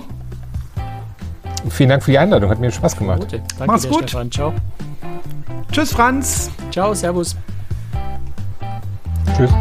Vielen 1.69 1.89
Dank 1.89 2.03
für 2.03 2.11
die 2.11 2.17
Einladung, 2.17 2.49
hat 2.49 2.59
mir 2.59 2.71
Spaß 2.71 2.97
gemacht. 2.97 3.19
Gute. 3.19 3.41
Danke 3.57 3.65
Mach's 3.67 3.83
dir, 3.83 3.89
gut. 3.89 4.09
Stefan. 4.09 4.31
Ciao. 4.31 4.53
Tschüss, 5.71 5.91
Franz. 5.91 6.49
Ciao, 6.71 6.93
Servus. 6.93 7.35
Tschüss. 9.35 9.51